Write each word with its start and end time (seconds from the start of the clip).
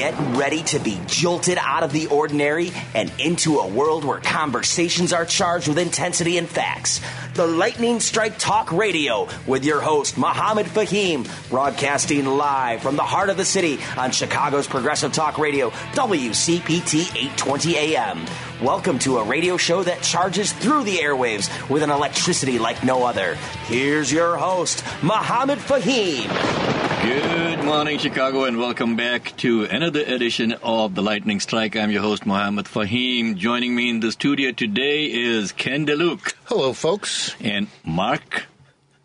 Get 0.00 0.18
ready 0.34 0.62
to 0.62 0.78
be 0.78 0.98
jolted 1.04 1.58
out 1.60 1.82
of 1.82 1.92
the 1.92 2.06
ordinary 2.06 2.72
and 2.94 3.12
into 3.18 3.58
a 3.58 3.68
world 3.68 4.02
where 4.02 4.18
conversations 4.18 5.12
are 5.12 5.26
charged 5.26 5.68
with 5.68 5.76
intensity 5.76 6.38
and 6.38 6.48
facts. 6.48 7.02
The 7.34 7.46
Lightning 7.46 8.00
Strike 8.00 8.38
Talk 8.38 8.72
Radio 8.72 9.28
with 9.46 9.62
your 9.62 9.82
host, 9.82 10.16
Mohammed 10.16 10.64
Fahim, 10.64 11.28
broadcasting 11.50 12.24
live 12.24 12.80
from 12.80 12.96
the 12.96 13.02
heart 13.02 13.28
of 13.28 13.36
the 13.36 13.44
city 13.44 13.78
on 13.98 14.10
Chicago's 14.10 14.66
Progressive 14.66 15.12
Talk 15.12 15.36
Radio, 15.36 15.68
WCPT 15.68 17.14
820 17.14 17.76
AM. 17.76 18.24
Welcome 18.62 18.98
to 19.00 19.18
a 19.18 19.24
radio 19.24 19.58
show 19.58 19.82
that 19.82 20.00
charges 20.00 20.54
through 20.54 20.84
the 20.84 20.96
airwaves 20.96 21.68
with 21.68 21.82
an 21.82 21.90
electricity 21.90 22.58
like 22.58 22.82
no 22.82 23.04
other. 23.04 23.34
Here's 23.66 24.10
your 24.10 24.38
host, 24.38 24.82
Mohammed 25.02 25.58
Fahim. 25.58 26.89
Good 27.02 27.64
morning, 27.64 27.98
Chicago, 27.98 28.44
and 28.44 28.58
welcome 28.58 28.94
back 28.94 29.34
to 29.38 29.64
another 29.64 30.00
edition 30.00 30.52
of 30.62 30.94
the 30.94 31.00
Lightning 31.02 31.40
Strike. 31.40 31.74
I'm 31.74 31.90
your 31.90 32.02
host, 32.02 32.26
Mohammed 32.26 32.66
Fahim. 32.66 33.36
Joining 33.36 33.74
me 33.74 33.88
in 33.88 34.00
the 34.00 34.12
studio 34.12 34.52
today 34.52 35.06
is 35.06 35.52
Ken 35.52 35.86
DeLuke. 35.86 36.34
Hello, 36.44 36.74
folks. 36.74 37.34
And 37.40 37.68
Mark 37.84 38.44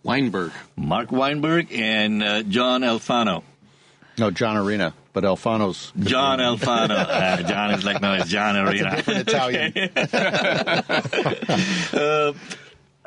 Weinberg. 0.03 0.51
Mark 0.75 1.11
Weinberg 1.11 1.71
and 1.71 2.21
uh, 2.21 2.43
John 2.43 2.81
Alfano. 2.81 3.43
No, 4.17 4.29
John 4.29 4.57
Arena, 4.57 4.93
but 5.13 5.23
Alfano's 5.23 5.93
John 5.97 6.39
Alfano. 6.39 6.89
uh, 6.97 7.43
John 7.43 7.71
is 7.71 7.85
like 7.85 8.01
no, 8.01 8.13
it's 8.15 8.29
John 8.29 8.57
Arena. 8.57 8.95
different 8.97 9.27
Italian. 9.29 9.73
uh, 11.93 12.33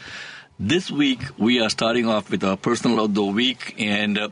This 0.60 0.88
week 0.88 1.20
we 1.36 1.60
are 1.60 1.68
starting 1.68 2.06
off 2.06 2.30
with 2.30 2.44
our 2.44 2.56
personal 2.56 3.04
of 3.04 3.14
the 3.14 3.24
week 3.24 3.74
and 3.76 4.18
uh, 4.18 4.28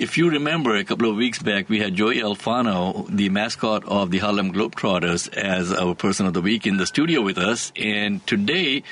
if 0.00 0.18
you 0.18 0.30
remember 0.30 0.74
a 0.74 0.82
couple 0.82 1.10
of 1.10 1.14
weeks 1.14 1.40
back, 1.40 1.68
we 1.68 1.78
had 1.78 1.94
Joey 1.94 2.22
Alfano, 2.22 3.06
the 3.14 3.28
mascot 3.28 3.84
of 3.84 4.10
the 4.10 4.18
Harlem 4.18 4.50
Globetrotters, 4.50 5.28
as 5.34 5.74
our 5.74 5.94
person 5.94 6.24
of 6.24 6.32
the 6.32 6.40
week 6.40 6.66
in 6.66 6.78
the 6.78 6.86
studio 6.86 7.20
with 7.20 7.36
us. 7.36 7.70
And 7.76 8.26
today, 8.26 8.82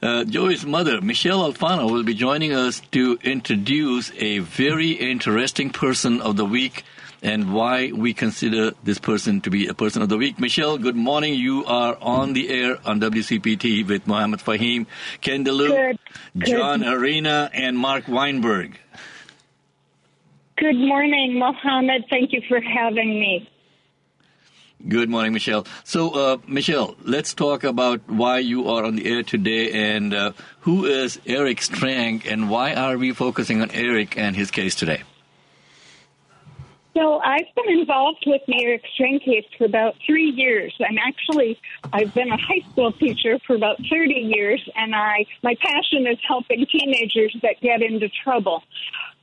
uh, 0.00 0.24
Joey's 0.24 0.64
mother, 0.64 1.00
Michelle 1.00 1.50
Alfano, 1.50 1.90
will 1.90 2.04
be 2.04 2.14
joining 2.14 2.52
us 2.52 2.80
to 2.92 3.18
introduce 3.22 4.12
a 4.16 4.38
very 4.38 4.92
interesting 4.92 5.70
person 5.70 6.20
of 6.20 6.36
the 6.36 6.44
week 6.44 6.84
and 7.20 7.52
why 7.52 7.90
we 7.90 8.14
consider 8.14 8.72
this 8.84 8.98
person 8.98 9.40
to 9.40 9.50
be 9.50 9.66
a 9.66 9.74
person 9.74 10.02
of 10.02 10.08
the 10.08 10.16
week. 10.16 10.38
Michelle, 10.38 10.78
good 10.78 10.94
morning. 10.94 11.34
You 11.34 11.64
are 11.64 11.98
on 12.00 12.32
the 12.32 12.48
air 12.48 12.78
on 12.84 13.00
WCPT 13.00 13.86
with 13.86 14.06
Mohammed 14.06 14.40
Fahim, 14.40 14.86
Ken 15.20 15.44
DeLuke, 15.44 15.98
John 16.36 16.84
Arena, 16.84 17.50
and 17.52 17.76
Mark 17.76 18.06
Weinberg. 18.06 18.78
Good 20.58 20.76
morning, 20.76 21.38
Mohammed. 21.38 22.04
Thank 22.08 22.32
you 22.32 22.42
for 22.48 22.60
having 22.60 23.18
me. 23.18 23.48
Good 24.86 25.10
morning, 25.10 25.32
Michelle. 25.32 25.66
So, 25.82 26.10
uh, 26.10 26.36
Michelle, 26.46 26.94
let's 27.02 27.34
talk 27.34 27.64
about 27.64 28.00
why 28.08 28.38
you 28.38 28.68
are 28.68 28.84
on 28.84 28.94
the 28.94 29.10
air 29.10 29.24
today 29.24 29.72
and 29.72 30.14
uh, 30.14 30.32
who 30.60 30.86
is 30.86 31.18
Eric 31.26 31.58
Strenge 31.58 32.30
and 32.30 32.48
why 32.48 32.74
are 32.74 32.96
we 32.96 33.12
focusing 33.12 33.60
on 33.60 33.72
Eric 33.72 34.16
and 34.16 34.36
his 34.36 34.52
case 34.52 34.76
today? 34.76 35.02
So 36.94 37.18
I've 37.18 37.46
been 37.56 37.78
involved 37.78 38.24
with 38.26 38.42
the 38.46 38.64
Eric 38.64 38.82
Strenge 38.98 39.24
case 39.24 39.44
for 39.56 39.64
about 39.64 39.96
three 40.06 40.30
years. 40.30 40.74
I'm 40.80 40.98
actually 40.98 41.58
I've 41.92 42.14
been 42.14 42.30
a 42.30 42.36
high 42.36 42.64
school 42.70 42.92
teacher 42.92 43.38
for 43.46 43.56
about 43.56 43.78
30 43.90 44.14
years, 44.14 44.68
and 44.74 44.94
I 44.94 45.26
my 45.42 45.54
passion 45.60 46.06
is 46.06 46.18
helping 46.26 46.66
teenagers 46.66 47.36
that 47.42 47.60
get 47.60 47.82
into 47.82 48.08
trouble. 48.08 48.62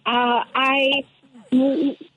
Uh, 0.06 0.44
I 0.54 1.04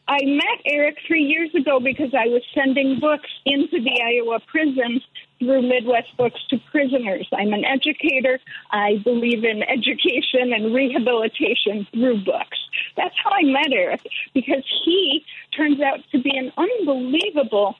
I 0.08 0.24
met 0.24 0.62
Eric 0.64 0.96
three 1.06 1.24
years 1.24 1.54
ago 1.54 1.80
because 1.80 2.14
I 2.14 2.28
was 2.28 2.42
sending 2.54 2.98
books 2.98 3.28
into 3.44 3.78
the 3.82 4.00
Iowa 4.02 4.40
prisons 4.46 5.02
through 5.38 5.68
Midwest 5.68 6.16
Books 6.16 6.40
to 6.48 6.58
prisoners. 6.70 7.28
I'm 7.32 7.52
an 7.52 7.64
educator. 7.64 8.40
I 8.70 8.96
believe 9.04 9.44
in 9.44 9.62
education 9.62 10.54
and 10.54 10.74
rehabilitation 10.74 11.86
through 11.92 12.24
books. 12.24 12.58
That's 12.96 13.14
how 13.22 13.30
I 13.32 13.42
met 13.42 13.70
Eric 13.70 14.00
because 14.32 14.64
he 14.84 15.24
turns 15.54 15.80
out 15.82 16.00
to 16.12 16.22
be 16.22 16.32
an 16.34 16.52
unbelievable 16.56 17.76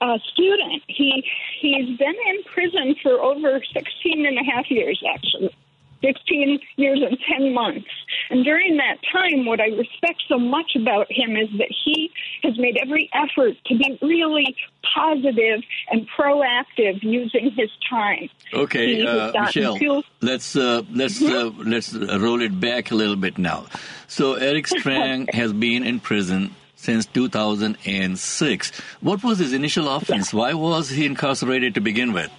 uh, 0.00 0.18
student. 0.32 0.84
He 0.86 1.24
he's 1.60 1.98
been 1.98 2.14
in 2.28 2.44
prison 2.44 2.94
for 3.02 3.20
over 3.20 3.60
16 3.72 4.26
and 4.26 4.38
a 4.38 4.44
half 4.44 4.70
years 4.70 5.02
actually. 5.14 5.54
16 6.02 6.58
years 6.76 7.00
and 7.02 7.18
10 7.30 7.54
months. 7.54 7.86
And 8.30 8.44
during 8.44 8.76
that 8.76 8.98
time, 9.12 9.46
what 9.46 9.60
I 9.60 9.68
respect 9.68 10.22
so 10.28 10.38
much 10.38 10.72
about 10.76 11.06
him 11.10 11.36
is 11.36 11.48
that 11.58 11.72
he 11.84 12.10
has 12.42 12.58
made 12.58 12.78
every 12.80 13.10
effort 13.12 13.56
to 13.66 13.76
be 13.76 13.98
really 14.02 14.56
positive 14.94 15.62
and 15.90 16.06
proactive 16.16 17.02
using 17.02 17.50
his 17.56 17.70
time. 17.88 18.28
Okay, 18.52 19.04
uh, 19.04 19.32
Michelle, 19.32 20.02
let's 20.20 20.56
uh, 20.56 20.82
let's 20.92 21.20
mm-hmm. 21.20 21.60
uh, 21.60 21.64
let's 21.64 21.92
roll 21.94 22.42
it 22.42 22.58
back 22.58 22.90
a 22.90 22.94
little 22.94 23.16
bit 23.16 23.38
now. 23.38 23.66
So 24.06 24.34
Eric 24.34 24.66
Strenge 24.68 25.32
has 25.34 25.52
been 25.52 25.84
in 25.84 26.00
prison 26.00 26.54
since 26.76 27.06
2006. 27.06 28.80
What 29.00 29.24
was 29.24 29.38
his 29.38 29.52
initial 29.52 29.88
offense? 29.88 30.32
Why 30.32 30.54
was 30.54 30.90
he 30.90 31.06
incarcerated 31.06 31.74
to 31.74 31.80
begin 31.80 32.12
with? 32.12 32.30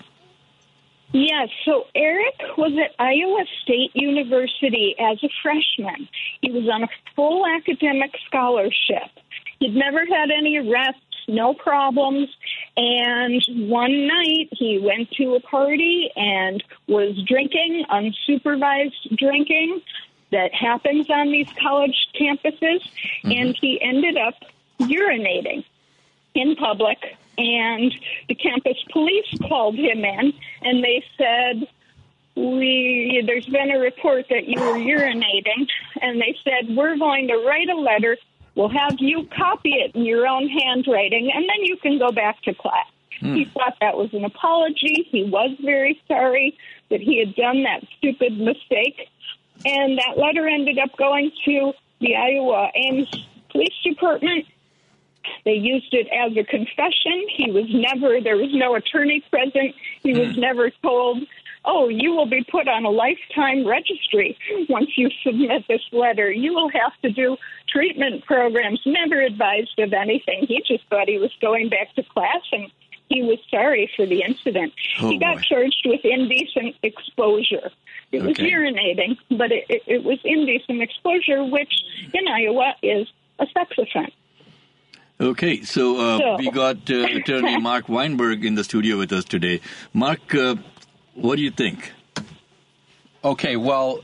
Yes, 1.14 1.50
so 1.64 1.86
Eric 1.96 2.36
was 2.58 2.74
at 2.74 2.94
Iowa 3.00 3.46
State 3.64 3.92
University 3.94 4.96
as 5.00 5.18
a 5.24 5.30
freshman. 5.42 6.08
He 6.42 6.52
was 6.52 6.70
on 6.70 6.84
a 6.84 6.90
full 7.16 7.46
academic 7.46 8.12
scholarship. 8.28 9.10
He'd 9.60 9.76
never 9.76 10.06
had 10.06 10.30
any 10.38 10.58
arrests, 10.58 11.02
no 11.30 11.54
problems, 11.54 12.30
and 12.76 13.42
one 13.70 14.08
night 14.08 14.50
he 14.52 14.80
went 14.80 15.10
to 15.12 15.36
a 15.36 15.40
party 15.40 16.10
and 16.16 16.64
was 16.88 17.18
drinking, 17.26 17.86
unsupervised 17.90 19.18
drinking 19.18 19.82
that 20.32 20.54
happens 20.54 21.10
on 21.10 21.32
these 21.32 21.48
college 21.62 22.08
campuses, 22.20 22.82
mm-hmm. 22.82 23.32
and 23.32 23.58
he 23.60 23.80
ended 23.82 24.18
up 24.18 24.36
urinating 24.82 25.64
in 26.38 26.56
public 26.56 26.98
and 27.38 27.94
the 28.28 28.36
campus 28.36 28.78
police 28.92 29.28
called 29.48 29.76
him 29.76 30.04
in 30.04 30.34
and 30.62 30.84
they 30.84 31.04
said 31.18 31.68
we 32.36 33.24
there's 33.26 33.46
been 33.48 33.72
a 33.72 33.80
report 33.80 34.26
that 34.30 34.48
you 34.48 34.60
were 34.60 34.78
urinating 34.78 35.68
and 36.02 36.22
they 36.22 36.36
said 36.44 36.76
we're 36.76 36.98
going 36.98 37.28
to 37.28 37.38
write 37.38 37.70
a 37.70 37.76
letter. 37.76 38.18
We'll 38.56 38.70
have 38.70 38.96
you 39.00 39.28
copy 39.36 39.74
it 39.74 39.96
in 39.96 40.06
your 40.06 40.28
own 40.28 40.48
handwriting 40.48 41.32
and 41.34 41.44
then 41.44 41.64
you 41.64 41.78
can 41.78 42.00
go 42.00 42.12
back 42.12 42.42
to 42.44 42.54
class. 42.54 42.88
Hmm. 43.20 43.34
he 43.34 43.46
thought 43.46 43.76
that 43.82 43.98
was 43.98 44.14
an 44.14 44.26
apology. 44.26 45.08
He 45.10 45.24
was 45.24 45.52
very 45.60 46.00
sorry 46.08 46.56
that 46.90 47.02
he 47.02 47.20
had 47.20 47.36
done 47.36 47.64
that 47.64 47.84
stupid 47.98 48.38
mistake 48.40 49.10
and 49.66 49.98
that 49.98 50.18
letter 50.18 50.48
ended 50.48 50.78
up 50.78 50.96
going 50.98 51.32
to 51.46 51.74
the 52.00 52.16
iowa 52.16 52.70
ames 52.76 53.10
police 53.50 53.74
department 53.84 54.46
they 55.46 55.54
used 55.54 55.94
it 55.94 56.08
as 56.08 56.36
a 56.38 56.44
confession. 56.44 57.26
He 57.30 57.52
was 57.52 57.66
never, 57.70 58.22
there 58.22 58.38
was 58.38 58.54
no 58.54 58.76
attorney 58.76 59.24
present. 59.30 59.76
He 60.04 60.14
was 60.14 60.30
mm. 60.30 60.40
never 60.40 60.70
told, 60.82 61.24
oh, 61.66 61.90
you 61.90 62.12
will 62.14 62.26
be 62.26 62.44
put 62.44 62.68
on 62.68 62.86
a 62.86 62.90
lifetime 62.90 63.68
registry 63.68 64.38
once 64.70 64.90
you 64.98 65.10
submit 65.24 65.66
this 65.68 65.82
letter. 65.92 66.32
You 66.32 66.54
will 66.54 66.70
have 66.70 66.94
to 67.04 67.12
do 67.12 67.38
treatment 67.70 68.26
programs. 68.26 68.82
Never 68.86 69.22
advised 69.22 69.78
of 69.80 69.94
anything. 69.94 70.46
He 70.48 70.64
just 70.66 70.88
thought 70.90 71.08
he 71.08 71.18
was 71.18 71.32
going 71.42 71.70
back 71.70 71.94
to 71.96 72.04
class 72.04 72.42
and 72.52 72.72
he 73.10 73.24
was 73.24 73.40
sorry 73.50 73.90
for 73.96 74.06
the 74.06 74.22
incident. 74.22 74.74
Oh, 75.02 75.10
he 75.10 75.18
got 75.18 75.38
boy. 75.38 75.42
charged 75.44 75.86
with 75.86 76.02
indecent 76.04 76.76
exposure. 76.84 77.72
It 78.12 78.22
okay. 78.22 78.28
was 78.28 78.38
urinating, 78.38 79.18
but 79.32 79.52
it, 79.52 79.66
it, 79.70 79.84
it 79.88 80.04
was 80.04 80.20
indecent 80.24 80.82
exposure, 80.82 81.44
which 81.44 81.74
in 82.14 82.28
Iowa 82.28 82.76
is 82.84 83.08
a 83.40 83.46
sex 83.54 83.72
offense. 83.78 84.14
Okay, 85.20 85.64
so, 85.64 86.00
uh, 86.00 86.18
so. 86.20 86.36
we 86.38 86.52
got 86.52 86.90
uh, 86.92 87.06
attorney 87.16 87.60
Mark 87.60 87.90
Weinberg 87.90 88.46
in 88.46 88.54
the 88.54 88.64
studio 88.64 88.98
with 88.98 89.12
us 89.12 89.26
today. 89.26 89.62
Mark, 89.92 90.36
uh, 90.36 90.56
what 91.16 91.38
do 91.38 91.42
you 91.42 91.50
think? 91.50 91.92
Okay, 93.24 93.56
well, 93.56 94.02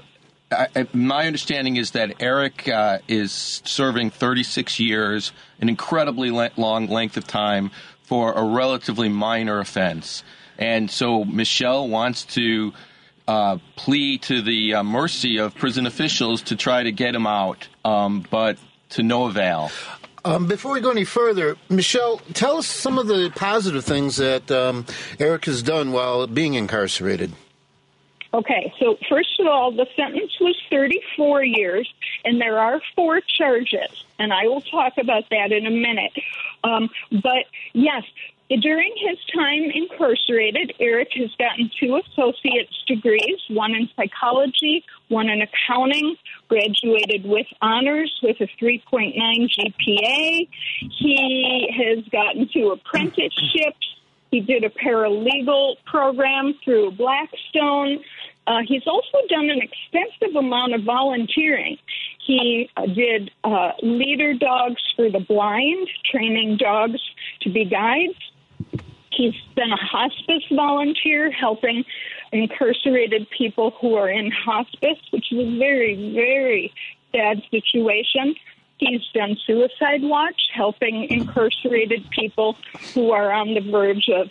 I, 0.52 0.88
my 0.92 1.28
understanding 1.28 1.76
is 1.76 1.92
that 1.92 2.16
Eric 2.20 2.68
uh, 2.68 2.98
is 3.08 3.62
serving 3.64 4.10
36 4.10 4.80
years, 4.80 5.32
an 5.60 5.70
incredibly 5.70 6.32
le- 6.32 6.52
long 6.58 6.88
length 6.88 7.16
of 7.16 7.28
time 7.28 7.70
for 8.02 8.34
a 8.34 8.44
relatively 8.44 9.10
minor 9.10 9.60
offense. 9.60 10.24
And 10.58 10.90
so 10.90 11.24
Michelle 11.26 11.88
wants 11.88 12.26
to 12.26 12.74
uh, 13.28 13.58
plea 13.76 14.18
to 14.20 14.42
the 14.42 14.76
uh, 14.76 14.84
mercy 14.84 15.38
of 15.38 15.54
prison 15.56 15.86
officials 15.86 16.42
to 16.44 16.56
try 16.56 16.84
to 16.84 16.92
get 16.92 17.14
him 17.14 17.28
out, 17.28 17.68
um, 17.86 18.26
but 18.30 18.58
to 18.90 19.04
no 19.04 19.26
avail. 19.26 19.72
Um, 20.26 20.48
before 20.48 20.72
we 20.74 20.80
go 20.80 20.92
any 20.92 21.04
further, 21.04 21.58
Michelle, 21.70 22.18
tell 22.34 22.58
us 22.58 22.68
some 22.68 22.98
of 22.98 23.08
the 23.08 23.32
positive 23.36 23.84
things 23.84 24.18
that 24.18 24.50
um, 24.52 24.86
Eric 25.20 25.46
has 25.46 25.62
done 25.62 25.92
while 25.92 26.28
being 26.28 26.54
incarcerated. 26.54 27.34
Okay, 28.34 28.74
so 28.80 28.98
first 29.10 29.40
of 29.40 29.46
all, 29.46 29.72
the 29.72 29.86
sentence 29.96 30.32
was 30.40 30.60
34 30.72 31.44
years, 31.44 31.94
and 32.26 32.42
there 32.42 32.58
are 32.58 32.82
four 32.96 33.22
charges, 33.22 34.06
and 34.18 34.34
I 34.34 34.48
will 34.48 34.62
talk 34.62 34.94
about 34.98 35.30
that 35.30 35.52
in 35.52 35.68
a 35.68 35.70
minute. 35.70 36.14
Um, 36.64 36.90
but 37.12 37.46
yes, 37.74 38.04
during 38.50 38.94
his 38.98 39.18
time 39.34 39.72
incarcerated, 39.74 40.74
Eric 40.80 41.10
has 41.16 41.32
gotten 41.40 41.72
two 41.80 41.98
associate's 41.98 42.84
degrees, 42.88 43.40
one 43.50 43.74
in 43.74 43.90
psychology, 43.96 44.84
one 45.08 45.30
in 45.30 45.42
accounting, 45.42 46.16
graduated 46.50 47.26
with 47.26 47.48
honors 47.62 48.14
with 48.22 48.38
a 48.42 48.48
3.9 48.62 49.16
GPA. 49.18 50.48
He 51.00 51.70
has 51.78 52.06
gotten 52.10 52.50
two 52.54 52.72
apprenticeships. 52.72 53.88
He 54.30 54.42
did 54.42 54.64
a 54.64 54.70
paralegal 54.70 55.76
program 55.86 56.54
through 56.64 56.92
Blackstone. 56.92 58.04
Uh, 58.46 58.60
he's 58.68 58.86
also 58.88 59.20
done 59.30 59.50
an 59.50 59.62
extensive 59.62 60.36
amount 60.36 60.74
of 60.74 60.84
volunteering. 60.84 61.78
He 62.26 62.70
uh, 62.76 62.88
did 62.88 63.32
uh, 63.44 63.72
leader 63.82 64.34
dogs 64.34 64.82
for 64.96 65.10
the 65.10 65.20
blind, 65.20 65.88
training 66.12 66.58
dogs 66.58 67.00
to 67.42 67.50
be 67.50 67.66
guides. 67.66 68.18
He's 69.16 69.36
been 69.56 69.72
a 69.72 69.78
hospice 69.78 70.44
volunteer 70.52 71.32
helping 71.32 71.84
incarcerated 72.32 73.30
people 73.30 73.72
who 73.80 73.96
are 73.96 74.10
in 74.10 74.32
hospice, 74.32 75.00
which 75.12 75.32
is 75.32 75.40
a 75.40 75.58
very, 75.58 76.14
very 76.14 76.74
sad 77.12 77.42
situation. 77.52 78.36
He's 78.78 79.02
done 79.14 79.38
Suicide 79.46 80.02
Watch, 80.02 80.50
helping 80.54 81.06
incarcerated 81.10 82.10
people 82.10 82.58
who 82.94 83.12
are 83.12 83.32
on 83.32 83.54
the 83.54 83.62
verge 83.62 84.10
of 84.10 84.30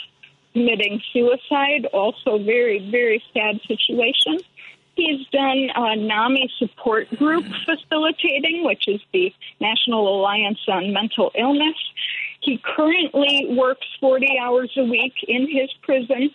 committing 0.53 1.01
suicide, 1.13 1.87
also 1.93 2.39
very, 2.39 2.91
very 2.91 3.23
sad 3.33 3.61
situation. 3.67 4.39
He's 4.95 5.27
done 5.29 5.71
a 5.75 5.97
NAMI 5.97 6.51
support 6.59 7.09
group 7.17 7.47
facilitating, 7.65 8.65
which 8.65 8.87
is 8.89 9.01
the 9.13 9.33
National 9.61 10.21
Alliance 10.21 10.61
on 10.69 10.93
Mental 10.93 11.33
Illness. 11.35 11.77
He 12.43 12.61
currently 12.77 13.47
works 13.51 13.87
40 14.01 14.39
hours 14.41 14.71
a 14.77 14.85
week 14.85 15.15
in 15.27 15.49
his 15.49 15.71
prison, 15.83 16.31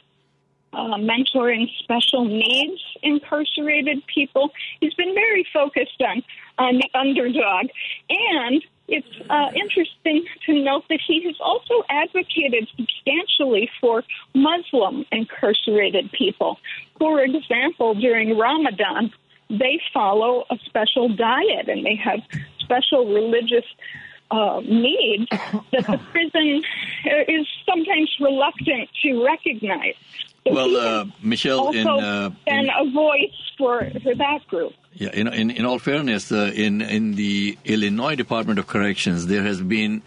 uh, 0.74 0.96
mentoring 0.96 1.68
special 1.80 2.26
needs 2.26 2.82
incarcerated 3.04 4.06
people. 4.08 4.52
He's 4.80 4.94
been 4.94 5.14
very 5.14 5.46
focused 5.54 6.02
on, 6.02 6.24
on 6.58 6.76
the 6.78 6.90
underdog. 6.98 7.68
And 8.10 8.64
it's 8.88 9.30
uh, 9.30 9.52
interesting 9.54 10.26
to 10.46 10.54
note 10.64 10.86
that 10.90 11.02
he 11.06 11.24
has 11.26 11.36
also 11.42 11.84
advocated 11.90 12.70
substantially 12.78 13.70
for 13.82 14.04
Muslim 14.34 15.06
incarcerated 15.12 16.10
people. 16.14 16.58
For 16.98 17.22
example, 17.22 17.96
during 17.96 18.38
Ramadan, 18.38 19.12
they 19.50 19.82
follow 19.94 20.46
a 20.50 20.58
special 20.66 21.10
diet 21.10 21.68
and 21.68 21.86
they 21.86 21.96
have 21.96 22.20
special 22.60 23.14
religious 23.14 23.66
uh, 24.32 24.62
needs 24.62 25.30
that 25.30 25.86
the 25.86 26.00
prison 26.12 26.64
is 27.28 27.48
sometimes 27.66 28.16
reluctant 28.20 28.90
to 29.04 29.26
recognize. 29.26 29.96
So 30.46 30.54
well, 30.54 30.76
uh, 30.78 31.06
Michelle, 31.22 31.60
also 31.60 31.78
in, 31.78 31.88
uh, 31.88 32.30
in, 32.46 32.70
a 32.70 32.90
voice 32.92 33.52
for, 33.58 33.90
for 34.02 34.16
that 34.16 34.48
group. 34.48 34.74
Yeah, 34.94 35.10
in, 35.14 35.28
in, 35.28 35.52
in 35.52 35.66
all 35.66 35.80
fairness, 35.80 36.32
uh, 36.32 36.52
in 36.56 36.82
in 36.82 37.16
the 37.16 37.58
Illinois 37.66 38.16
Department 38.16 38.58
of 38.60 38.68
Corrections, 38.68 39.28
there 39.28 39.44
has 39.44 39.62
been 39.62 40.02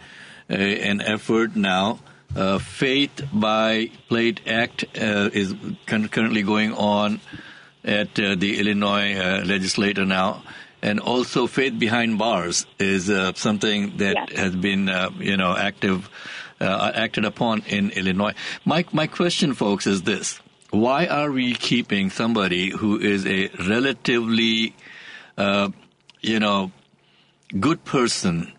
uh, 0.49 0.53
an 0.53 1.01
effort 1.01 1.55
now. 1.55 1.99
Uh, 2.35 2.59
Faith 2.59 3.27
by 3.33 3.91
Plate 4.07 4.39
Act 4.47 4.85
uh, 4.97 5.29
is 5.33 5.53
currently 5.85 6.43
going 6.43 6.73
on 6.73 7.19
at 7.83 8.19
uh, 8.19 8.35
the 8.35 8.59
Illinois 8.59 9.15
uh, 9.15 9.43
legislature 9.45 10.05
now, 10.05 10.43
and 10.81 10.99
also 10.99 11.47
Faith 11.47 11.77
Behind 11.77 12.17
Bars 12.17 12.65
is 12.79 13.11
something 13.37 13.97
that 13.97 14.15
yes. 14.15 14.39
has 14.39 14.55
been 14.55 14.89
you 15.19 15.37
know 15.37 15.55
active 15.55 16.09
acted 16.59 17.25
upon 17.25 17.63
in 17.67 17.91
Illinois. 17.91 18.33
My 18.65 18.85
my 18.91 19.07
question, 19.07 19.53
folks, 19.53 19.87
is 19.87 20.03
this 20.03 20.39
why 20.71 21.05
are 21.05 21.29
we 21.29 21.53
keeping 21.53 22.09
somebody 22.09 22.69
who 22.69 22.97
is 22.97 23.25
a 23.27 23.49
relatively, 23.67 24.73
uh, 25.37 25.69
you 26.21 26.39
know, 26.39 26.71
good 27.59 27.83
person 27.83 28.53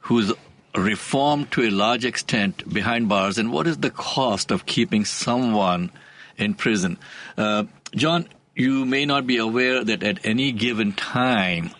who's 0.00 0.32
reformed 0.76 1.50
to 1.52 1.62
a 1.62 1.70
large 1.70 2.04
extent 2.04 2.72
behind 2.72 3.08
bars, 3.08 3.36
and 3.36 3.52
what 3.52 3.66
is 3.66 3.78
the 3.78 3.90
cost 3.90 4.50
of 4.50 4.64
keeping 4.64 5.04
someone 5.04 5.90
in 6.36 6.54
prison? 6.54 6.98
Uh, 7.36 7.64
John, 7.96 8.28
you 8.54 8.84
may 8.84 9.06
not 9.06 9.26
be 9.26 9.38
aware 9.38 9.82
that 9.84 10.02
at 10.02 10.18
any 10.24 10.52
given 10.52 10.92
time, 10.92 11.70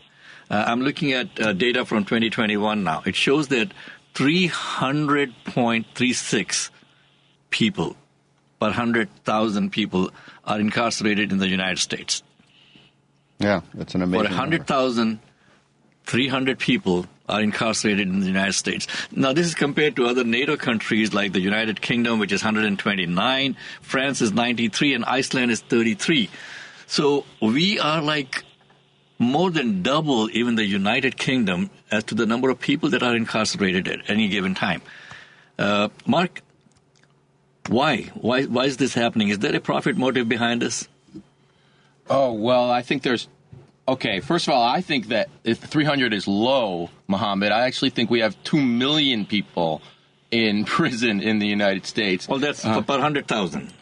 uh, 0.50 0.64
I'm 0.66 0.80
looking 0.82 1.12
at 1.12 1.40
uh, 1.40 1.52
data 1.52 1.84
from 1.84 2.04
2021 2.04 2.82
now. 2.84 3.02
It 3.06 3.16
shows 3.16 3.48
that 3.48 3.72
300.36 4.14 6.70
people 7.50 7.96
per 8.60 8.66
100,000 8.66 9.70
people 9.70 10.10
are 10.44 10.60
incarcerated 10.60 11.32
in 11.32 11.38
the 11.38 11.48
United 11.48 11.78
States. 11.78 12.22
Yeah, 13.38 13.62
that's 13.74 13.94
an 13.94 14.02
amazing. 14.02 14.26
For 14.26 14.30
100,000, 14.30 15.20
300 16.04 16.58
people 16.58 17.06
are 17.28 17.40
incarcerated 17.40 18.06
in 18.06 18.20
the 18.20 18.26
United 18.26 18.52
States. 18.52 18.86
Now, 19.10 19.32
this 19.32 19.46
is 19.46 19.54
compared 19.54 19.96
to 19.96 20.06
other 20.06 20.24
NATO 20.24 20.56
countries 20.56 21.14
like 21.14 21.32
the 21.32 21.40
United 21.40 21.80
Kingdom, 21.80 22.18
which 22.18 22.32
is 22.32 22.44
129, 22.44 23.56
France 23.80 24.20
is 24.20 24.32
93, 24.32 24.94
and 24.94 25.04
Iceland 25.04 25.50
is 25.50 25.60
33. 25.60 26.28
So 26.86 27.24
we 27.40 27.78
are 27.78 28.02
like 28.02 28.44
more 29.18 29.50
than 29.50 29.82
double 29.82 30.28
even 30.30 30.56
the 30.56 30.64
United 30.64 31.16
Kingdom 31.16 31.70
as 31.90 32.04
to 32.04 32.14
the 32.14 32.26
number 32.26 32.50
of 32.50 32.60
people 32.60 32.90
that 32.90 33.02
are 33.02 33.16
incarcerated 33.16 33.88
at 33.88 34.10
any 34.10 34.28
given 34.28 34.54
time. 34.54 34.82
Uh, 35.58 35.88
Mark, 36.06 36.42
why? 37.68 38.10
Why? 38.14 38.44
Why 38.44 38.64
is 38.64 38.76
this 38.76 38.94
happening? 38.94 39.28
Is 39.28 39.38
there 39.38 39.54
a 39.54 39.60
profit 39.60 39.96
motive 39.96 40.28
behind 40.28 40.60
this? 40.60 40.88
Oh 42.10 42.32
well, 42.32 42.70
I 42.70 42.82
think 42.82 43.02
there's. 43.02 43.28
Okay, 43.86 44.20
first 44.20 44.48
of 44.48 44.54
all, 44.54 44.62
I 44.62 44.80
think 44.80 45.08
that 45.08 45.28
if 45.44 45.58
300 45.58 46.14
is 46.14 46.26
low, 46.26 46.88
Mohammed, 47.06 47.52
I 47.52 47.66
actually 47.66 47.90
think 47.90 48.10
we 48.10 48.20
have 48.20 48.42
two 48.42 48.60
million 48.60 49.26
people 49.26 49.82
in 50.30 50.64
prison 50.76 51.20
in 51.20 51.38
the 51.38 51.46
United 51.46 51.86
States. 51.86 52.26
Well, 52.28 52.38
that's 52.38 52.64
uh, 52.64 52.80
per 52.82 52.98
hundred 53.00 53.28
thousand. 53.28 53.72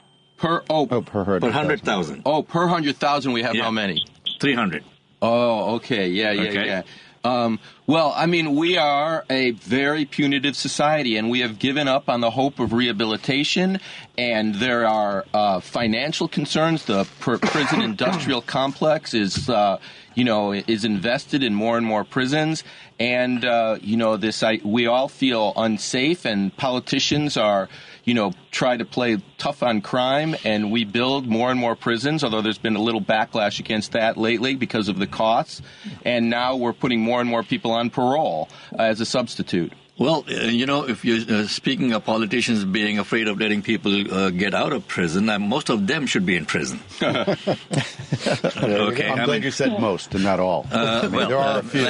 Per 0.43 0.65
oh, 0.69 0.89
oh 0.91 1.03
per 1.03 1.51
hundred 1.53 1.83
thousand. 1.83 2.23
Oh, 2.27 2.43
per 2.43 2.67
hundred 2.67 2.97
thousand, 2.97 3.31
we 3.31 3.43
have 3.43 3.55
yeah. 3.55 3.63
how 3.63 3.71
many? 3.71 4.05
Three 4.41 4.57
hundred. 4.57 4.83
Oh, 5.23 5.77
okay, 5.77 6.09
yeah, 6.09 6.33
yeah, 6.33 6.43
okay. 6.51 6.67
yeah. 6.67 6.83
Um, 7.23 7.61
well, 7.87 8.13
I 8.17 8.27
mean, 8.27 8.57
we 8.57 8.77
are 8.77 9.25
a 9.31 9.53
very 9.53 10.05
punitive 10.05 10.57
society, 10.57 11.17
and 11.17 11.31
we 11.31 11.39
have 11.41 11.61
given 11.61 11.87
up 11.87 12.09
on 12.09 12.21
the 12.21 12.31
hope 12.31 12.59
of 12.59 12.73
rehabilitation. 12.73 13.79
And 14.19 14.57
there 14.57 14.85
are 14.85 15.25
uh, 15.33 15.61
financial 15.61 16.27
concerns. 16.27 16.87
The 16.87 17.07
pr- 17.21 17.37
prison 17.37 17.81
industrial 17.93 18.43
complex 18.43 19.15
is, 19.15 19.49
uh, 19.49 19.79
you 20.17 20.25
know, 20.25 20.53
is 20.53 20.85
invested 20.85 21.45
in 21.45 21.55
more 21.55 21.77
and 21.77 21.87
more 21.87 22.03
prisons, 22.03 22.65
and 22.99 23.45
uh, 23.45 23.79
you 23.81 23.97
know, 23.97 24.17
this 24.17 24.43
I, 24.43 24.59
we 24.65 24.89
all 24.89 25.07
feel 25.07 25.53
unsafe, 25.55 26.25
and 26.25 26.57
politicians 26.57 27.37
are 27.37 27.69
you 28.05 28.15
know, 28.15 28.33
try 28.51 28.77
to 28.77 28.85
play 28.85 29.19
tough 29.39 29.63
on 29.63 29.81
crime, 29.81 30.35
and 30.45 30.73
we 30.73 30.85
build 30.85 31.27
more 31.27 31.51
and 31.51 31.59
more 31.59 31.77
prisons, 31.77 32.25
although 32.25 32.43
there's 32.43 32.59
been 32.59 32.77
a 32.77 32.83
little 32.83 33.01
backlash 33.01 33.61
against 33.61 33.93
that 33.93 34.17
lately 34.17 34.55
because 34.55 34.89
of 34.89 34.99
the 34.99 35.07
costs. 35.07 35.63
And 36.05 36.31
now 36.31 36.57
we're 36.57 36.73
putting 36.73 37.01
more 37.01 37.21
and 37.21 37.29
more 37.29 37.43
people 37.43 37.71
on 37.71 37.91
parole 37.91 38.49
uh, 38.79 38.83
as 38.83 39.01
a 39.01 39.07
substitute. 39.07 39.73
Well, 40.03 40.25
uh, 40.29 40.47
you 40.47 40.67
know, 40.67 40.89
if 40.89 41.05
you're 41.05 41.21
uh, 41.33 41.47
speaking 41.47 41.93
of 41.93 42.05
politicians 42.05 42.65
being 42.65 42.99
afraid 42.99 43.29
of 43.29 43.39
letting 43.39 43.63
people 43.63 44.13
uh, 44.13 44.31
get 44.31 44.53
out 44.53 44.73
of 44.73 44.89
prison, 44.89 45.29
uh, 45.29 45.39
most 45.39 45.71
of 45.71 45.87
them 45.87 46.07
should 46.07 46.27
be 46.27 46.35
in 46.35 46.45
prison. 46.45 46.81
okay, 47.01 47.15
I'm 47.23 49.21
I 49.21 49.25
glad 49.25 49.29
mean, 49.29 49.43
you 49.45 49.53
said 49.53 49.79
most 49.79 50.13
and 50.17 50.25
not 50.25 50.41
all. 50.41 50.67
Uh, 50.73 51.09
well, 51.13 51.29
there 51.29 51.39
are 51.39 51.61
a 51.61 51.63
few. 51.63 51.85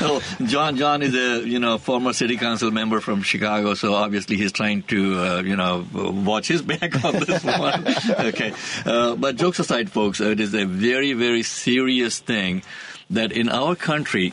well, 0.00 0.20
John 0.48 0.76
John 0.76 1.02
is 1.02 1.14
a 1.14 1.46
you 1.46 1.60
know 1.60 1.78
former 1.78 2.12
city 2.12 2.36
council 2.36 2.72
member 2.72 2.98
from 2.98 3.22
Chicago, 3.22 3.74
so 3.74 3.94
obviously 3.94 4.36
he's 4.36 4.50
trying 4.50 4.82
to 4.94 5.20
uh, 5.20 5.42
you 5.42 5.54
know 5.54 5.86
watch 5.94 6.48
his 6.48 6.62
back 6.62 7.04
on 7.04 7.12
this 7.12 7.44
one. 7.44 7.86
okay, 8.26 8.52
but 8.84 9.36
jokes 9.36 9.60
aside, 9.60 9.88
folks, 9.88 10.20
it 10.20 10.40
is 10.40 10.52
a 10.52 10.64
very 10.64 11.12
very 11.12 11.44
serious 11.44 12.18
thing 12.18 12.64
that 13.10 13.30
in 13.30 13.48
our 13.48 13.76
country 13.76 14.32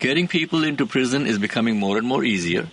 Getting 0.00 0.28
people 0.28 0.64
into 0.64 0.86
prison 0.86 1.26
is 1.26 1.38
becoming 1.38 1.78
more 1.78 1.98
and 1.98 2.06
more 2.06 2.24
easier. 2.24 2.68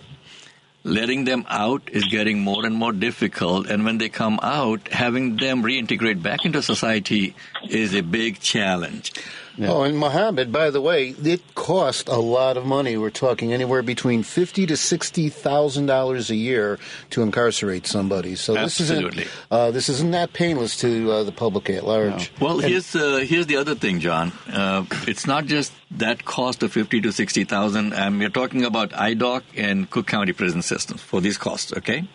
Letting 0.82 1.26
them 1.26 1.44
out 1.46 1.82
is 1.92 2.04
getting 2.04 2.40
more 2.40 2.64
and 2.64 2.74
more 2.74 2.92
difficult. 2.92 3.68
And 3.68 3.84
when 3.84 3.98
they 3.98 4.08
come 4.08 4.40
out, 4.42 4.88
having 4.88 5.36
them 5.36 5.62
reintegrate 5.62 6.22
back 6.22 6.46
into 6.46 6.62
society 6.62 7.34
is 7.68 7.94
a 7.94 8.00
big 8.00 8.40
challenge. 8.40 9.12
Yeah. 9.58 9.72
Oh, 9.72 9.82
and 9.82 9.98
Mohammed, 9.98 10.52
by 10.52 10.70
the 10.70 10.80
way, 10.80 11.08
it 11.08 11.42
cost 11.56 12.08
a 12.08 12.18
lot 12.18 12.56
of 12.56 12.64
money. 12.64 12.96
We're 12.96 13.10
talking 13.10 13.52
anywhere 13.52 13.82
between 13.82 14.22
fifty 14.22 14.66
to 14.66 14.76
sixty 14.76 15.28
thousand 15.28 15.86
dollars 15.86 16.30
a 16.30 16.36
year 16.36 16.78
to 17.10 17.22
incarcerate 17.22 17.84
somebody. 17.84 18.36
So 18.36 18.56
Absolutely. 18.56 19.24
this 19.24 19.26
isn't 19.26 19.32
uh, 19.50 19.70
this 19.72 19.88
isn't 19.88 20.12
that 20.12 20.32
painless 20.32 20.76
to 20.78 21.10
uh, 21.10 21.24
the 21.24 21.32
public 21.32 21.70
at 21.70 21.84
large. 21.84 22.30
No. 22.40 22.46
Well, 22.46 22.60
and, 22.60 22.68
here's 22.68 22.94
uh, 22.94 23.24
here's 23.26 23.46
the 23.46 23.56
other 23.56 23.74
thing, 23.74 23.98
John. 23.98 24.32
Uh, 24.50 24.84
it's 25.08 25.26
not 25.26 25.46
just 25.46 25.72
that 25.90 26.24
cost 26.24 26.62
of 26.62 26.72
fifty 26.72 27.00
to 27.00 27.10
sixty 27.10 27.42
thousand. 27.42 27.94
Um, 27.94 28.20
we're 28.20 28.28
talking 28.28 28.64
about 28.64 28.90
IDOC 28.90 29.42
and 29.56 29.90
Cook 29.90 30.06
County 30.06 30.32
prison 30.32 30.62
systems 30.62 31.00
for 31.00 31.20
these 31.20 31.36
costs. 31.36 31.72
Okay 31.76 32.06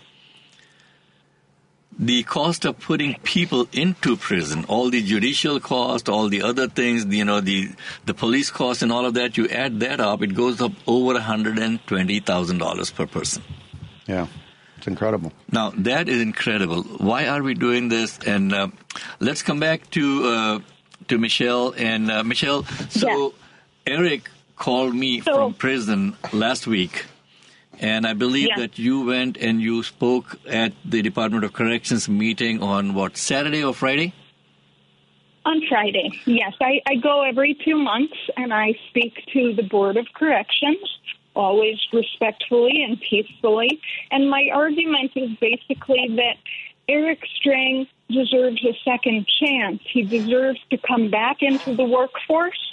the 2.00 2.24
cost 2.24 2.66
of 2.66 2.80
putting 2.80 3.16
people 3.24 3.68
into 3.72 4.18
prison, 4.18 4.66
all 4.66 4.90
the 4.90 5.02
judicial 5.02 5.60
cost, 5.60 6.10
all 6.10 6.28
the 6.30 6.42
other 6.42 6.68
things, 6.68 7.06
you 7.06 7.26
know, 7.26 7.42
the 7.42 7.70
the 8.06 8.14
police 8.14 8.50
cost 8.50 8.82
and 8.82 8.92
all 8.92 9.06
of 9.06 9.14
that, 9.14 9.38
you 9.38 9.48
add 9.50 9.80
that 9.82 10.00
up, 10.00 10.22
it 10.22 10.34
goes 10.34 10.62
up 10.62 10.72
over 10.88 11.20
hundred 11.20 11.60
and 11.60 11.86
twenty 11.88 12.20
thousand 12.20 12.58
dollars 12.58 12.92
per 12.92 13.06
person. 13.06 13.44
Yeah, 14.08 14.28
it's 14.78 14.88
incredible. 14.88 15.32
Now 15.52 15.72
that 15.78 16.10
is 16.10 16.22
incredible. 16.22 16.84
Why 16.84 17.28
are 17.28 17.44
we 17.44 17.54
doing 17.54 17.90
this? 17.90 18.18
And 18.26 18.54
uh, 18.54 18.68
let's 19.20 19.42
come 19.42 19.60
back 19.60 19.90
to 19.92 20.24
uh, 20.26 20.60
to 21.08 21.18
Michelle 21.18 21.74
and 21.78 22.12
uh, 22.12 22.24
Michelle. 22.24 22.64
So 22.90 23.34
yeah. 23.86 23.94
Eric 23.96 24.30
called 24.56 24.96
me 24.96 25.22
so, 25.22 25.36
from 25.36 25.54
prison 25.54 26.16
last 26.32 26.68
week 26.68 27.06
and 27.80 28.06
I 28.06 28.14
believe 28.14 28.50
yeah. 28.50 28.60
that 28.60 28.78
you 28.78 29.06
went 29.06 29.38
and 29.38 29.62
you 29.62 29.84
spoke 29.84 30.38
at 30.48 30.74
the 30.86 31.02
Department 31.02 31.44
of 31.44 31.54
Corrections 31.54 32.08
meeting 32.08 32.62
on 32.62 32.94
what, 32.94 33.18
Saturday 33.18 33.64
or 33.64 33.74
Friday? 33.74 34.14
On 35.46 35.62
Friday, 35.68 36.10
yes. 36.26 36.54
I, 36.62 36.82
I 36.88 36.96
go 36.96 37.24
every 37.24 37.54
two 37.66 37.76
months 37.76 38.16
and 38.38 38.54
I 38.54 38.74
speak 38.90 39.26
to 39.34 39.54
the 39.54 39.64
Board 39.64 39.98
of 39.98 40.08
Corrections, 40.14 41.00
always 41.36 41.78
respectfully 41.92 42.84
and 42.84 43.00
peacefully. 43.02 43.82
And 44.12 44.30
my 44.30 44.50
argument 44.54 45.12
is 45.16 45.32
basically 45.42 46.08
that 46.16 46.38
Eric 46.88 47.24
Strenge 47.38 47.88
deserves 48.10 48.64
a 48.64 48.78
second 48.86 49.28
chance. 49.40 49.82
He 49.92 50.04
deserves 50.04 50.60
to 50.70 50.78
come 50.78 51.10
back 51.10 51.38
into 51.42 51.76
the 51.76 51.86
workforce 51.86 52.73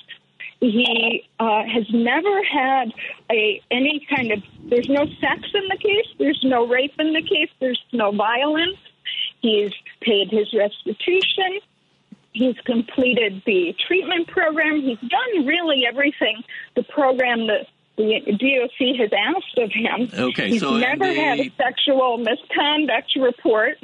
he 0.61 1.25
uh, 1.39 1.63
has 1.65 1.87
never 1.91 2.43
had 2.45 2.93
a 3.31 3.63
any 3.71 4.07
kind 4.15 4.33
of. 4.33 4.43
There's 4.65 4.89
no 4.89 5.07
sex 5.21 5.49
in 5.55 5.69
the 5.69 5.79
case. 5.79 6.07
There's 6.19 6.41
no 6.45 6.67
rape 6.67 6.95
in 6.99 7.13
the 7.13 7.23
case. 7.23 7.51
There's 7.61 7.83
no 7.93 8.13
violence. 8.13 8.77
He's 9.41 9.73
paid 10.01 10.31
his 10.31 10.53
restitution. 10.53 11.61
He's 12.33 12.57
completed 12.65 13.43
the 13.45 13.75
treatment 13.87 14.29
program. 14.29 14.83
He's 14.83 15.01
done 15.01 15.47
really 15.47 15.85
everything 15.87 16.45
the 16.77 16.85
program 16.85 17.47
that 17.49 17.67
the 17.97 18.21
DOC 18.33 18.97
has 18.99 19.11
asked 19.13 19.59
of 19.59 19.73
him. 19.73 20.11
Okay, 20.13 20.51
He's 20.51 20.61
so 20.61 20.77
never 20.77 21.07
the... 21.07 21.15
had 21.15 21.41
a 21.41 21.51
sexual 21.57 22.19
misconduct 22.19 23.17
report. 23.17 23.79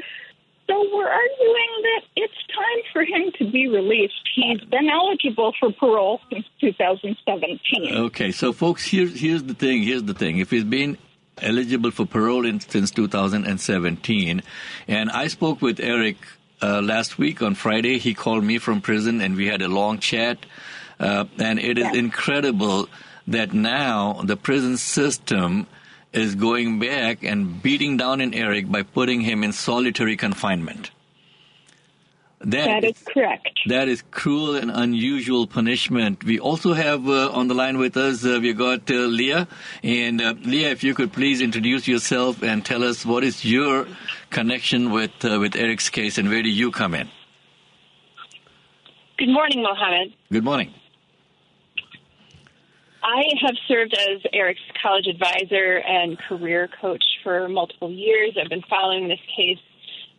So 0.67 0.75
we're 0.93 1.09
arguing 1.09 1.73
that 1.83 2.03
it's 2.17 2.35
time 2.49 2.83
for 2.93 3.05
him 3.05 3.33
to 3.39 3.51
be 3.51 3.69
released. 3.69 4.15
He's 4.35 4.61
been 4.63 4.89
eligible 4.91 5.53
for 5.61 5.73
parole 5.73 6.21
since 6.33 6.45
2017. 6.61 7.95
Okay, 7.95 8.33
so 8.33 8.53
folks, 8.53 8.85
here's 8.85 9.19
here's 9.19 9.45
the 9.45 9.55
thing. 9.55 9.83
Here's 9.83 10.03
the 10.03 10.15
thing. 10.15 10.39
If 10.39 10.51
he's 10.51 10.65
been 10.65 10.99
eligible 11.41 11.91
for 11.91 12.07
parole 12.07 12.47
in, 12.47 12.61
since 12.61 12.91
2017, 12.91 14.43
and 14.89 15.11
I 15.11 15.29
spoke 15.29 15.63
with 15.63 15.79
Eric 15.79 16.17
uh, 16.63 16.81
last 16.81 17.19
week 17.19 17.43
on 17.43 17.55
Friday. 17.55 17.99
He 17.99 18.15
called 18.15 18.45
me 18.45 18.59
from 18.59 18.81
prison, 18.81 19.21
and 19.21 19.37
we 19.37 19.47
had 19.47 19.63
a 19.63 19.69
long 19.69 19.99
chat. 19.99 20.39
Uh, 20.99 21.27
and 21.39 21.59
it 21.59 21.79
is 21.79 21.95
incredible 21.95 22.89
that 23.27 23.53
now 23.53 24.21
the 24.25 24.37
prison 24.37 24.77
system 24.77 25.67
is 26.17 26.35
going 26.35 26.79
back 26.79 27.23
and 27.23 27.63
beating 27.63 27.97
down 27.97 28.21
in 28.21 28.33
Eric 28.33 28.71
by 28.71 28.83
putting 28.83 29.21
him 29.21 29.45
in 29.45 29.53
solitary 29.53 30.17
confinement. 30.17 30.91
that, 32.41 32.67
that 32.67 32.85
is, 32.85 32.97
is, 32.97 33.03
correct. 33.03 33.61
That 33.67 33.89
is 33.89 34.03
cruel 34.11 34.57
and 34.57 34.71
unusual 34.71 35.47
punishment. 35.47 36.25
We 36.25 36.39
also 36.39 36.73
have 36.73 37.09
uh, 37.09 37.31
on 37.31 37.49
the 37.49 37.55
line 37.55 37.79
with 37.79 37.97
us, 37.97 38.25
uh, 38.25 38.39
we 38.41 38.53
got 38.53 38.91
uh, 38.91 38.95
Leah. 38.95 39.47
And 39.83 40.21
uh, 40.23 40.35
Leah, 40.43 40.71
if 40.71 40.83
you 40.83 40.95
could 40.95 41.13
please 41.13 41.41
introduce 41.41 41.87
yourself 41.87 42.43
and 42.43 42.65
tell 42.65 42.83
us 42.83 43.05
what 43.05 43.23
is 43.23 43.45
your 43.45 43.87
connection 44.31 44.91
with 44.91 45.25
uh, 45.25 45.39
with 45.39 45.55
Eric's 45.55 45.91
case 45.91 46.19
and 46.19 46.29
where 46.29 46.43
do 46.43 46.51
you 46.51 46.71
come 46.71 46.95
in? 46.95 47.09
Good 49.19 49.31
morning, 49.31 49.63
Mohammed. 49.63 50.13
Good 50.31 50.45
morning. 50.45 50.75
I 53.07 53.23
have 53.41 53.55
served 53.69 53.95
as 53.95 54.21
Eric's 54.33 54.61
college 54.83 55.07
advisor 55.07 55.77
and 55.77 56.19
career 56.19 56.69
coach 56.81 57.05
for 57.23 57.49
multiple 57.49 57.89
years. 57.89 58.37
I've 58.37 58.51
been 58.51 58.65
following 58.69 59.07
this 59.07 59.21
case 59.37 59.61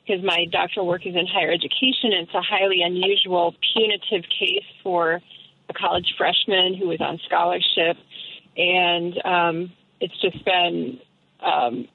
because 0.07 0.23
my 0.23 0.45
doctoral 0.49 0.87
work 0.87 1.05
is 1.05 1.13
in 1.13 1.27
higher 1.27 1.51
education. 1.51 2.13
It's 2.13 2.33
a 2.33 2.41
highly 2.41 2.83
unusual, 2.83 3.55
punitive 3.73 4.23
case 4.29 4.63
for 4.83 5.21
a 5.67 5.73
college 5.73 6.13
freshman 6.17 6.75
who 6.75 6.87
was 6.87 7.01
on 7.01 7.19
scholarship. 7.25 7.97
And 8.55 9.25
um, 9.25 9.73
it's 9.99 10.17
just 10.21 10.45
been, 10.45 11.01
um, 11.41 11.89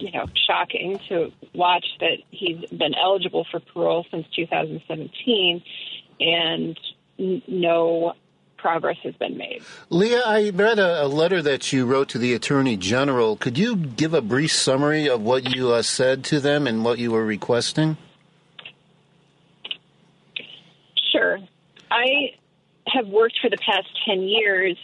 you 0.00 0.12
know, 0.12 0.26
shocking 0.46 1.00
to 1.08 1.32
watch 1.54 1.86
that 2.00 2.18
he's 2.30 2.68
been 2.68 2.94
eligible 2.94 3.46
for 3.50 3.58
parole 3.58 4.04
since 4.10 4.26
2017 4.36 5.62
and 6.20 6.78
no 7.48 8.12
progress 8.60 8.96
has 9.02 9.14
been 9.14 9.36
made. 9.36 9.62
Leah, 9.88 10.22
I 10.24 10.50
read 10.50 10.78
a, 10.78 11.04
a, 11.04 11.08
letter 11.08 11.42
that 11.42 11.72
you 11.72 11.86
wrote 11.86 12.08
to 12.10 12.18
the 12.18 12.34
Attorney 12.34 12.76
General. 12.76 13.36
Could 13.36 13.56
you 13.56 13.76
give 13.76 14.14
a 14.14 14.20
brief 14.20 14.52
summary 14.52 15.08
of 15.08 15.22
what 15.22 15.54
you 15.54 15.72
uh, 15.72 15.82
said 15.82 16.24
to 16.24 16.40
them 16.40 16.66
and 16.66 16.84
what 16.84 16.98
you 16.98 17.10
were 17.10 17.24
requesting? 17.24 17.96
Sure. 21.12 21.38
I 21.90 22.34
have 22.86 23.06
worked 23.08 23.38
for 23.40 23.50
the 23.50 23.58
past 23.58 23.88
10 24.06 24.22
years 24.22 24.76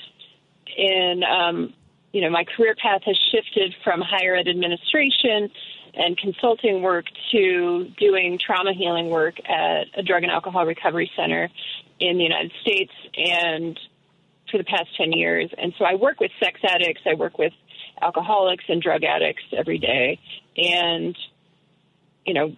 in, 0.76 1.22
um, 1.24 1.74
you 2.12 2.20
know, 2.22 2.30
my 2.30 2.44
career 2.44 2.74
path 2.80 3.02
has 3.04 3.18
shifted 3.30 3.74
from 3.84 4.00
higher 4.00 4.34
ed 4.34 4.48
administration 4.48 5.50
and 5.94 6.16
consulting 6.18 6.82
work 6.82 7.06
to 7.32 7.90
doing 7.98 8.38
trauma 8.44 8.72
healing 8.72 9.08
work 9.08 9.38
at 9.48 9.86
a 9.96 10.02
drug 10.02 10.22
and 10.22 10.32
alcohol 10.32 10.66
recovery 10.66 11.10
center 11.16 11.48
in 12.00 12.18
the 12.18 12.24
United 12.24 12.52
States 12.60 12.92
and 13.16 13.78
for 14.50 14.58
the 14.58 14.64
past 14.64 14.88
10 14.96 15.12
years. 15.12 15.50
And 15.56 15.72
so 15.78 15.84
I 15.84 15.94
work 15.94 16.20
with 16.20 16.30
sex 16.42 16.60
addicts, 16.62 17.02
I 17.06 17.14
work 17.14 17.38
with 17.38 17.52
alcoholics 18.00 18.64
and 18.68 18.80
drug 18.82 19.04
addicts 19.04 19.42
every 19.56 19.78
day. 19.78 20.20
And, 20.56 21.16
you 22.24 22.34
know, 22.34 22.54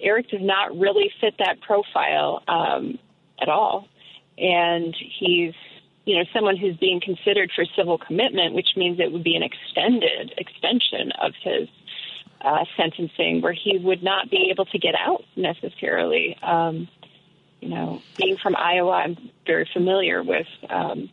Eric 0.00 0.28
does 0.30 0.42
not 0.42 0.76
really 0.78 1.10
fit 1.20 1.34
that 1.38 1.60
profile 1.60 2.42
um, 2.48 2.98
at 3.40 3.48
all. 3.48 3.88
And 4.38 4.94
he's, 5.18 5.54
you 6.04 6.16
know, 6.16 6.24
someone 6.34 6.56
who's 6.56 6.76
being 6.76 7.00
considered 7.00 7.50
for 7.54 7.64
civil 7.76 7.98
commitment, 7.98 8.54
which 8.54 8.70
means 8.76 9.00
it 9.00 9.12
would 9.12 9.24
be 9.24 9.36
an 9.36 9.42
extended 9.42 10.34
extension 10.36 11.12
of 11.20 11.32
his 11.42 11.68
uh, 12.42 12.64
sentencing 12.76 13.40
where 13.40 13.54
he 13.54 13.78
would 13.78 14.02
not 14.02 14.30
be 14.30 14.48
able 14.50 14.66
to 14.66 14.78
get 14.78 14.94
out 14.94 15.24
necessarily. 15.36 16.36
Um, 16.42 16.88
you 17.60 17.68
know, 17.68 18.02
being 18.16 18.36
from 18.36 18.54
Iowa, 18.56 18.92
I'm 18.92 19.30
very 19.46 19.68
familiar 19.72 20.22
with 20.22 20.46
um, 20.68 21.10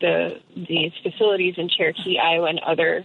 the 0.00 0.40
these 0.56 0.92
facilities 1.02 1.54
in 1.56 1.68
Cherokee, 1.68 2.18
Iowa, 2.18 2.48
and 2.48 2.60
other 2.60 3.04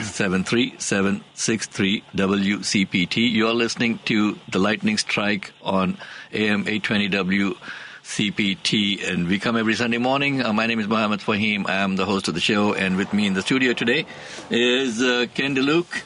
seven 0.00 0.44
three 0.44 0.74
seven 0.78 1.22
six 1.34 1.66
three 1.66 2.02
WCPT. 2.14 3.32
You're 3.32 3.52
listening 3.52 3.98
to 4.06 4.38
the 4.48 4.58
Lightning 4.58 4.96
Strike 4.96 5.52
on 5.62 5.98
AM 6.32 6.64
820W 6.64 7.56
CPT, 8.04 9.08
and 9.08 9.28
we 9.28 9.38
come 9.38 9.56
every 9.56 9.74
Sunday 9.74 9.98
morning. 9.98 10.42
Uh, 10.42 10.52
my 10.52 10.66
name 10.66 10.80
is 10.80 10.88
Mohammed 10.88 11.20
Fahim. 11.20 11.68
I 11.68 11.76
am 11.76 11.96
the 11.96 12.04
host 12.04 12.28
of 12.28 12.34
the 12.34 12.40
show, 12.40 12.74
and 12.74 12.96
with 12.96 13.12
me 13.12 13.26
in 13.26 13.34
the 13.34 13.42
studio 13.42 13.72
today 13.72 14.06
is 14.50 15.00
uh, 15.00 15.26
Ken 15.34 15.54
DeLuke. 15.54 16.02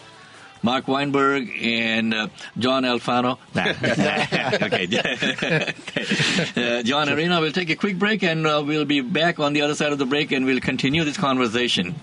Mark 0.62 0.88
Weinberg 0.88 1.49
and 1.62 2.12
uh, 2.12 2.29
John 2.59 2.83
Alfano. 2.83 3.38
Okay. 4.67 4.88
uh, 6.79 6.83
John 6.83 7.09
Arena, 7.09 7.41
we'll 7.41 7.53
take 7.53 7.71
a 7.71 7.76
quick 7.76 7.99
break 7.99 8.23
and 8.25 8.47
uh, 8.47 8.62
we'll 8.67 8.85
be 8.85 9.00
back 9.00 9.38
on 9.38 9.53
the 9.53 9.62
other 9.62 9.75
side 9.75 9.93
of 9.93 9.99
the 9.99 10.07
break 10.07 10.33
and 10.33 10.45
we'll 10.45 10.61
continue 10.61 11.05
this 11.05 11.17
conversation. 11.17 11.95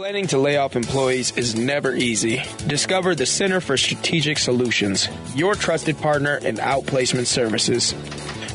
Planning 0.00 0.28
to 0.28 0.38
lay 0.38 0.56
off 0.56 0.76
employees 0.76 1.36
is 1.36 1.54
never 1.54 1.94
easy. 1.94 2.42
Discover 2.66 3.16
the 3.16 3.26
Center 3.26 3.60
for 3.60 3.76
Strategic 3.76 4.38
Solutions, 4.38 5.08
your 5.34 5.54
trusted 5.54 5.98
partner 5.98 6.36
in 6.38 6.56
outplacement 6.56 7.26
services. 7.26 7.92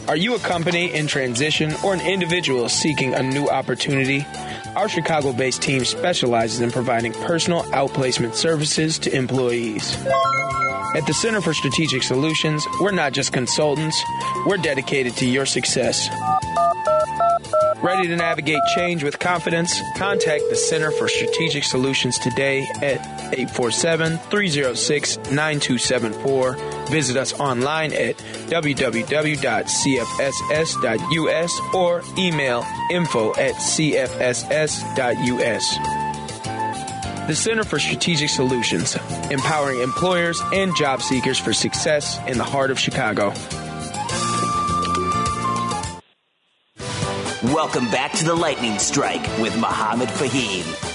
Are 0.08 0.16
you 0.16 0.36
a 0.36 0.40
company 0.40 0.94
in 0.94 1.08
transition 1.08 1.74
or 1.84 1.96
an 1.96 2.00
individual 2.00 2.70
seeking 2.70 3.16
a 3.16 3.24
new 3.24 3.48
opportunity? 3.48 4.24
Our 4.76 4.88
Chicago 4.88 5.34
based 5.34 5.64
team 5.64 5.84
specializes 5.84 6.62
in 6.62 6.70
providing 6.70 7.12
personal 7.12 7.64
outplacement 7.64 8.36
services 8.36 9.00
to 9.00 9.16
employees. 9.16 9.96
At 10.96 11.08
the 11.08 11.14
Center 11.14 11.42
for 11.42 11.56
Strategic 11.56 12.04
Solutions, 12.04 12.64
we're 12.80 12.92
not 12.92 13.14
just 13.14 13.34
consultants, 13.34 14.00
we're 14.46 14.58
dedicated 14.58 15.16
to 15.18 15.26
your 15.26 15.48
success. 15.48 16.08
Ready 17.82 18.08
to 18.08 18.16
navigate 18.16 18.62
change 18.76 19.04
with 19.04 19.18
confidence? 19.18 19.80
Contact 19.96 20.44
the 20.50 20.56
Center 20.56 20.92
for 20.92 21.08
Strategic 21.08 21.64
Solutions 21.64 22.20
today 22.20 22.68
at 22.82 23.00
847 23.34 24.18
306 24.18 25.18
9274. 25.18 26.56
Visit 26.90 27.18
us 27.18 27.34
online 27.40 27.94
at 27.94 28.18
www.cfss.us 28.48 29.06
or 31.74 32.04
email 32.18 32.66
info 32.92 33.32
at 33.36 33.56
cfss.us. 33.56 34.86
The 37.28 37.36
Center 37.36 37.64
for 37.64 37.80
Strategic 37.80 38.30
Solutions, 38.30 38.96
empowering 39.32 39.80
employers 39.80 40.40
and 40.54 40.76
job 40.76 41.02
seekers 41.02 41.40
for 41.40 41.54
success 41.54 42.20
in 42.28 42.38
the 42.38 42.44
heart 42.44 42.70
of 42.70 42.78
Chicago. 42.80 43.34
Welcome 47.44 47.90
back 47.90 48.12
to 48.14 48.26
the 48.26 48.36
Lightning 48.36 48.78
Strike 48.80 49.26
with 49.40 49.58
Mohammed 49.58 50.10
Fahim. 50.10 50.95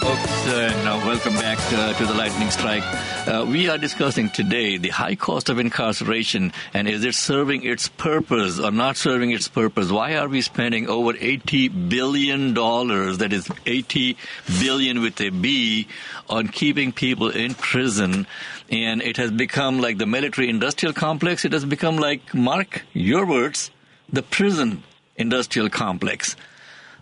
Folks, 0.00 0.46
uh, 0.46 0.80
now 0.82 0.96
welcome 1.06 1.34
back 1.34 1.58
uh, 1.74 1.92
to 1.92 2.06
the 2.06 2.14
Lightning 2.14 2.50
Strike. 2.50 2.82
Uh, 3.28 3.44
we 3.46 3.68
are 3.68 3.76
discussing 3.76 4.30
today 4.30 4.78
the 4.78 4.88
high 4.88 5.14
cost 5.14 5.50
of 5.50 5.58
incarceration 5.58 6.54
and 6.72 6.88
is 6.88 7.04
it 7.04 7.14
serving 7.14 7.64
its 7.64 7.88
purpose 7.88 8.58
or 8.58 8.70
not 8.70 8.96
serving 8.96 9.30
its 9.30 9.46
purpose? 9.46 9.90
Why 9.90 10.16
are 10.16 10.26
we 10.26 10.40
spending 10.40 10.88
over 10.88 11.12
$80 11.12 11.90
billion, 11.90 12.54
that 12.54 13.28
is 13.30 13.50
80 13.66 14.16
billion 14.58 15.02
with 15.02 15.20
a 15.20 15.28
B, 15.28 15.86
on 16.30 16.48
keeping 16.48 16.92
people 16.92 17.28
in 17.28 17.54
prison? 17.54 18.26
And 18.70 19.02
it 19.02 19.18
has 19.18 19.30
become 19.30 19.80
like 19.80 19.98
the 19.98 20.06
military 20.06 20.48
industrial 20.48 20.94
complex. 20.94 21.44
It 21.44 21.52
has 21.52 21.66
become 21.66 21.98
like, 21.98 22.34
Mark, 22.34 22.86
your 22.94 23.26
words, 23.26 23.70
the 24.10 24.22
prison 24.22 24.82
industrial 25.16 25.68
complex. 25.68 26.36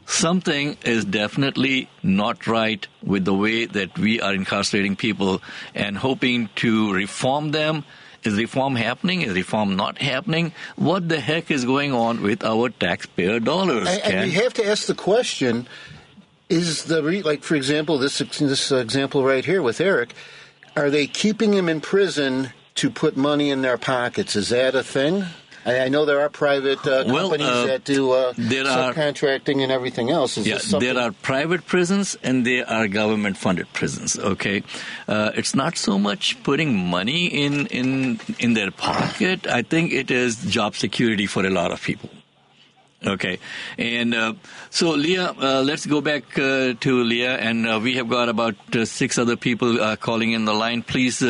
Something 0.09 0.79
is 0.87 1.05
definitely 1.05 1.91
not 2.03 2.47
right 2.47 2.85
with 3.05 3.27
the 3.27 3.35
way 3.35 3.67
that 3.67 3.99
we 3.99 4.23
are 4.23 4.33
incarcerating 4.33 4.97
people 4.97 5.43
and 5.75 5.99
hoping 5.99 6.49
to 6.57 6.95
reform 6.95 7.51
them. 7.51 7.85
Is 8.25 8.35
reform 8.35 8.75
happening? 8.75 9.21
Is 9.21 9.35
reform 9.35 9.77
not 9.77 9.99
happening? 9.99 10.53
What 10.77 11.11
the 11.11 11.21
heck 11.21 11.51
is 11.51 11.67
going 11.67 11.93
on 11.93 12.23
with 12.23 12.43
our 12.43 12.71
taxpayer 12.71 13.39
dollars? 13.39 13.87
And, 13.87 14.15
and 14.15 14.31
we 14.31 14.37
have 14.37 14.55
to 14.55 14.67
ask 14.67 14.87
the 14.87 14.95
question: 14.95 15.69
Is 16.49 16.85
the 16.85 17.03
re- 17.03 17.23
like, 17.23 17.43
for 17.43 17.55
example, 17.55 17.99
this 17.99 18.19
this 18.19 18.73
example 18.73 19.25
right 19.25 19.45
here 19.45 19.61
with 19.61 19.79
Eric? 19.79 20.15
Are 20.75 20.89
they 20.89 21.07
keeping 21.07 21.53
him 21.53 21.69
in 21.69 21.83
prison 21.83 22.55
to 22.77 22.91
put 22.91 23.17
money 23.17 23.51
in 23.51 23.61
their 23.61 23.77
pockets? 23.77 24.35
Is 24.37 24.49
that 24.49 24.75
a 24.75 24.83
thing? 24.83 25.27
I, 25.65 25.89
know 25.89 26.05
there 26.05 26.21
are 26.21 26.29
private 26.29 26.81
uh, 26.87 27.05
companies 27.05 27.47
well, 27.47 27.65
uh, 27.65 27.67
that 27.67 27.85
do 27.85 28.13
uh, 28.13 28.33
subcontracting 28.35 29.57
are, 29.57 29.63
and 29.63 29.73
everything 29.73 30.11
else. 30.11 30.39
Is 30.39 30.47
yeah, 30.47 30.79
there 30.79 30.99
are 30.99 31.13
private 31.13 31.67
prisons 31.67 32.17
and 32.23 32.47
there 32.47 32.69
are 32.69 32.89
government-funded 32.89 33.73
prisons. 33.73 34.19
Okay, 34.19 34.63
uh, 35.09 35.33
it's 35.35 35.55
not 35.55 35.77
so 35.77 35.99
much 35.99 36.43
putting 36.43 36.77
money 36.77 37.27
in 37.27 37.67
in 37.67 38.21
in 38.39 38.55
their 38.55 38.71
pocket. 38.71 39.47
I 39.47 39.63
think 39.63 39.93
it 39.93 40.11
is 40.11 40.45
job 40.45 40.77
security 40.77 41.27
for 41.27 41.45
a 41.45 41.51
lot 41.51 41.73
of 41.73 41.83
people. 41.83 42.11
Okay, 43.07 43.39
and 43.79 44.13
uh, 44.13 44.35
so 44.71 44.91
Leah, 44.91 45.33
uh, 45.41 45.63
let's 45.63 45.87
go 45.87 46.01
back 46.01 46.37
uh, 46.37 46.75
to 46.81 47.05
Leah, 47.05 47.37
and 47.37 47.65
uh, 47.65 47.79
we 47.81 47.95
have 47.95 48.09
got 48.09 48.29
about 48.29 48.57
uh, 48.75 48.85
six 48.85 49.19
other 49.19 49.37
people 49.37 49.81
uh, 49.81 49.95
calling 49.95 50.33
in 50.33 50.47
the 50.47 50.53
line. 50.53 50.83
Please 50.83 51.23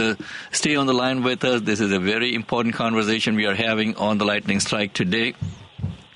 stay 0.51 0.77
on 0.77 0.87
the 0.87 0.95
line 0.95 1.23
with 1.23 1.45
us. 1.45 1.61
This 1.61 1.81
is 1.81 1.93
a 1.93 1.99
very 1.99 2.35
important 2.35 2.75
conversation 2.75 3.35
we 3.37 3.45
are 3.45 3.55
having 3.55 3.95
on 3.97 4.17
the 4.17 4.25
lightning 4.25 4.61
strike 4.61 4.95
today. 4.95 5.35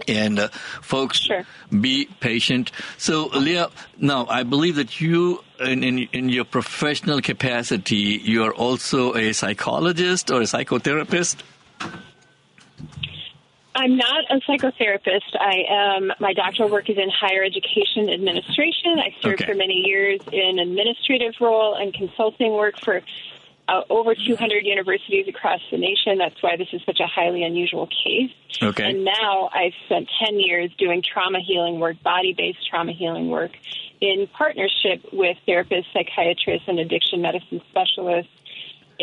And 0.08 0.50
folks, 0.80 1.18
sure. 1.18 1.44
be 1.80 2.06
patient. 2.18 2.72
So, 2.96 3.26
Leah, 3.26 3.68
now 3.98 4.26
I 4.26 4.44
believe 4.44 4.76
that 4.76 5.00
you, 5.02 5.44
in, 5.60 5.84
in, 5.84 5.98
in 6.12 6.28
your 6.30 6.44
professional 6.44 7.20
capacity, 7.20 8.20
you 8.24 8.42
are 8.42 8.54
also 8.54 9.14
a 9.14 9.32
psychologist 9.32 10.30
or 10.30 10.40
a 10.40 10.44
psychotherapist. 10.44 11.36
I'm 13.74 13.96
not 13.96 14.24
a 14.30 14.36
psychotherapist. 14.40 15.34
I 15.40 15.64
am. 15.68 16.12
My 16.20 16.34
doctoral 16.34 16.68
work 16.68 16.90
is 16.90 16.98
in 16.98 17.08
higher 17.10 17.42
education 17.42 18.10
administration. 18.10 18.98
I 18.98 19.14
served 19.22 19.42
okay. 19.42 19.52
for 19.52 19.56
many 19.56 19.82
years 19.86 20.20
in 20.30 20.58
administrative 20.58 21.34
role 21.40 21.74
and 21.74 21.94
consulting 21.94 22.52
work 22.52 22.78
for 22.78 23.02
uh, 23.68 23.82
over 23.88 24.14
200 24.14 24.66
universities 24.66 25.26
across 25.28 25.60
the 25.70 25.78
nation. 25.78 26.18
That's 26.18 26.42
why 26.42 26.56
this 26.56 26.68
is 26.72 26.82
such 26.84 27.00
a 27.00 27.06
highly 27.06 27.44
unusual 27.44 27.86
case. 27.86 28.32
Okay. 28.62 28.90
And 28.90 29.04
now 29.04 29.48
I've 29.52 29.74
spent 29.86 30.08
10 30.24 30.38
years 30.38 30.70
doing 30.76 31.02
trauma 31.02 31.38
healing 31.40 31.80
work, 31.80 32.02
body 32.02 32.34
based 32.36 32.68
trauma 32.68 32.92
healing 32.92 33.30
work, 33.30 33.52
in 34.00 34.26
partnership 34.36 35.00
with 35.12 35.38
therapists, 35.48 35.86
psychiatrists, 35.92 36.68
and 36.68 36.78
addiction 36.78 37.22
medicine 37.22 37.62
specialists 37.70 38.32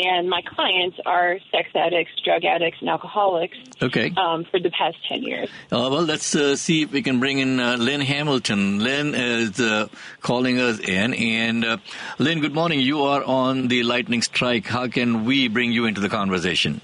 and 0.06 0.30
my 0.30 0.42
clients 0.42 0.98
are 1.06 1.38
sex 1.52 1.70
addicts, 1.76 2.12
drug 2.24 2.46
addicts, 2.46 2.80
and 2.82 2.90
alcoholics. 2.90 3.58
Okay. 3.82 4.14
Um, 4.16 4.46
for 4.50 4.60
the 4.60 4.72
past 4.72 4.98
ten 5.08 5.24
years. 5.24 5.50
Uh, 5.72 5.90
well, 5.92 6.04
let's 6.04 6.36
uh, 6.36 6.56
see 6.56 6.84
if 6.84 6.92
we 6.92 7.02
can 7.02 7.20
bring 7.20 7.40
in 7.40 7.60
uh, 7.60 7.78
Lynn 7.78 8.02
Hamilton. 8.02 8.80
Lynn 8.80 9.16
is 9.16 9.60
uh, 9.60 9.88
calling 10.22 10.60
us 10.60 10.80
in, 10.80 11.14
and 11.14 11.66
uh, 11.66 11.78
Lynn, 12.18 12.40
good 12.40 12.54
morning. 12.54 12.80
You 12.80 13.02
are 13.04 13.24
on 13.24 13.68
the 13.68 13.84
lightning 13.84 14.22
strike. 14.22 14.66
How 14.66 14.88
can 14.88 15.26
we 15.26 15.48
bring 15.48 15.72
you 15.72 15.86
into 15.86 16.02
the 16.02 16.10
conversation? 16.10 16.82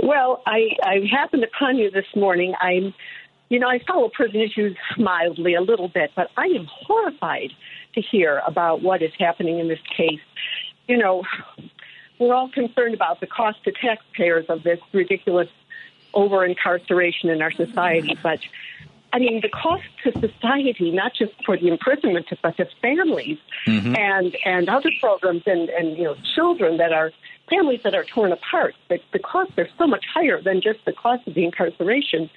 Well, 0.00 0.42
I, 0.46 0.70
I 0.82 1.00
happened 1.10 1.44
upon 1.44 1.76
you 1.76 1.90
this 1.90 2.06
morning. 2.14 2.54
I'm, 2.60 2.94
you 3.48 3.58
know, 3.58 3.68
I 3.68 3.80
follow 3.86 4.08
prison 4.08 4.40
issues 4.40 4.76
mildly 4.96 5.54
a 5.54 5.60
little 5.60 5.88
bit, 5.88 6.12
but 6.14 6.28
I 6.36 6.44
am 6.44 6.66
horrified 6.70 7.50
to 7.94 8.00
hear 8.00 8.40
about 8.46 8.82
what 8.82 9.02
is 9.02 9.10
happening 9.18 9.58
in 9.58 9.68
this 9.68 9.80
case 9.96 10.20
you 10.88 10.96
know, 10.96 11.22
we're 12.18 12.34
all 12.34 12.48
concerned 12.48 12.94
about 12.94 13.20
the 13.20 13.26
cost 13.26 13.62
to 13.64 13.72
taxpayers 13.72 14.46
of 14.48 14.62
this 14.64 14.80
ridiculous 14.92 15.48
over 16.14 16.44
incarceration 16.44 17.30
in 17.30 17.42
our 17.42 17.52
society. 17.52 18.18
But 18.22 18.40
I 19.12 19.18
mean, 19.18 19.40
the 19.40 19.48
cost 19.48 19.84
to 20.04 20.12
society, 20.18 20.90
not 20.90 21.14
just 21.14 21.32
for 21.44 21.56
the 21.56 21.68
imprisonment, 21.68 22.26
but 22.42 22.56
to 22.56 22.66
families 22.82 23.38
mm-hmm. 23.66 23.94
and 23.96 24.36
and 24.44 24.68
other 24.68 24.90
programs 25.00 25.42
and 25.46 25.68
and 25.70 25.96
you 25.96 26.04
know 26.04 26.16
children 26.34 26.78
that 26.78 26.92
are 26.92 27.12
families 27.48 27.80
that 27.84 27.94
are 27.94 28.04
torn 28.04 28.32
apart. 28.32 28.74
The, 28.88 29.00
the 29.12 29.18
costs 29.18 29.54
are 29.56 29.68
so 29.78 29.86
much 29.86 30.04
higher 30.12 30.42
than 30.42 30.60
just 30.60 30.84
the 30.84 30.92
cost 30.92 31.26
of 31.26 31.34
the 31.34 31.44
incarceration. 31.44 32.28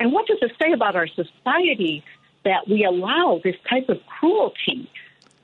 And 0.00 0.12
what 0.12 0.26
does 0.26 0.38
it 0.42 0.52
say 0.60 0.72
about 0.72 0.96
our 0.96 1.06
society 1.06 2.02
that 2.44 2.66
we 2.66 2.84
allow 2.84 3.40
this 3.44 3.54
type 3.68 3.88
of 3.88 4.04
cruelty? 4.06 4.90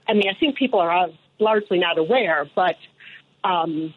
I 0.09 0.14
mean, 0.14 0.29
I 0.29 0.35
think 0.35 0.57
people 0.57 0.81
are 0.81 0.90
largely 1.38 1.79
not 1.79 1.98
aware, 1.98 2.48
but 2.55 2.77
um, 3.44 3.94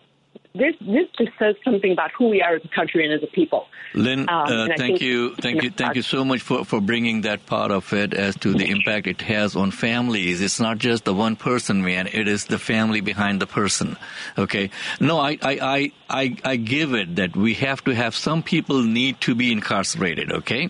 this 0.54 0.76
this 0.82 1.08
just 1.18 1.32
says 1.40 1.56
something 1.64 1.92
about 1.92 2.12
who 2.18 2.28
we 2.30 2.42
are 2.42 2.56
as 2.56 2.66
a 2.66 2.68
country 2.68 3.06
and 3.06 3.14
as 3.14 3.24
a 3.24 3.28
people. 3.28 3.68
Lynn, 3.94 4.22
um, 4.30 4.46
uh, 4.48 4.68
thank 4.78 5.02
you, 5.02 5.36
thank 5.36 5.64
you, 5.64 5.70
thank 5.70 5.96
you 5.96 6.02
so 6.02 6.24
much 6.24 6.42
for, 6.42 6.64
for 6.64 6.80
bringing 6.80 7.22
that 7.22 7.46
part 7.46 7.72
of 7.72 7.92
it 7.94 8.14
as 8.14 8.36
to 8.38 8.54
the 8.54 8.70
impact 8.70 9.08
it 9.08 9.22
has 9.22 9.56
on 9.56 9.72
families. 9.72 10.42
It's 10.42 10.60
not 10.60 10.78
just 10.78 11.04
the 11.04 11.14
one 11.14 11.36
person, 11.36 11.84
man. 11.84 12.08
It 12.08 12.28
is 12.28 12.46
the 12.46 12.60
family 12.60 13.02
behind 13.02 13.42
the 13.42 13.48
person. 13.48 13.98
Okay. 14.38 14.72
No, 15.00 15.20
I 15.20 15.32
I 15.42 15.60
I 15.62 15.92
I, 16.10 16.38
I 16.44 16.56
give 16.58 16.94
it 16.94 17.16
that 17.16 17.36
we 17.36 17.54
have 17.56 17.84
to 17.86 17.96
have 17.96 18.16
some 18.16 18.44
people 18.44 18.82
need 18.82 19.22
to 19.22 19.36
be 19.36 19.52
incarcerated. 19.52 20.32
Okay, 20.32 20.70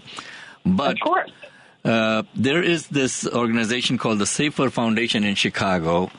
but 0.65 0.93
of 0.93 0.99
course. 0.99 1.31
Uh, 1.83 2.21
there 2.35 2.61
is 2.61 2.89
this 2.89 3.27
organization 3.27 3.97
called 3.97 4.19
the 4.19 4.25
Safer 4.27 4.69
Foundation 4.69 5.23
in 5.23 5.33
Chicago, 5.33 6.11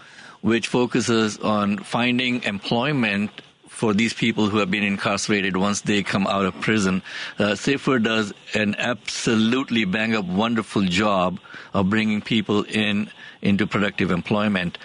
which 0.42 0.68
focuses 0.68 1.38
on 1.38 1.78
finding 1.78 2.42
employment 2.42 3.30
for 3.68 3.94
these 3.94 4.12
people 4.12 4.48
who 4.48 4.58
have 4.58 4.70
been 4.70 4.84
incarcerated 4.84 5.56
once 5.56 5.80
they 5.80 6.02
come 6.02 6.26
out 6.26 6.44
of 6.44 6.60
prison. 6.60 7.02
Uh, 7.38 7.54
Safer 7.54 7.98
does 7.98 8.32
an 8.54 8.76
absolutely 8.76 9.84
bang 9.84 10.14
up 10.14 10.26
wonderful 10.26 10.82
job 10.82 11.40
of 11.72 11.88
bringing 11.88 12.20
people 12.20 12.62
in 12.64 13.10
into 13.40 13.66
productive 13.66 14.10
employment. 14.10 14.78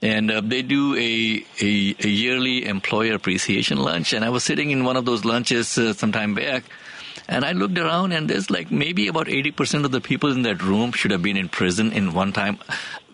And 0.00 0.30
uh, 0.30 0.40
they 0.40 0.62
do 0.62 0.94
a, 0.94 1.44
a, 1.60 1.96
a, 2.00 2.08
yearly 2.08 2.64
employer 2.64 3.14
appreciation 3.14 3.78
lunch. 3.78 4.12
And 4.12 4.24
I 4.24 4.30
was 4.30 4.44
sitting 4.44 4.70
in 4.70 4.84
one 4.84 4.96
of 4.96 5.04
those 5.04 5.24
lunches 5.24 5.76
uh, 5.76 5.92
some 5.92 6.12
time 6.12 6.34
back, 6.34 6.64
and 7.26 7.44
I 7.44 7.52
looked 7.52 7.78
around, 7.78 8.12
and 8.12 8.28
there's 8.28 8.50
like 8.50 8.70
maybe 8.70 9.08
about 9.08 9.26
80% 9.26 9.84
of 9.84 9.90
the 9.90 10.00
people 10.00 10.30
in 10.30 10.42
that 10.42 10.62
room 10.62 10.92
should 10.92 11.10
have 11.10 11.22
been 11.22 11.36
in 11.36 11.48
prison 11.48 11.92
in 11.92 12.12
one 12.12 12.32
time 12.32 12.58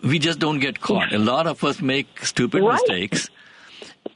we 0.05 0.19
just 0.19 0.39
don't 0.39 0.59
get 0.59 0.79
caught. 0.81 1.13
A 1.13 1.17
lot 1.17 1.47
of 1.47 1.63
us 1.63 1.81
make 1.81 2.25
stupid 2.25 2.61
right. 2.61 2.73
mistakes, 2.73 3.29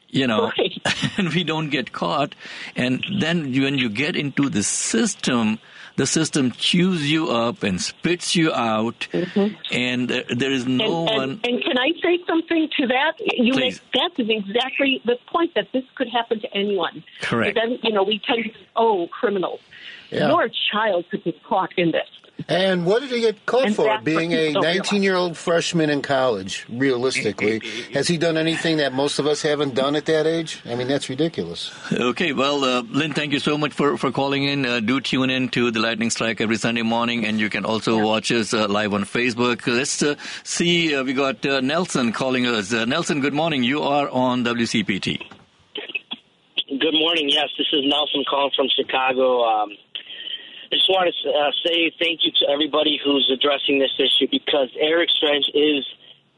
you 0.09 0.27
know, 0.27 0.51
right. 0.57 0.81
and 1.17 1.33
we 1.33 1.43
don't 1.43 1.69
get 1.69 1.91
caught. 1.91 2.35
And 2.75 3.03
then 3.19 3.51
when 3.61 3.77
you 3.77 3.89
get 3.89 4.15
into 4.15 4.49
the 4.49 4.63
system, 4.63 5.59
the 5.99 6.07
system 6.07 6.51
chews 6.51 7.11
you 7.11 7.29
up 7.29 7.61
and 7.61 7.81
spits 7.81 8.33
you 8.33 8.53
out, 8.53 9.05
mm-hmm. 9.11 9.53
and 9.69 10.09
uh, 10.09 10.23
there 10.29 10.49
is 10.49 10.65
no 10.65 10.85
and, 10.85 11.17
one. 11.17 11.29
And, 11.31 11.45
and, 11.45 11.61
can 11.61 11.77
I 11.77 11.91
say 12.01 12.23
something 12.25 12.69
to 12.77 12.87
that? 12.87 13.13
You 13.19 13.51
Please. 13.51 13.81
make 13.81 13.91
that 13.91 14.23
is 14.23 14.29
exactly 14.29 15.01
the 15.03 15.17
point 15.27 15.55
that 15.55 15.67
this 15.73 15.83
could 15.95 16.07
happen 16.07 16.39
to 16.39 16.47
anyone. 16.55 17.03
Correct. 17.19 17.57
then 17.61 17.79
you 17.83 17.91
know 17.91 18.03
we 18.03 18.19
tend 18.19 18.45
to 18.45 18.51
oh 18.77 19.07
criminals. 19.11 19.59
Yeah. 20.09 20.29
Your 20.29 20.49
child 20.71 21.03
could 21.11 21.25
be 21.25 21.37
caught 21.47 21.73
in 21.77 21.91
this. 21.91 22.07
And 22.47 22.85
what 22.85 23.01
did 23.01 23.11
he 23.11 23.21
get 23.21 23.45
caught 23.45 23.65
and 23.65 23.75
for? 23.75 23.99
Being 24.03 24.33
a 24.33 24.53
19 24.53 25.03
year 25.03 25.15
old 25.15 25.37
freshman 25.37 25.89
in 25.89 26.01
college, 26.01 26.65
realistically. 26.69 27.59
Has 27.93 28.07
he 28.07 28.17
done 28.17 28.37
anything 28.37 28.77
that 28.77 28.93
most 28.93 29.19
of 29.19 29.27
us 29.27 29.41
haven't 29.41 29.75
done 29.75 29.95
at 29.95 30.05
that 30.05 30.25
age? 30.25 30.61
I 30.65 30.75
mean, 30.75 30.87
that's 30.87 31.09
ridiculous. 31.09 31.71
Okay, 31.91 32.33
well, 32.33 32.63
uh, 32.63 32.81
Lynn, 32.83 33.13
thank 33.13 33.33
you 33.33 33.39
so 33.39 33.57
much 33.57 33.73
for, 33.73 33.97
for 33.97 34.11
calling 34.11 34.43
in. 34.43 34.65
Uh, 34.65 34.79
do 34.79 35.01
tune 35.01 35.29
in 35.29 35.49
to 35.49 35.71
the 35.71 35.79
Lightning 35.79 36.09
Strike 36.09 36.41
every 36.41 36.57
Sunday 36.57 36.81
morning, 36.81 37.25
and 37.25 37.39
you 37.39 37.49
can 37.49 37.65
also 37.65 37.97
yeah. 37.97 38.03
watch 38.03 38.31
us 38.31 38.53
uh, 38.53 38.67
live 38.67 38.93
on 38.93 39.03
Facebook. 39.03 39.65
Let's 39.67 40.01
uh, 40.01 40.15
see, 40.43 40.95
uh, 40.95 41.03
we 41.03 41.13
got 41.13 41.45
uh, 41.45 41.61
Nelson 41.61 42.13
calling 42.13 42.45
us. 42.45 42.71
Nelson, 42.71 43.21
good 43.21 43.33
morning. 43.33 43.63
You 43.63 43.81
are 43.83 44.09
on 44.09 44.43
WCPT. 44.45 45.21
Good 46.69 46.93
morning. 46.93 47.29
Yes, 47.29 47.49
this 47.57 47.67
is 47.73 47.81
Nelson 47.83 48.23
calling 48.29 48.51
from 48.55 48.67
Chicago. 48.75 49.43
Um, 49.43 49.71
I 50.71 50.75
just 50.75 50.89
want 50.89 51.09
to 51.09 51.29
uh, 51.33 51.51
say 51.65 51.91
thank 51.97 52.21
you 52.21 52.31
to 52.45 52.49
everybody 52.53 53.01
who's 53.03 53.25
addressing 53.33 53.79
this 53.79 53.89
issue 53.97 54.29
because 54.29 54.69
Eric 54.77 55.09
Strenge 55.09 55.49
is 55.55 55.81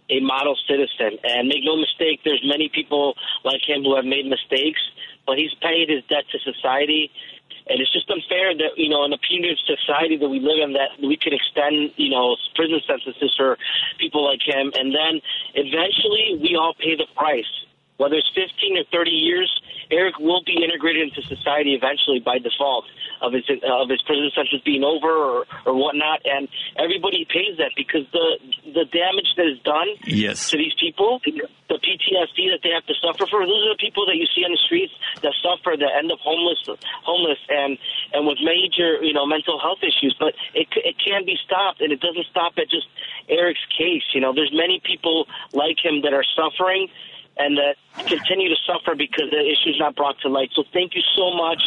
a 0.09 0.19
model 0.21 0.55
citizen. 0.67 1.19
And 1.23 1.47
make 1.47 1.63
no 1.63 1.75
mistake, 1.75 2.21
there's 2.23 2.43
many 2.45 2.69
people 2.69 3.15
like 3.43 3.59
him 3.67 3.83
who 3.83 3.95
have 3.95 4.05
made 4.05 4.27
mistakes, 4.27 4.79
but 5.27 5.37
he's 5.37 5.53
paid 5.59 5.89
his 5.89 6.03
debt 6.07 6.23
to 6.31 6.39
society. 6.39 7.11
And 7.67 7.79
it's 7.79 7.91
just 7.91 8.09
unfair 8.09 8.55
that, 8.55 8.79
you 8.79 8.87
know, 8.87 9.03
in 9.03 9.11
a 9.11 9.19
punitive 9.19 9.59
society 9.67 10.15
that 10.15 10.27
we 10.27 10.39
live 10.39 10.63
in, 10.63 10.73
that 10.79 10.95
we 11.03 11.19
could 11.19 11.33
extend, 11.33 11.91
you 11.95 12.09
know, 12.09 12.35
prison 12.55 12.79
sentences 12.87 13.35
for 13.35 13.57
people 13.99 14.23
like 14.23 14.39
him. 14.43 14.71
And 14.75 14.95
then 14.95 15.19
eventually 15.55 16.39
we 16.39 16.55
all 16.55 16.73
pay 16.73 16.95
the 16.95 17.07
price. 17.15 17.51
Whether 17.97 18.15
it's 18.15 18.31
15 18.33 18.79
or 18.79 18.83
30 18.91 19.11
years, 19.11 19.51
Eric 19.91 20.17
will 20.19 20.41
be 20.43 20.63
integrated 20.63 21.09
into 21.11 21.21
society 21.27 21.75
eventually 21.75 22.19
by 22.19 22.39
default 22.39 22.85
of 23.21 23.33
his 23.33 23.43
of 23.63 23.89
his 23.89 24.01
prison 24.03 24.31
sentence 24.33 24.63
being 24.65 24.83
over 24.83 25.07
or, 25.07 25.45
or 25.65 25.73
whatnot, 25.75 26.21
and 26.25 26.47
everybody 26.79 27.27
pays 27.29 27.57
that 27.57 27.71
because 27.75 28.07
the 28.11 28.39
the 28.65 28.85
damage 28.89 29.29
that 29.37 29.45
is 29.45 29.59
done 29.61 29.87
yes. 30.07 30.49
to 30.49 30.57
these 30.57 30.73
people, 30.79 31.19
the 31.25 31.79
PTSD 31.79 32.49
that 32.51 32.59
they 32.63 32.71
have 32.73 32.85
to 32.87 32.95
suffer 32.97 33.27
for. 33.29 33.45
Those 33.45 33.63
are 33.67 33.75
the 33.75 33.83
people 33.83 34.05
that 34.07 34.15
you 34.15 34.25
see 34.33 34.43
on 34.43 34.51
the 34.51 34.63
streets 34.65 34.93
that 35.21 35.33
suffer, 35.43 35.77
that 35.77 35.91
end 35.99 36.11
up 36.11 36.19
homeless, 36.19 36.59
homeless, 37.03 37.39
and 37.49 37.77
and 38.13 38.25
with 38.25 38.39
major 38.41 39.03
you 39.03 39.13
know 39.13 39.25
mental 39.25 39.59
health 39.59 39.79
issues. 39.83 40.15
But 40.17 40.33
it 40.55 40.67
it 40.75 40.95
can 40.97 41.25
be 41.25 41.37
stopped, 41.45 41.81
and 41.81 41.91
it 41.91 41.99
doesn't 41.99 42.25
stop 42.31 42.53
at 42.57 42.69
just 42.69 42.87
Eric's 43.29 43.65
case. 43.77 44.03
You 44.13 44.21
know, 44.21 44.33
there's 44.33 44.53
many 44.53 44.81
people 44.83 45.27
like 45.53 45.77
him 45.83 46.01
that 46.01 46.13
are 46.13 46.25
suffering 46.35 46.89
and 47.45 47.57
that 47.57 47.75
continue 48.07 48.49
to 48.49 48.55
suffer 48.65 48.95
because 48.95 49.29
the 49.31 49.39
issue's 49.39 49.77
not 49.79 49.95
brought 49.95 50.19
to 50.21 50.29
light. 50.29 50.51
So 50.53 50.63
thank 50.71 50.95
you 50.95 51.01
so 51.15 51.35
much, 51.35 51.61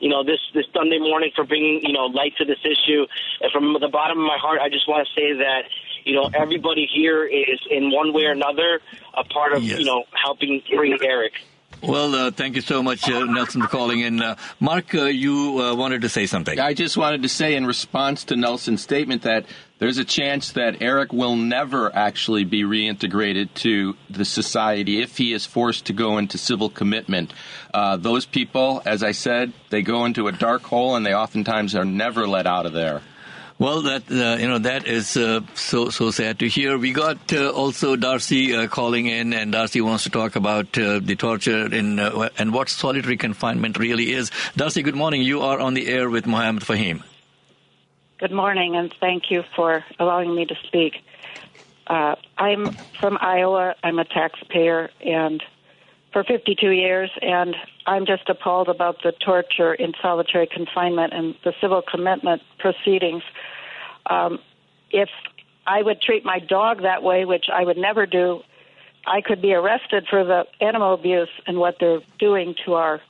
you 0.00 0.08
know, 0.08 0.22
this 0.24 0.40
this 0.54 0.66
Sunday 0.74 0.98
morning 0.98 1.30
for 1.34 1.44
bringing 1.44 1.80
you 1.82 1.92
know 1.92 2.06
light 2.06 2.36
to 2.38 2.44
this 2.44 2.58
issue. 2.64 3.06
And 3.40 3.52
from 3.52 3.76
the 3.80 3.88
bottom 3.88 4.18
of 4.18 4.24
my 4.24 4.38
heart, 4.38 4.60
I 4.60 4.68
just 4.68 4.88
want 4.88 5.06
to 5.06 5.14
say 5.14 5.32
that 5.34 5.64
you 6.04 6.14
know 6.14 6.30
everybody 6.34 6.86
here 6.86 7.24
is 7.24 7.60
in 7.70 7.90
one 7.90 8.12
way 8.12 8.24
or 8.24 8.32
another 8.32 8.80
a 9.14 9.24
part 9.24 9.52
of 9.52 9.62
yes. 9.62 9.78
you 9.78 9.84
know 9.84 10.04
helping 10.12 10.62
bring 10.70 10.98
Eric. 11.02 11.34
Well, 11.82 12.14
uh, 12.14 12.30
thank 12.30 12.56
you 12.56 12.62
so 12.62 12.82
much, 12.82 13.08
uh, 13.08 13.24
Nelson, 13.24 13.62
for 13.62 13.68
calling 13.68 14.00
in. 14.00 14.20
Uh, 14.20 14.36
Mark, 14.58 14.94
uh, 14.94 15.04
you 15.04 15.62
uh, 15.62 15.74
wanted 15.74 16.02
to 16.02 16.10
say 16.10 16.26
something. 16.26 16.60
I 16.60 16.74
just 16.74 16.98
wanted 16.98 17.22
to 17.22 17.28
say, 17.28 17.54
in 17.54 17.64
response 17.64 18.24
to 18.24 18.36
Nelson's 18.36 18.82
statement, 18.82 19.22
that 19.22 19.46
there's 19.78 19.96
a 19.96 20.04
chance 20.04 20.52
that 20.52 20.82
Eric 20.82 21.10
will 21.10 21.36
never 21.36 21.94
actually 21.94 22.44
be 22.44 22.64
reintegrated 22.64 23.54
to 23.54 23.96
the 24.10 24.26
society 24.26 25.00
if 25.00 25.16
he 25.16 25.32
is 25.32 25.46
forced 25.46 25.86
to 25.86 25.94
go 25.94 26.18
into 26.18 26.36
civil 26.36 26.68
commitment. 26.68 27.32
Uh, 27.72 27.96
those 27.96 28.26
people, 28.26 28.82
as 28.84 29.02
I 29.02 29.12
said, 29.12 29.54
they 29.70 29.80
go 29.80 30.04
into 30.04 30.28
a 30.28 30.32
dark 30.32 30.62
hole 30.62 30.96
and 30.96 31.06
they 31.06 31.14
oftentimes 31.14 31.74
are 31.74 31.86
never 31.86 32.26
let 32.28 32.46
out 32.46 32.66
of 32.66 32.74
there. 32.74 33.00
Well, 33.60 33.82
that 33.82 34.10
uh, 34.10 34.40
you 34.40 34.48
know 34.48 34.56
that 34.56 34.86
is 34.86 35.18
uh, 35.18 35.42
so 35.52 35.90
so 35.90 36.10
sad 36.10 36.38
to 36.38 36.48
hear. 36.48 36.78
We 36.78 36.94
got 36.94 37.30
uh, 37.30 37.50
also 37.50 37.94
Darcy 37.94 38.56
uh, 38.56 38.68
calling 38.68 39.04
in, 39.04 39.34
and 39.34 39.52
Darcy 39.52 39.82
wants 39.82 40.04
to 40.04 40.10
talk 40.10 40.34
about 40.34 40.78
uh, 40.78 40.98
the 40.98 41.14
torture 41.14 41.66
in, 41.66 41.98
uh, 41.98 42.30
and 42.38 42.54
what 42.54 42.70
solitary 42.70 43.18
confinement 43.18 43.78
really 43.78 44.12
is. 44.12 44.30
Darcy, 44.56 44.82
good 44.82 44.94
morning. 44.94 45.20
You 45.20 45.42
are 45.42 45.60
on 45.60 45.74
the 45.74 45.88
air 45.88 46.08
with 46.08 46.26
Mohammed 46.26 46.62
Fahim. 46.62 47.02
Good 48.18 48.32
morning, 48.32 48.76
and 48.76 48.94
thank 48.98 49.30
you 49.30 49.44
for 49.54 49.84
allowing 49.98 50.34
me 50.34 50.46
to 50.46 50.54
speak. 50.66 50.94
I'm 51.86 52.72
from 52.98 53.18
Iowa. 53.20 53.74
I'm 53.82 53.98
a 53.98 54.06
taxpayer, 54.06 54.88
and 55.04 55.42
for 56.12 56.24
52 56.24 56.70
years, 56.70 57.10
and 57.20 57.54
I'm 57.86 58.06
just 58.06 58.28
appalled 58.28 58.68
about 58.68 59.02
the 59.02 59.12
torture 59.12 59.74
in 59.74 59.92
solitary 60.00 60.46
confinement 60.46 61.12
and 61.12 61.34
the 61.44 61.52
civil 61.60 61.82
commitment 61.82 62.42
proceedings. 62.58 63.22
Um, 64.10 64.40
if 64.90 65.08
I 65.66 65.80
would 65.80 66.02
treat 66.02 66.24
my 66.24 66.40
dog 66.40 66.82
that 66.82 67.02
way, 67.02 67.24
which 67.24 67.46
I 67.52 67.64
would 67.64 67.78
never 67.78 68.04
do, 68.06 68.42
I 69.06 69.20
could 69.20 69.40
be 69.40 69.54
arrested 69.54 70.06
for 70.10 70.24
the 70.24 70.44
animal 70.60 70.94
abuse 70.94 71.30
and 71.46 71.58
what 71.58 71.76
they're 71.78 72.00
doing 72.18 72.54
to 72.66 72.74
our 72.74 73.00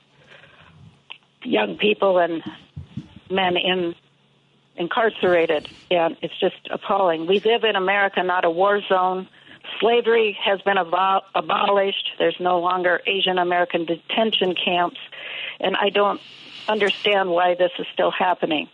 young 1.43 1.77
people 1.77 2.19
and 2.19 2.43
men 3.29 3.57
in 3.57 3.95
incarcerated, 4.77 5.67
and 5.89 6.17
it's 6.21 6.37
just 6.39 6.55
appalling. 6.71 7.27
We 7.27 7.39
live 7.39 7.63
in 7.63 7.75
America, 7.75 8.23
not 8.23 8.45
a 8.45 8.49
war 8.49 8.81
zone. 8.87 9.27
Slavery 9.79 10.37
has 10.43 10.61
been 10.61 10.77
abol- 10.77 11.21
abolished. 11.35 12.11
There's 12.17 12.39
no 12.39 12.59
longer 12.59 13.01
Asian 13.05 13.37
American 13.37 13.85
detention 13.85 14.55
camps, 14.55 14.97
and 15.59 15.75
I 15.75 15.89
don't 15.89 16.21
understand 16.67 17.29
why 17.29 17.55
this 17.55 17.71
is 17.79 17.85
still 17.93 18.11
happening. 18.11 18.69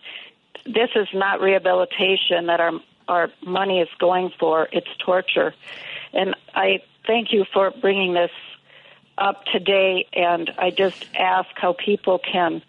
This 0.64 0.90
is 0.94 1.08
not 1.14 1.40
rehabilitation 1.40 2.46
that 2.46 2.60
our 2.60 2.72
our 3.08 3.30
money 3.44 3.80
is 3.80 3.88
going 3.98 4.30
for. 4.38 4.68
It's 4.70 4.88
torture, 5.04 5.54
and 6.12 6.34
I 6.54 6.82
thank 7.06 7.32
you 7.32 7.46
for 7.52 7.70
bringing 7.70 8.12
this 8.12 8.30
up 9.16 9.44
today. 9.46 10.06
And 10.12 10.50
I 10.58 10.70
just 10.70 11.06
ask 11.14 11.48
how 11.56 11.72
people 11.72 12.18
can 12.18 12.62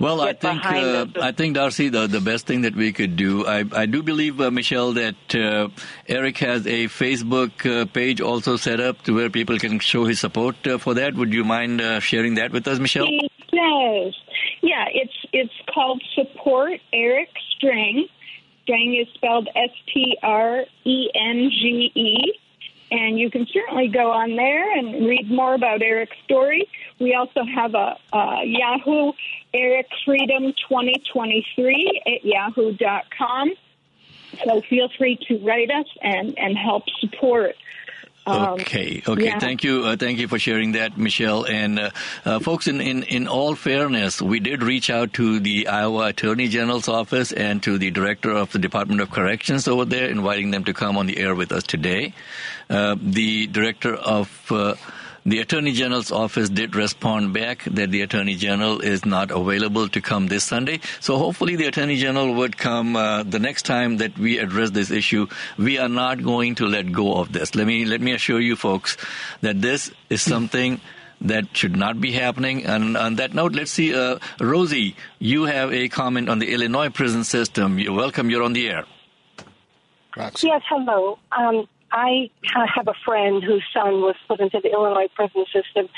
well, 0.00 0.20
I 0.20 0.32
think 0.32 0.64
uh, 0.64 1.06
I 1.20 1.32
think 1.32 1.54
Darcy, 1.54 1.88
the 1.88 2.06
the 2.06 2.20
best 2.20 2.46
thing 2.46 2.62
that 2.62 2.74
we 2.74 2.92
could 2.92 3.16
do. 3.16 3.46
I 3.46 3.64
I 3.72 3.86
do 3.86 4.02
believe 4.02 4.40
uh, 4.40 4.50
Michelle 4.50 4.92
that 4.92 5.34
uh, 5.34 5.68
Eric 6.08 6.38
has 6.38 6.66
a 6.66 6.86
Facebook 6.86 7.64
uh, 7.64 7.86
page 7.86 8.20
also 8.20 8.56
set 8.56 8.80
up 8.80 9.02
to 9.02 9.14
where 9.14 9.30
people 9.30 9.58
can 9.58 9.78
show 9.78 10.04
his 10.04 10.18
support 10.18 10.66
uh, 10.66 10.78
for 10.78 10.94
that. 10.94 11.14
Would 11.14 11.32
you 11.32 11.44
mind 11.44 11.80
uh, 11.80 12.00
sharing 12.00 12.34
that 12.34 12.50
with 12.50 12.66
us, 12.66 12.78
Michelle? 12.78 13.08
Yes. 13.54 14.14
Yeah, 14.62 14.86
it's 14.92 15.14
it's 15.32 15.54
called 15.72 16.02
Support 16.14 16.80
Eric 16.92 17.30
Strenge. 17.54 18.08
Strenge 18.66 19.02
is 19.02 19.08
spelled 19.14 19.48
S 19.54 19.70
T 19.92 20.18
R 20.22 20.64
E 20.84 21.10
N 21.14 21.50
G 21.50 21.92
E 21.94 22.38
and 22.90 23.18
you 23.18 23.30
can 23.30 23.46
certainly 23.52 23.88
go 23.88 24.10
on 24.12 24.36
there 24.36 24.76
and 24.76 25.06
read 25.06 25.30
more 25.30 25.54
about 25.54 25.82
Eric's 25.82 26.16
story. 26.24 26.68
We 27.00 27.14
also 27.14 27.42
have 27.44 27.74
a, 27.74 27.96
a 28.12 28.42
Yahoo 28.44 29.12
Eric 29.52 29.86
Freedom 30.04 30.52
2023 30.68 32.02
at 32.06 32.24
yahoo.com. 32.24 33.52
So 34.44 34.62
feel 34.62 34.88
free 34.96 35.18
to 35.28 35.38
write 35.38 35.70
us 35.70 35.86
and, 36.02 36.38
and 36.38 36.56
help 36.56 36.84
support 37.00 37.56
um, 38.26 38.54
okay, 38.54 39.02
okay. 39.06 39.24
Yeah. 39.24 39.38
Thank 39.38 39.64
you, 39.64 39.84
uh, 39.84 39.96
thank 39.96 40.18
you 40.18 40.28
for 40.28 40.38
sharing 40.38 40.72
that, 40.72 40.96
Michelle. 40.96 41.44
And 41.44 41.78
uh, 41.78 41.90
uh, 42.24 42.38
folks, 42.38 42.66
in, 42.66 42.80
in 42.80 43.02
in 43.04 43.28
all 43.28 43.54
fairness, 43.54 44.22
we 44.22 44.40
did 44.40 44.62
reach 44.62 44.88
out 44.90 45.12
to 45.14 45.40
the 45.40 45.68
Iowa 45.68 46.06
Attorney 46.06 46.48
General's 46.48 46.88
office 46.88 47.32
and 47.32 47.62
to 47.62 47.78
the 47.78 47.90
director 47.90 48.30
of 48.30 48.52
the 48.52 48.58
Department 48.58 49.00
of 49.00 49.10
Corrections 49.10 49.68
over 49.68 49.84
there, 49.84 50.08
inviting 50.08 50.50
them 50.50 50.64
to 50.64 50.72
come 50.72 50.96
on 50.96 51.06
the 51.06 51.18
air 51.18 51.34
with 51.34 51.52
us 51.52 51.64
today. 51.64 52.14
Uh, 52.70 52.96
the 53.00 53.46
director 53.48 53.94
of 53.94 54.50
uh, 54.50 54.74
the 55.26 55.38
Attorney 55.40 55.72
General's 55.72 56.12
office 56.12 56.48
did 56.48 56.76
respond 56.76 57.32
back 57.32 57.64
that 57.64 57.90
the 57.90 58.02
Attorney 58.02 58.34
General 58.34 58.80
is 58.80 59.04
not 59.04 59.30
available 59.30 59.88
to 59.88 60.00
come 60.00 60.26
this 60.26 60.44
Sunday. 60.44 60.80
So 61.00 61.16
hopefully 61.16 61.56
the 61.56 61.66
Attorney 61.66 61.96
General 61.96 62.34
would 62.34 62.58
come 62.58 62.94
uh, 62.96 63.22
the 63.22 63.38
next 63.38 63.62
time 63.64 63.98
that 63.98 64.18
we 64.18 64.38
address 64.38 64.70
this 64.70 64.90
issue. 64.90 65.26
We 65.56 65.78
are 65.78 65.88
not 65.88 66.22
going 66.22 66.56
to 66.56 66.66
let 66.66 66.92
go 66.92 67.14
of 67.14 67.32
this. 67.32 67.54
Let 67.54 67.66
me 67.66 67.84
let 67.84 68.00
me 68.00 68.12
assure 68.12 68.40
you 68.40 68.56
folks 68.56 68.96
that 69.40 69.62
this 69.62 69.90
is 70.10 70.20
something 70.22 70.80
that 71.20 71.56
should 71.56 71.76
not 71.76 72.00
be 72.00 72.12
happening. 72.12 72.66
And 72.66 72.96
on 72.96 73.16
that 73.16 73.32
note, 73.32 73.52
let's 73.52 73.70
see, 73.70 73.94
uh, 73.94 74.18
Rosie, 74.40 74.94
you 75.18 75.44
have 75.44 75.72
a 75.72 75.88
comment 75.88 76.28
on 76.28 76.38
the 76.38 76.52
Illinois 76.52 76.90
prison 76.90 77.24
system. 77.24 77.78
You're 77.78 77.94
welcome. 77.94 78.28
You're 78.28 78.42
on 78.42 78.52
the 78.52 78.68
air. 78.68 78.84
Roxy. 80.16 80.48
Yes, 80.48 80.62
hello. 80.68 81.18
Um, 81.32 81.66
I 81.94 82.30
have 82.74 82.88
a 82.88 82.94
friend 83.04 83.42
whose 83.42 83.64
son 83.72 84.02
was 84.02 84.16
put 84.26 84.40
into 84.40 84.60
the 84.60 84.72
Illinois 84.72 85.08
prison 85.14 85.44
system. 85.52 85.88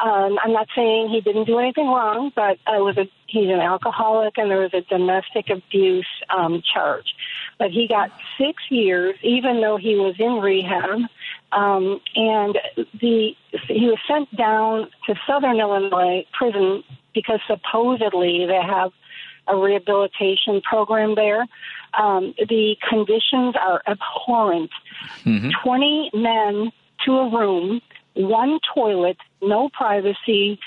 Um, 0.00 0.38
I'm 0.42 0.52
not 0.52 0.68
saying 0.76 1.08
he 1.10 1.20
didn't 1.20 1.46
do 1.46 1.58
anything 1.58 1.88
wrong, 1.88 2.30
but 2.36 2.58
uh, 2.66 2.78
was 2.78 2.96
a, 2.96 3.08
he's 3.26 3.48
an 3.48 3.60
alcoholic 3.60 4.38
and 4.38 4.48
there 4.48 4.60
was 4.60 4.74
a 4.74 4.82
domestic 4.82 5.50
abuse 5.50 6.06
um, 6.30 6.62
charge. 6.62 7.14
But 7.58 7.70
he 7.72 7.88
got 7.88 8.12
six 8.38 8.62
years, 8.70 9.16
even 9.22 9.60
though 9.60 9.76
he 9.76 9.96
was 9.96 10.14
in 10.20 10.34
rehab. 10.40 11.00
Um, 11.52 12.00
and 12.14 12.56
the 13.00 13.34
he 13.66 13.86
was 13.86 13.98
sent 14.06 14.34
down 14.36 14.88
to 15.06 15.14
Southern 15.26 15.58
Illinois 15.58 16.24
prison 16.32 16.84
because 17.12 17.40
supposedly 17.48 18.46
they 18.46 18.62
have 18.62 18.92
a 19.46 19.56
rehabilitation 19.56 20.60
program 20.62 21.14
there. 21.14 21.46
Um, 21.98 22.34
the 22.38 22.76
conditions 22.88 23.54
are 23.60 23.82
abhorrent. 23.86 24.70
Mm-hmm. 25.24 25.50
20 25.62 26.10
men 26.14 26.72
to 27.04 27.12
a 27.12 27.30
room, 27.30 27.80
one 28.14 28.60
toilet, 28.74 29.16
no 29.42 29.68
privacy, 29.70 30.58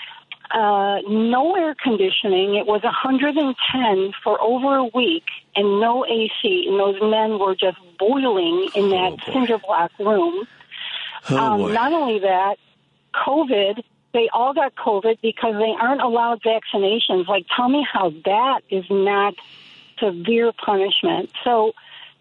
uh, 0.52 1.00
no 1.08 1.56
air 1.56 1.76
conditioning. 1.82 2.56
It 2.56 2.68
was 2.68 2.84
110 2.84 4.14
for 4.24 4.40
over 4.42 4.76
a 4.76 4.86
week 4.86 5.24
and 5.56 5.80
no 5.80 6.06
AC. 6.06 6.66
And 6.68 6.80
those 6.80 7.02
men 7.02 7.40
were 7.40 7.56
just 7.56 7.78
boiling 7.98 8.70
in 8.76 8.90
that 8.90 9.18
oh, 9.28 9.34
cinder 9.34 9.58
block 9.58 9.92
room. 10.00 10.48
Oh, 11.30 11.38
um, 11.38 11.74
not 11.74 11.94
only 11.94 12.20
that, 12.20 12.58
COVID, 13.16 13.84
they 14.14 14.30
all 14.32 14.54
got 14.54 14.76
COVID 14.76 15.20
because 15.22 15.56
they 15.56 15.74
aren't 15.80 16.02
allowed 16.02 16.42
vaccinations. 16.42 17.28
Like, 17.28 17.46
tell 17.56 17.68
me 17.68 17.86
how 17.92 18.12
that 18.26 18.62
is 18.70 18.86
not 18.90 19.34
severe 20.00 20.52
punishment. 20.54 21.32
So, 21.44 21.74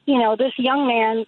you 0.07 0.19
know, 0.19 0.35
this 0.35 0.53
young 0.57 0.87
man, 0.87 1.27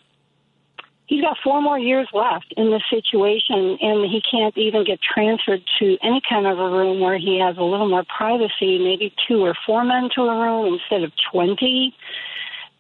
he's 1.06 1.20
got 1.20 1.36
four 1.44 1.60
more 1.60 1.78
years 1.78 2.08
left 2.14 2.54
in 2.56 2.70
this 2.70 2.82
situation, 2.88 3.78
and 3.80 4.10
he 4.10 4.22
can't 4.28 4.56
even 4.56 4.84
get 4.84 5.00
transferred 5.02 5.62
to 5.78 5.98
any 6.02 6.22
kind 6.28 6.46
of 6.46 6.58
a 6.58 6.70
room 6.70 7.00
where 7.00 7.18
he 7.18 7.40
has 7.40 7.56
a 7.58 7.62
little 7.62 7.88
more 7.88 8.04
privacy, 8.04 8.78
maybe 8.78 9.14
two 9.28 9.44
or 9.44 9.54
four 9.66 9.84
men 9.84 10.08
to 10.14 10.22
a 10.22 10.40
room 10.40 10.74
instead 10.74 11.04
of 11.04 11.12
20. 11.30 11.94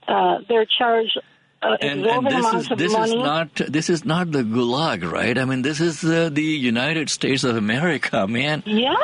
Uh, 0.08 0.38
they're 0.48 0.66
charged 0.66 1.18
uh, 1.64 1.76
and, 1.80 2.06
and, 2.06 2.26
this 2.26 2.54
is 2.54 2.68
this 2.76 2.92
money. 2.92 3.10
is 3.10 3.16
not 3.16 3.54
this 3.54 3.90
is 3.90 4.04
not 4.04 4.30
the 4.30 4.42
gulag, 4.42 5.10
right? 5.10 5.38
I 5.38 5.44
mean, 5.44 5.62
this 5.62 5.80
is 5.80 6.04
uh, 6.04 6.28
the 6.30 6.42
United 6.42 7.08
States 7.10 7.44
of 7.44 7.56
America, 7.56 8.26
man. 8.28 8.62
Yeah. 8.66 8.94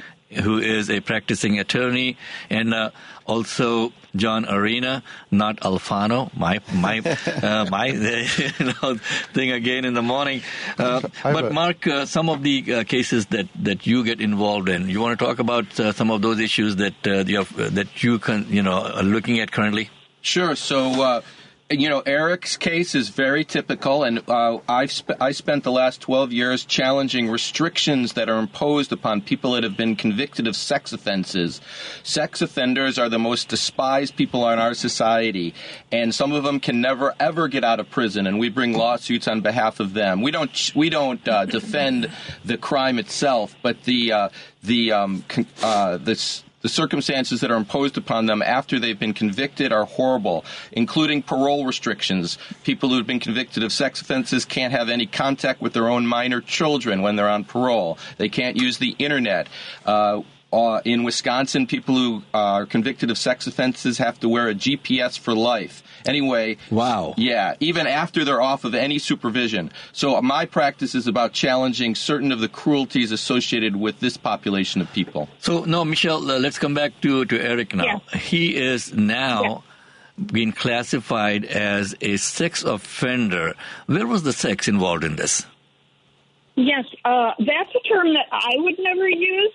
who 0.42 0.58
is 0.58 0.90
a 0.90 0.98
practicing 0.98 1.60
attorney, 1.60 2.16
and 2.50 2.74
uh, 2.74 2.90
also 3.30 3.92
John 4.16 4.44
Arena, 4.48 5.02
not 5.30 5.60
Alfano. 5.60 6.34
My 6.36 6.60
my 6.74 6.98
uh, 7.42 7.66
my 7.70 7.86
you 8.58 8.72
know, 8.82 8.96
thing 9.32 9.52
again 9.52 9.84
in 9.84 9.94
the 9.94 10.02
morning. 10.02 10.42
Uh, 10.78 11.00
but 11.22 11.52
Mark, 11.52 11.86
uh, 11.86 12.06
some 12.06 12.28
of 12.28 12.42
the 12.42 12.74
uh, 12.74 12.84
cases 12.84 13.26
that, 13.26 13.46
that 13.54 13.86
you 13.86 14.04
get 14.04 14.20
involved 14.20 14.68
in, 14.68 14.88
you 14.88 15.00
want 15.00 15.18
to 15.18 15.24
talk 15.24 15.38
about 15.38 15.78
uh, 15.78 15.92
some 15.92 16.10
of 16.10 16.22
those 16.22 16.40
issues 16.40 16.76
that 16.76 16.94
you 17.06 17.38
have, 17.38 17.74
that 17.74 18.02
you 18.02 18.18
can 18.18 18.46
you 18.48 18.62
know 18.62 18.82
are 18.82 19.02
looking 19.02 19.38
at 19.38 19.52
currently. 19.52 19.90
Sure. 20.22 20.54
So 20.56 21.22
you 21.70 21.88
know, 21.88 22.00
Eric's 22.00 22.56
case 22.56 22.96
is 22.96 23.10
very 23.10 23.44
typical, 23.44 24.02
and 24.02 24.28
uh, 24.28 24.58
I've 24.68 24.90
sp- 24.90 25.14
I 25.20 25.30
spent 25.30 25.62
the 25.62 25.70
last 25.70 26.00
12 26.00 26.32
years 26.32 26.64
challenging 26.64 27.30
restrictions 27.30 28.14
that 28.14 28.28
are 28.28 28.40
imposed 28.40 28.90
upon 28.90 29.20
people 29.20 29.52
that 29.52 29.62
have 29.62 29.76
been 29.76 29.94
convicted 29.94 30.48
of 30.48 30.56
sex 30.56 30.92
offenses. 30.92 31.60
Sex 32.02 32.42
offenders 32.42 32.98
are 32.98 33.08
the 33.08 33.20
most 33.20 33.48
despised 33.48 34.16
people 34.16 34.48
in 34.50 34.58
our 34.58 34.74
society, 34.74 35.54
and 35.92 36.12
some 36.12 36.32
of 36.32 36.42
them 36.42 36.58
can 36.58 36.80
never 36.80 37.14
ever 37.20 37.46
get 37.46 37.62
out 37.62 37.78
of 37.78 37.88
prison, 37.88 38.26
and 38.26 38.40
we 38.40 38.48
bring 38.48 38.72
lawsuits 38.72 39.28
on 39.28 39.40
behalf 39.40 39.78
of 39.78 39.94
them. 39.94 40.22
We 40.22 40.32
don't 40.32 40.72
we 40.74 40.90
don't 40.90 41.26
uh, 41.28 41.44
defend 41.44 42.10
the 42.44 42.58
crime 42.58 42.98
itself, 42.98 43.54
but 43.62 43.84
the 43.84 44.12
uh, 44.12 44.28
the 44.64 44.90
um, 44.90 45.24
con- 45.28 45.46
uh, 45.62 45.98
this 45.98 46.42
the 46.62 46.68
circumstances 46.68 47.40
that 47.40 47.50
are 47.50 47.56
imposed 47.56 47.96
upon 47.96 48.26
them 48.26 48.42
after 48.42 48.78
they've 48.78 48.98
been 48.98 49.14
convicted 49.14 49.72
are 49.72 49.84
horrible, 49.84 50.44
including 50.72 51.22
parole 51.22 51.64
restrictions. 51.64 52.38
People 52.64 52.90
who 52.90 52.96
have 52.96 53.06
been 53.06 53.20
convicted 53.20 53.62
of 53.62 53.72
sex 53.72 54.00
offenses 54.00 54.44
can't 54.44 54.72
have 54.72 54.88
any 54.88 55.06
contact 55.06 55.60
with 55.60 55.72
their 55.72 55.88
own 55.88 56.06
minor 56.06 56.40
children 56.40 57.02
when 57.02 57.16
they're 57.16 57.28
on 57.28 57.44
parole. 57.44 57.98
They 58.18 58.28
can't 58.28 58.56
use 58.56 58.78
the 58.78 58.94
internet. 58.98 59.48
Uh, 59.86 60.22
uh, 60.52 60.80
in 60.84 61.04
Wisconsin, 61.04 61.66
people 61.66 61.94
who 61.94 62.22
are 62.34 62.66
convicted 62.66 63.10
of 63.10 63.18
sex 63.18 63.46
offenses 63.46 63.98
have 63.98 64.18
to 64.20 64.28
wear 64.28 64.48
a 64.48 64.54
GPS 64.54 65.18
for 65.18 65.34
life. 65.34 65.82
Anyway, 66.06 66.56
wow. 66.70 67.14
Yeah, 67.16 67.54
even 67.60 67.86
after 67.86 68.24
they're 68.24 68.40
off 68.40 68.64
of 68.64 68.74
any 68.74 68.98
supervision. 68.98 69.70
So 69.92 70.20
my 70.22 70.46
practice 70.46 70.94
is 70.94 71.06
about 71.06 71.32
challenging 71.32 71.94
certain 71.94 72.32
of 72.32 72.40
the 72.40 72.48
cruelties 72.48 73.12
associated 73.12 73.76
with 73.76 74.00
this 74.00 74.16
population 74.16 74.80
of 74.80 74.92
people. 74.92 75.28
So 75.38 75.64
no, 75.64 75.84
Michelle, 75.84 76.30
uh, 76.30 76.38
let's 76.38 76.58
come 76.58 76.74
back 76.74 77.00
to 77.02 77.24
to 77.26 77.40
Eric 77.40 77.74
now. 77.74 78.02
Yeah. 78.12 78.18
He 78.18 78.56
is 78.56 78.92
now. 78.94 79.42
Yeah. 79.42 79.58
Being 80.20 80.52
classified 80.52 81.46
as 81.46 81.94
a 82.02 82.18
sex 82.18 82.62
offender. 82.62 83.54
Where 83.86 84.06
was 84.06 84.22
the 84.22 84.34
sex 84.34 84.68
involved 84.68 85.02
in 85.02 85.16
this? 85.16 85.46
Yes, 86.56 86.84
uh, 87.06 87.30
that's 87.38 87.74
a 87.74 87.88
term 87.88 88.12
that 88.12 88.26
I 88.30 88.52
would 88.56 88.78
never 88.78 89.08
use 89.08 89.52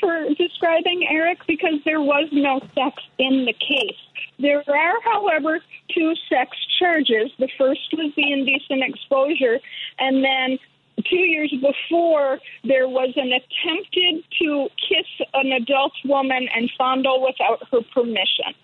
for 0.00 0.34
describing 0.34 1.06
Eric 1.10 1.38
because 1.46 1.80
there 1.84 2.00
was 2.00 2.28
no 2.32 2.60
sex 2.74 3.02
in 3.18 3.44
the 3.44 3.52
case. 3.52 3.98
There 4.38 4.62
are, 4.68 5.00
however, 5.02 5.60
two 5.94 6.14
sex 6.28 6.56
charges. 6.78 7.30
The 7.38 7.48
first 7.58 7.88
was 7.92 8.12
the 8.16 8.32
indecent 8.32 8.82
exposure, 8.82 9.58
and 9.98 10.24
then 10.24 10.58
two 11.04 11.16
years 11.16 11.52
before, 11.52 12.38
there 12.64 12.88
was 12.88 13.12
an 13.16 13.32
attempted 13.32 14.24
to 14.40 14.68
kiss 14.88 15.06
an 15.34 15.52
adult 15.52 15.92
woman 16.04 16.48
and 16.54 16.70
fondle 16.76 17.22
without 17.22 17.62
her 17.70 17.80
permission. 17.92 18.54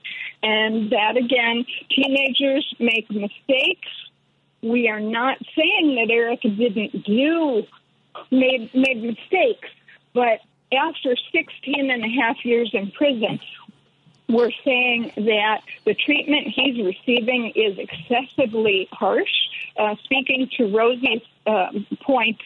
And 0.43 0.91
that 0.91 1.17
again, 1.17 1.65
teenagers 1.91 2.67
make 2.79 3.11
mistakes. 3.11 3.89
We 4.63 4.89
are 4.89 5.01
not 5.01 5.39
saying 5.57 5.95
that 5.97 6.13
Eric 6.13 6.43
didn't 6.43 7.05
do 7.05 7.65
made 8.31 8.71
made 8.75 9.03
mistakes, 9.03 9.69
but 10.15 10.41
after 10.73 11.17
16 11.33 11.91
and 11.91 12.05
a 12.05 12.09
half 12.09 12.45
years 12.45 12.71
in 12.73 12.91
prison, 12.91 13.41
we're 14.29 14.53
saying 14.65 15.13
that 15.17 15.63
the 15.85 15.95
treatment 15.95 16.49
he's 16.49 16.85
receiving 16.85 17.53
is 17.55 17.79
excessively 17.79 18.89
harsh. 18.93 19.33
Uh, 19.77 19.97
speaking 20.05 20.49
to 20.57 20.75
Rosie's 20.75 21.23
uh, 21.47 21.69
point, 22.01 22.39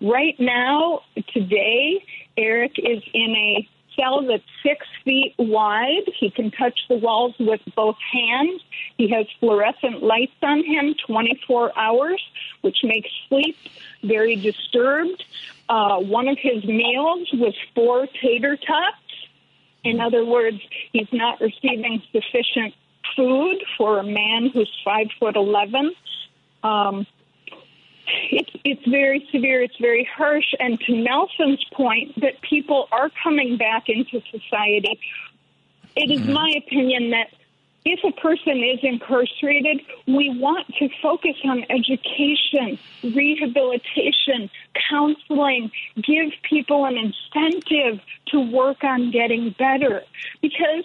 right 0.00 0.38
now, 0.38 1.02
today, 1.32 2.04
Eric 2.36 2.78
is 2.78 3.02
in 3.12 3.34
a 3.36 3.68
cell 3.96 4.22
that's 4.26 4.42
six 4.62 4.86
feet 5.04 5.34
wide. 5.38 6.04
He 6.18 6.30
can 6.30 6.50
touch 6.50 6.78
the 6.88 6.96
walls 6.96 7.34
with 7.38 7.60
both 7.74 7.96
hands. 8.12 8.62
He 8.96 9.08
has 9.10 9.26
fluorescent 9.40 10.02
lights 10.02 10.32
on 10.42 10.64
him 10.64 10.94
24 11.06 11.78
hours, 11.78 12.22
which 12.62 12.78
makes 12.84 13.10
sleep 13.28 13.56
very 14.02 14.36
disturbed. 14.36 15.24
Uh, 15.72 15.98
one 16.00 16.28
of 16.28 16.36
his 16.38 16.62
meals 16.64 17.30
was 17.32 17.54
four 17.74 18.06
tater 18.20 18.58
tots. 18.58 18.96
In 19.84 20.00
other 20.00 20.22
words, 20.22 20.58
he's 20.92 21.08
not 21.12 21.40
receiving 21.40 22.02
sufficient 22.12 22.74
food 23.16 23.56
for 23.78 23.98
a 23.98 24.02
man 24.02 24.50
who's 24.52 24.70
five 24.84 25.06
foot 25.18 25.34
eleven. 25.34 25.94
Um, 26.62 27.06
it's 28.30 28.50
it's 28.64 28.86
very 28.86 29.26
severe. 29.32 29.62
It's 29.62 29.80
very 29.80 30.06
harsh. 30.14 30.52
And 30.60 30.78
to 30.80 30.92
Nelson's 30.94 31.64
point, 31.72 32.20
that 32.20 32.42
people 32.42 32.86
are 32.92 33.10
coming 33.24 33.56
back 33.56 33.84
into 33.88 34.20
society. 34.30 35.00
It 35.96 36.10
is 36.10 36.20
mm-hmm. 36.20 36.34
my 36.34 36.50
opinion 36.66 37.10
that 37.16 37.28
if 37.84 38.00
a 38.04 38.12
person 38.20 38.62
is 38.62 38.78
incarcerated, 38.82 39.82
we 40.06 40.30
want 40.38 40.66
to 40.78 40.88
focus 41.02 41.36
on 41.44 41.64
education, 41.68 42.78
rehabilitation, 43.02 44.48
counseling, 44.88 45.70
give 45.96 46.30
people 46.42 46.84
an 46.84 46.96
incentive 46.96 48.00
to 48.26 48.40
work 48.40 48.84
on 48.84 49.10
getting 49.10 49.50
better. 49.58 50.04
Because 50.40 50.84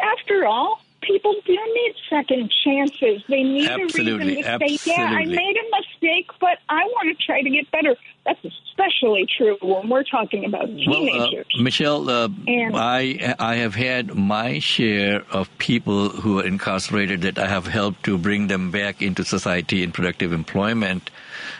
after 0.00 0.46
all, 0.46 0.80
people 1.02 1.34
do 1.44 1.52
need 1.52 1.94
second 2.08 2.52
chances. 2.64 3.22
They 3.28 3.42
need 3.42 3.68
absolutely, 3.68 4.12
a 4.12 4.36
reason 4.36 4.42
to 4.42 4.48
absolutely. 4.48 4.76
say, 4.78 4.92
yeah, 4.92 5.04
I 5.04 5.24
made 5.24 5.56
a 5.56 5.76
mistake, 5.78 6.30
but 6.40 6.58
I 6.68 6.84
want 6.84 7.16
to 7.16 7.24
try 7.24 7.42
to 7.42 7.50
get 7.50 7.70
better. 7.70 7.96
That's 8.24 8.44
especially 8.44 9.26
true 9.36 9.56
when 9.62 9.88
we're 9.88 10.04
talking 10.04 10.44
about 10.44 10.66
teenagers. 10.66 11.46
Well, 11.54 11.60
uh, 11.60 11.62
Michelle, 11.62 12.10
uh, 12.10 12.28
I 12.48 13.34
I 13.38 13.56
have 13.56 13.74
had 13.74 14.14
my 14.14 14.58
share 14.58 15.24
of 15.30 15.56
people 15.58 16.10
who 16.10 16.40
are 16.40 16.44
incarcerated 16.46 17.22
that 17.22 17.38
I 17.38 17.48
have 17.48 17.66
helped 17.66 18.04
to 18.04 18.18
bring 18.18 18.48
them 18.48 18.70
back 18.70 19.02
into 19.02 19.24
society 19.24 19.82
in 19.82 19.92
productive 19.92 20.32
employment. 20.32 21.10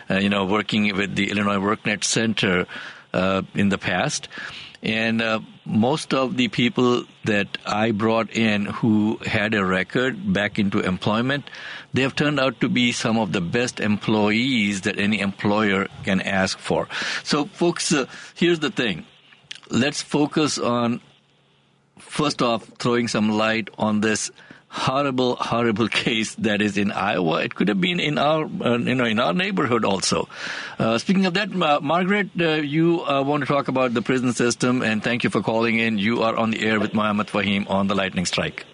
Uh, 0.09 0.15
you 0.15 0.29
know, 0.29 0.45
working 0.45 0.95
with 0.95 1.15
the 1.15 1.31
Illinois 1.31 1.57
WorkNet 1.57 2.03
Center 2.03 2.65
uh, 3.13 3.41
in 3.55 3.69
the 3.69 3.77
past. 3.77 4.27
And 4.83 5.21
uh, 5.21 5.39
most 5.65 6.13
of 6.13 6.37
the 6.37 6.47
people 6.47 7.03
that 7.25 7.57
I 7.65 7.91
brought 7.91 8.31
in 8.31 8.65
who 8.65 9.17
had 9.25 9.53
a 9.53 9.63
record 9.63 10.33
back 10.33 10.57
into 10.57 10.79
employment, 10.79 11.49
they 11.93 12.01
have 12.01 12.15
turned 12.15 12.39
out 12.39 12.59
to 12.61 12.69
be 12.69 12.91
some 12.91 13.17
of 13.17 13.31
the 13.31 13.41
best 13.41 13.79
employees 13.79 14.81
that 14.81 14.97
any 14.97 15.19
employer 15.19 15.87
can 16.03 16.21
ask 16.21 16.57
for. 16.57 16.87
So, 17.23 17.45
folks, 17.45 17.93
uh, 17.93 18.05
here's 18.33 18.59
the 18.59 18.71
thing. 18.71 19.05
Let's 19.69 20.01
focus 20.01 20.57
on, 20.57 21.01
first 21.99 22.41
off, 22.41 22.65
throwing 22.79 23.07
some 23.07 23.29
light 23.29 23.69
on 23.77 24.01
this 24.01 24.31
horrible, 24.71 25.35
horrible 25.35 25.87
case 26.05 26.35
that 26.35 26.61
is 26.61 26.77
in 26.77 26.91
Iowa. 26.91 27.43
It 27.43 27.53
could 27.53 27.67
have 27.67 27.79
been 27.79 27.99
in 27.99 28.17
our, 28.17 28.45
uh, 28.45 28.77
you 28.77 28.95
know, 28.95 29.05
in 29.05 29.19
our 29.19 29.33
neighborhood 29.33 29.85
also. 29.85 30.27
Uh, 30.79 30.97
speaking 30.97 31.25
of 31.25 31.33
that, 31.35 31.53
uh, 31.53 31.79
Margaret, 31.81 32.29
uh, 32.39 32.53
you 32.53 33.03
uh, 33.05 33.21
want 33.21 33.41
to 33.43 33.47
talk 33.47 33.67
about 33.67 33.93
the 33.93 34.01
prison 34.01 34.33
system, 34.33 34.81
and 34.81 35.03
thank 35.03 35.23
you 35.23 35.29
for 35.29 35.41
calling 35.41 35.77
in. 35.77 35.97
You 35.97 36.23
are 36.23 36.35
on 36.35 36.51
the 36.51 36.65
air 36.65 36.79
with 36.79 36.93
Mohammed 36.93 37.27
Fahim 37.27 37.69
on 37.69 37.87
the 37.87 37.95
Lightning 37.95 38.25
Strike. 38.25 38.65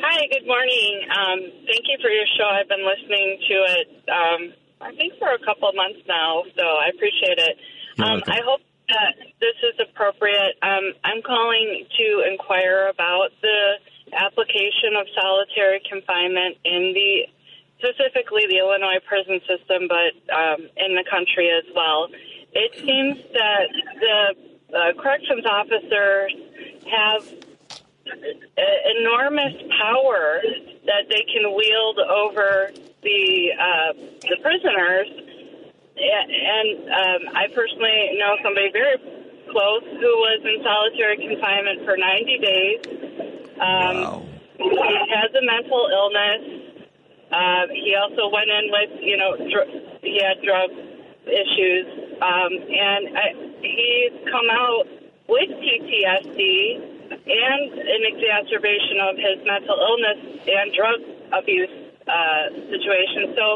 Hi, 0.00 0.26
good 0.32 0.46
morning. 0.46 1.00
Um, 1.10 1.40
thank 1.66 1.84
you 1.88 1.98
for 2.00 2.10
your 2.10 2.26
show. 2.36 2.48
I've 2.48 2.68
been 2.68 2.84
listening 2.84 3.38
to 3.48 3.54
it, 3.54 3.88
um, 4.08 4.52
I 4.80 4.94
think, 4.96 5.14
for 5.18 5.28
a 5.32 5.38
couple 5.44 5.68
of 5.68 5.74
months 5.74 6.00
now, 6.08 6.44
so 6.56 6.62
I 6.62 6.88
appreciate 6.94 7.38
it. 7.38 7.56
Um, 7.98 8.22
I 8.28 8.40
hope 8.44 8.60
that 8.88 9.14
this 9.40 9.56
is 9.64 9.80
appropriate. 9.88 10.56
Um, 10.62 10.92
I'm 11.02 11.22
calling 11.22 11.86
to 11.98 12.30
inquire 12.30 12.88
about 12.88 13.30
the 13.40 13.80
application 14.16 14.96
of 14.98 15.06
solitary 15.14 15.80
confinement 15.88 16.56
in 16.64 16.92
the 16.94 17.28
specifically 17.78 18.46
the 18.48 18.58
Illinois 18.58 19.00
prison 19.04 19.40
system, 19.44 19.88
but 19.88 20.16
um, 20.32 20.68
in 20.76 20.96
the 20.96 21.04
country 21.08 21.50
as 21.50 21.64
well. 21.74 22.08
It 22.52 22.72
seems 22.74 23.20
that 23.36 23.68
the 24.00 24.18
uh, 24.72 24.92
corrections 25.00 25.44
officers 25.44 26.32
have 26.88 27.22
enormous 28.98 29.54
power 29.78 30.40
that 30.86 31.04
they 31.10 31.24
can 31.28 31.54
wield 31.54 31.98
over 31.98 32.70
the 33.02 33.52
uh, 33.52 33.92
the 34.22 34.36
prisoners. 34.42 35.08
And 35.96 36.88
um, 36.92 37.36
I 37.36 37.48
personally 37.54 38.16
know 38.18 38.36
somebody 38.42 38.70
very 38.72 38.96
close 39.50 39.82
who 39.84 40.12
was 40.20 40.40
in 40.44 40.62
solitary 40.62 41.16
confinement 41.16 41.84
for 41.84 41.96
90 41.96 42.38
days 42.38 43.06
um, 43.60 43.96
wow. 43.96 44.22
He 44.58 44.72
has 45.12 45.30
a 45.36 45.44
mental 45.44 45.88
illness. 45.92 46.42
Uh, 47.30 47.66
he 47.74 47.94
also 47.94 48.32
went 48.32 48.48
in 48.48 48.70
with, 48.70 48.90
you 49.02 49.16
know, 49.16 49.36
dr- 49.36 49.68
he 50.02 50.20
had 50.22 50.40
drug 50.42 50.70
issues, 51.26 51.86
um, 52.22 52.52
and 52.54 53.18
I, 53.18 53.26
he's 53.60 54.14
come 54.30 54.48
out 54.48 54.86
with 55.28 55.50
PTSD 55.50 56.96
and 57.10 57.72
an 57.74 58.02
exacerbation 58.06 58.98
of 59.02 59.16
his 59.18 59.38
mental 59.44 59.76
illness 59.76 60.40
and 60.46 60.72
drug 60.72 60.98
abuse 61.34 61.74
uh, 62.06 62.54
situation. 62.70 63.34
So, 63.34 63.46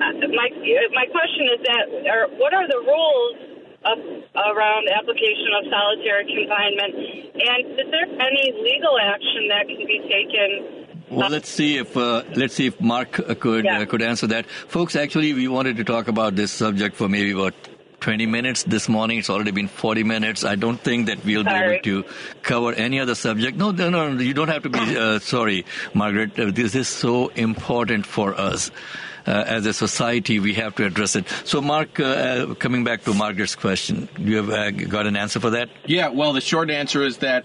uh, 0.00 0.28
my 0.32 0.48
my 0.96 1.06
question 1.12 1.44
is 1.52 1.60
that, 1.68 1.84
are, 2.08 2.28
what 2.40 2.54
are 2.54 2.66
the 2.66 2.80
rules 2.80 3.45
up 3.86 3.98
around 4.34 4.88
application 4.90 5.50
of 5.58 5.70
solitary 5.70 6.26
confinement? 6.26 6.92
And 7.38 7.60
is 7.78 7.88
there 7.90 8.08
any 8.20 8.52
legal 8.58 8.98
action 8.98 9.48
that 9.48 9.64
can 9.70 9.86
be 9.86 10.00
taken 10.10 10.86
Well, 11.10 11.30
let's 11.30 11.48
see 11.48 11.78
if 11.78 11.96
uh, 11.96 12.24
let's 12.34 12.54
see 12.54 12.66
if 12.66 12.80
Mark 12.80 13.12
could 13.12 13.64
yeah. 13.64 13.80
uh, 13.80 13.86
could 13.86 14.02
answer 14.02 14.26
that, 14.28 14.46
folks. 14.46 14.96
Actually, 14.96 15.34
we 15.34 15.46
wanted 15.46 15.76
to 15.76 15.84
talk 15.84 16.08
about 16.08 16.34
this 16.34 16.50
subject 16.50 16.96
for 16.96 17.08
maybe 17.08 17.30
about 17.30 17.54
20 18.00 18.26
minutes 18.26 18.64
this 18.64 18.88
morning. 18.88 19.18
It's 19.18 19.30
already 19.30 19.52
been 19.52 19.68
40 19.68 20.04
minutes. 20.04 20.44
I 20.44 20.56
don't 20.56 20.80
think 20.80 21.06
that 21.06 21.24
we'll 21.24 21.44
sorry. 21.44 21.80
be 21.82 21.90
able 21.90 22.02
to 22.02 22.14
cover 22.42 22.72
any 22.72 23.00
other 23.00 23.14
subject. 23.14 23.56
No, 23.56 23.70
no, 23.70 23.88
no, 23.90 24.20
you 24.20 24.34
don't 24.34 24.48
have 24.48 24.62
to 24.64 24.68
be 24.68 24.96
uh, 24.96 25.18
sorry, 25.20 25.64
Margaret. 25.94 26.38
Uh, 26.38 26.50
this 26.50 26.74
is 26.74 26.88
so 26.88 27.28
important 27.28 28.06
for 28.06 28.34
us. 28.34 28.70
Uh, 29.26 29.44
as 29.46 29.66
a 29.66 29.72
society, 29.72 30.38
we 30.38 30.54
have 30.54 30.74
to 30.76 30.84
address 30.84 31.16
it. 31.16 31.28
So, 31.44 31.60
Mark, 31.60 31.98
uh, 31.98 32.04
uh 32.04 32.54
coming 32.54 32.84
back 32.84 33.02
to 33.04 33.14
Margaret's 33.14 33.56
question, 33.56 34.08
do 34.14 34.22
you 34.22 34.42
have 34.42 34.88
got 34.88 35.06
an 35.06 35.16
answer 35.16 35.40
for 35.40 35.50
that? 35.50 35.68
Yeah, 35.84 36.08
well, 36.08 36.32
the 36.32 36.40
short 36.40 36.70
answer 36.70 37.04
is 37.04 37.18
that 37.18 37.44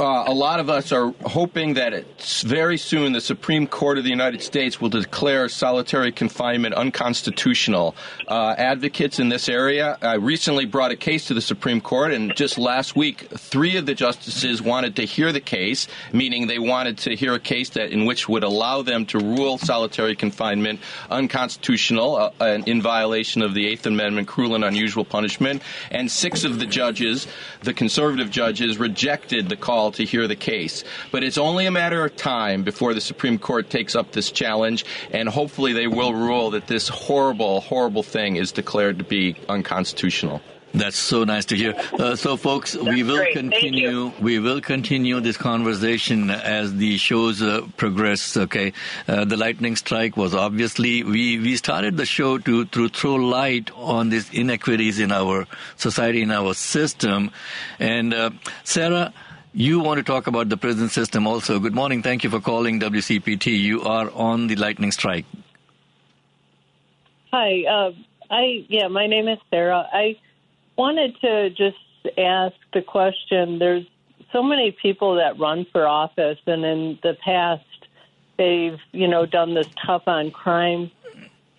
uh, 0.00 0.24
a 0.26 0.32
lot 0.32 0.60
of 0.60 0.70
us 0.70 0.92
are 0.92 1.12
hoping 1.24 1.74
that 1.74 1.92
it's 1.92 2.42
very 2.42 2.78
soon 2.78 3.12
the 3.12 3.20
Supreme 3.20 3.66
Court 3.66 3.98
of 3.98 4.04
the 4.04 4.10
United 4.10 4.40
States 4.40 4.80
will 4.80 4.88
declare 4.88 5.48
solitary 5.48 6.10
confinement 6.10 6.74
unconstitutional. 6.74 7.94
Uh, 8.26 8.54
advocates 8.56 9.18
in 9.18 9.28
this 9.28 9.48
area 9.48 9.98
I 10.00 10.14
recently 10.14 10.64
brought 10.64 10.90
a 10.90 10.96
case 10.96 11.26
to 11.26 11.34
the 11.34 11.40
Supreme 11.42 11.82
Court, 11.82 12.12
and 12.12 12.34
just 12.34 12.56
last 12.56 12.96
week, 12.96 13.28
three 13.36 13.76
of 13.76 13.84
the 13.84 13.94
justices 13.94 14.62
wanted 14.62 14.96
to 14.96 15.04
hear 15.04 15.32
the 15.32 15.40
case, 15.40 15.86
meaning 16.12 16.46
they 16.46 16.58
wanted 16.58 16.96
to 16.98 17.14
hear 17.14 17.34
a 17.34 17.40
case 17.40 17.68
that 17.70 17.90
in 17.90 18.06
which 18.06 18.28
would 18.28 18.42
allow 18.42 18.80
them 18.80 19.04
to 19.06 19.18
rule 19.18 19.58
solitary 19.58 20.16
confinement 20.16 20.80
unconstitutional 21.10 22.32
uh, 22.40 22.44
in 22.66 22.80
violation 22.80 23.42
of 23.42 23.52
the 23.52 23.66
Eighth 23.66 23.84
Amendment, 23.84 24.28
cruel 24.28 24.54
and 24.54 24.64
unusual 24.64 25.04
punishment. 25.04 25.62
And 25.90 26.10
six 26.10 26.44
of 26.44 26.58
the 26.58 26.66
judges, 26.66 27.26
the 27.62 27.74
conservative 27.74 28.30
judges, 28.30 28.78
rejected 28.78 29.48
the 29.50 29.56
call 29.56 29.89
to 29.92 30.04
hear 30.04 30.26
the 30.26 30.36
case. 30.36 30.84
But 31.10 31.24
it's 31.24 31.38
only 31.38 31.66
a 31.66 31.70
matter 31.70 32.04
of 32.04 32.16
time 32.16 32.62
before 32.62 32.94
the 32.94 33.00
Supreme 33.00 33.38
Court 33.38 33.70
takes 33.70 33.94
up 33.94 34.12
this 34.12 34.30
challenge, 34.30 34.84
and 35.12 35.28
hopefully 35.28 35.72
they 35.72 35.86
will 35.86 36.14
rule 36.14 36.50
that 36.50 36.66
this 36.66 36.88
horrible, 36.88 37.60
horrible 37.60 38.02
thing 38.02 38.36
is 38.36 38.52
declared 38.52 38.98
to 38.98 39.04
be 39.04 39.36
unconstitutional. 39.48 40.40
That's 40.72 40.96
so 40.96 41.24
nice 41.24 41.46
to 41.46 41.56
hear. 41.56 41.74
Uh, 41.98 42.14
so, 42.14 42.36
folks, 42.36 42.74
That's 42.74 42.86
we 42.86 43.02
will 43.02 43.16
great. 43.16 43.34
continue. 43.34 44.12
We 44.20 44.38
will 44.38 44.60
continue 44.60 45.18
this 45.20 45.36
conversation 45.36 46.30
as 46.30 46.76
the 46.76 46.96
shows 46.96 47.42
uh, 47.42 47.66
progress. 47.76 48.36
Okay, 48.36 48.72
uh, 49.08 49.24
the 49.24 49.36
lightning 49.36 49.74
strike 49.74 50.16
was 50.16 50.32
obviously 50.32 51.02
we 51.02 51.38
we 51.40 51.56
started 51.56 51.96
the 51.96 52.06
show 52.06 52.38
to 52.38 52.66
to 52.66 52.88
throw 52.88 53.16
light 53.16 53.70
on 53.74 54.10
these 54.10 54.30
inequities 54.32 55.00
in 55.00 55.10
our 55.10 55.48
society 55.76 56.22
in 56.22 56.30
our 56.30 56.54
system, 56.54 57.32
and 57.80 58.14
uh, 58.14 58.30
Sarah. 58.62 59.12
You 59.52 59.80
want 59.80 59.98
to 59.98 60.04
talk 60.04 60.28
about 60.28 60.48
the 60.48 60.56
prison 60.56 60.88
system 60.88 61.26
also. 61.26 61.58
Good 61.58 61.74
morning. 61.74 62.02
Thank 62.02 62.22
you 62.22 62.30
for 62.30 62.40
calling 62.40 62.78
WCPT. 62.78 63.58
You 63.58 63.82
are 63.82 64.08
on 64.12 64.46
the 64.46 64.54
lightning 64.54 64.92
strike. 64.92 65.26
Hi. 67.32 67.64
Uh, 67.64 67.92
I 68.30 68.64
yeah, 68.68 68.86
my 68.86 69.08
name 69.08 69.26
is 69.26 69.38
Sarah. 69.50 69.88
I 69.92 70.16
wanted 70.76 71.20
to 71.20 71.50
just 71.50 71.76
ask 72.16 72.54
the 72.72 72.82
question. 72.82 73.58
There's 73.58 73.86
so 74.32 74.40
many 74.40 74.70
people 74.70 75.16
that 75.16 75.36
run 75.38 75.66
for 75.72 75.86
office, 75.86 76.38
and 76.46 76.64
in 76.64 76.98
the 77.02 77.16
past, 77.24 77.64
they've 78.38 78.78
you 78.92 79.08
know 79.08 79.26
done 79.26 79.54
this 79.54 79.68
tough 79.84 80.04
on 80.06 80.30
crime 80.30 80.92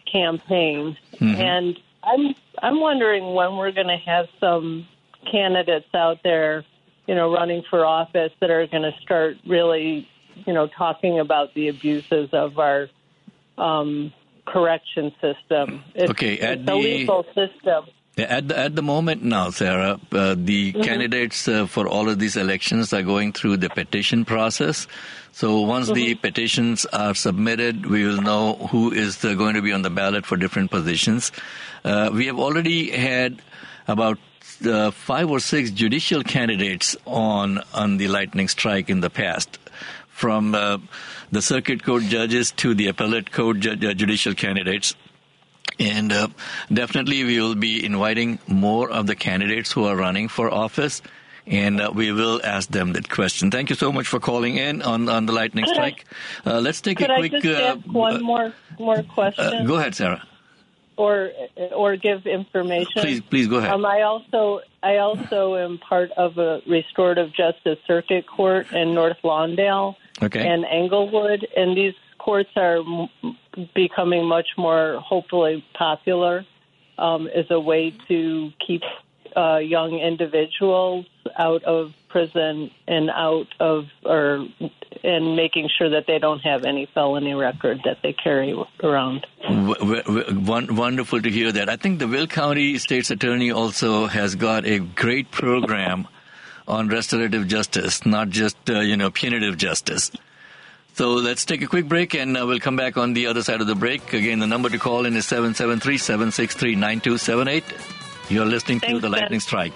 campaign, 0.10 0.96
mm-hmm. 1.16 1.42
and 1.42 1.78
I'm 2.04 2.36
I'm 2.62 2.80
wondering 2.80 3.34
when 3.34 3.58
we're 3.58 3.74
going 3.74 3.88
to 3.88 3.98
have 3.98 4.28
some 4.40 4.88
candidates 5.30 5.94
out 5.94 6.24
there 6.24 6.64
you 7.12 7.18
know, 7.18 7.30
running 7.30 7.62
for 7.70 7.86
office 7.86 8.32
that 8.40 8.50
are 8.50 8.66
going 8.68 8.84
to 8.84 8.94
start 9.02 9.36
really, 9.46 10.08
you 10.48 10.54
know, 10.54 10.68
talking 10.68 11.20
about 11.20 11.54
the 11.54 11.68
abuses 11.68 12.30
of 12.32 12.58
our 12.58 12.88
um, 13.58 14.14
correction 14.46 15.12
system. 15.20 15.84
It's, 15.94 16.10
okay, 16.12 16.40
at 16.40 16.66
the, 16.66 16.74
legal 16.74 17.26
system. 17.36 17.88
At 18.18 18.48
the, 18.48 18.58
at 18.58 18.78
the 18.78 18.82
moment 18.82 19.24
now, 19.24 19.50
Sarah, 19.50 20.00
uh, 20.14 20.36
the 20.38 20.72
mm-hmm. 20.72 20.84
candidates 20.84 21.50
uh, 21.50 21.66
for 21.66 21.86
all 21.86 22.08
of 22.08 22.18
these 22.18 22.38
elections 22.38 22.94
are 22.94 23.04
going 23.04 23.34
through 23.34 23.58
the 23.58 23.70
petition 23.70 24.24
process. 24.24 24.88
So 25.34 25.60
once 25.60 25.88
mm-hmm. 25.88 25.96
the 25.96 26.16
petitions 26.16 26.86
are 26.86 27.14
submitted, 27.14 27.88
we 27.88 28.06
will 28.06 28.22
know 28.22 28.54
who 28.72 28.94
is 28.94 29.26
uh, 29.26 29.34
going 29.34 29.56
to 29.56 29.62
be 29.62 29.74
on 29.74 29.82
the 29.82 29.90
ballot 29.90 30.26
for 30.26 30.38
different 30.38 30.72
positions. 30.72 31.34
Uh, 31.84 32.10
we 32.14 32.28
have 32.28 32.40
already 32.40 32.90
had 32.90 33.42
about 33.90 34.18
uh, 34.66 34.92
five 34.92 35.30
or 35.30 35.40
six 35.40 35.72
judicial 35.72 36.24
candidates 36.24 36.96
on 37.06 37.62
on 37.74 37.98
the 37.98 38.08
lightning 38.08 38.48
strike 38.48 38.90
in 38.90 39.02
the 39.02 39.10
past, 39.10 39.60
from 40.08 40.56
uh, 40.56 40.78
the 41.32 41.42
circuit 41.42 41.84
court 41.84 42.04
judges 42.04 42.52
to 42.52 42.74
the 42.74 42.88
appellate 42.88 43.32
court 43.32 43.60
ju- 43.60 43.72
uh, 43.72 43.94
judicial 43.94 44.34
candidates. 44.34 44.96
And 45.80 46.12
uh, 46.12 46.28
definitely, 46.72 47.24
we 47.24 47.40
will 47.40 47.56
be 47.56 47.84
inviting 47.84 48.40
more 48.48 48.90
of 48.90 49.08
the 49.08 49.16
candidates 49.16 49.72
who 49.72 49.86
are 49.86 49.96
running 49.96 50.28
for 50.28 50.54
office, 50.54 51.02
and 51.48 51.82
uh, 51.82 51.92
we 51.94 52.12
will 52.12 52.42
ask 52.44 52.70
them 52.70 52.94
that 52.94 53.10
question. 53.10 53.50
Thank 53.50 53.70
you 53.70 53.76
so 53.76 53.92
much 53.92 54.08
for 54.08 54.20
calling 54.20 54.58
in 54.58 54.82
on, 54.82 55.10
on 55.10 55.26
the 55.26 55.34
lightning 55.34 55.66
could 55.66 55.74
strike. 55.74 56.06
I, 56.46 56.52
uh, 56.52 56.62
let's 56.62 56.82
take 56.82 57.02
a 57.02 57.06
quick. 57.06 57.34
I 57.34 57.40
just 57.40 57.62
ask 57.62 57.80
one 57.88 58.22
more 58.22 58.54
more 58.78 59.02
question? 59.04 59.66
go 59.66 59.76
ahead, 59.76 59.96
Sarah 59.96 60.28
or 60.98 61.32
or 61.72 61.96
give 61.96 62.26
information. 62.26 63.02
Please, 63.02 63.22
please 63.22 63.48
go 63.48 63.58
ahead. 63.58 63.72
Um, 63.72 63.86
I 63.86 64.02
also 64.02 64.62
I 64.84 64.98
also 64.98 65.56
am 65.56 65.78
part 65.78 66.12
of 66.12 66.38
a 66.38 66.62
restorative 66.68 67.34
justice 67.34 67.80
circuit 67.88 68.28
court 68.28 68.72
in 68.72 68.94
North 68.94 69.18
Lawndale 69.24 69.96
okay. 70.22 70.48
and 70.48 70.66
Englewood, 70.66 71.48
and 71.56 71.76
these 71.76 71.96
courts 72.18 72.52
are 72.56 72.78
m- 72.78 73.10
becoming 73.74 74.26
much 74.26 74.50
more 74.58 75.00
hopefully 75.00 75.66
popular 75.74 76.46
um, 76.98 77.28
as 77.28 77.46
a 77.50 77.60
way 77.60 77.94
to 78.08 78.52
keep 78.66 78.84
uh, 79.36 79.58
young 79.58 79.98
individuals 80.00 81.06
out 81.38 81.64
of 81.64 81.94
prison 82.10 82.70
and 82.88 83.10
out 83.10 83.48
of 83.60 83.86
or 84.06 84.48
and 85.04 85.36
making 85.36 85.70
sure 85.78 85.90
that 85.90 86.06
they 86.08 86.20
don't 86.20 86.40
have 86.40 86.64
any 86.64 86.88
felony 86.94 87.34
record 87.34 87.82
that 87.86 87.98
they 88.04 88.14
carry 88.14 88.56
around. 88.84 89.26
W- 89.44 90.04
w- 90.04 90.74
wonderful 90.74 91.22
to 91.22 91.30
hear 91.30 91.52
that. 91.52 91.70
I 91.70 91.76
think 91.76 92.00
the 92.00 92.08
Will 92.08 92.28
County 92.28 92.78
State's 92.78 93.12
Attorney 93.12 93.52
also 93.52 94.06
has 94.08 94.36
got 94.36 94.66
a 94.66 94.80
great 94.80 95.32
program 95.32 96.08
on 96.68 96.88
restorative 96.88 97.48
justice, 97.48 98.06
not 98.06 98.30
just 98.30 98.58
uh, 98.70 98.80
you 98.80 98.96
know 98.98 99.12
punitive 99.12 99.58
justice. 99.58 100.12
So 100.94 101.12
let's 101.14 101.46
take 101.46 101.62
a 101.62 101.68
quick 101.68 101.88
break 101.88 102.14
and 102.14 102.38
uh, 102.38 102.46
we'll 102.46 102.60
come 102.60 102.76
back 102.76 102.98
on 102.98 103.14
the 103.14 103.28
other 103.28 103.44
side 103.44 103.62
of 103.62 103.68
the 103.68 103.76
break. 103.76 104.14
Again, 104.14 104.40
the 104.40 104.48
number 104.48 104.70
to 104.70 104.78
call 104.78 105.06
in 105.06 105.16
is 105.16 105.26
773 105.26 105.98
763 105.98 106.76
9278. 106.76 107.64
You're 108.30 108.46
listening 108.46 108.80
Thanks, 108.80 108.96
to 108.96 109.00
The 109.00 109.10
Lightning 109.10 109.40
Strike. 109.40 109.74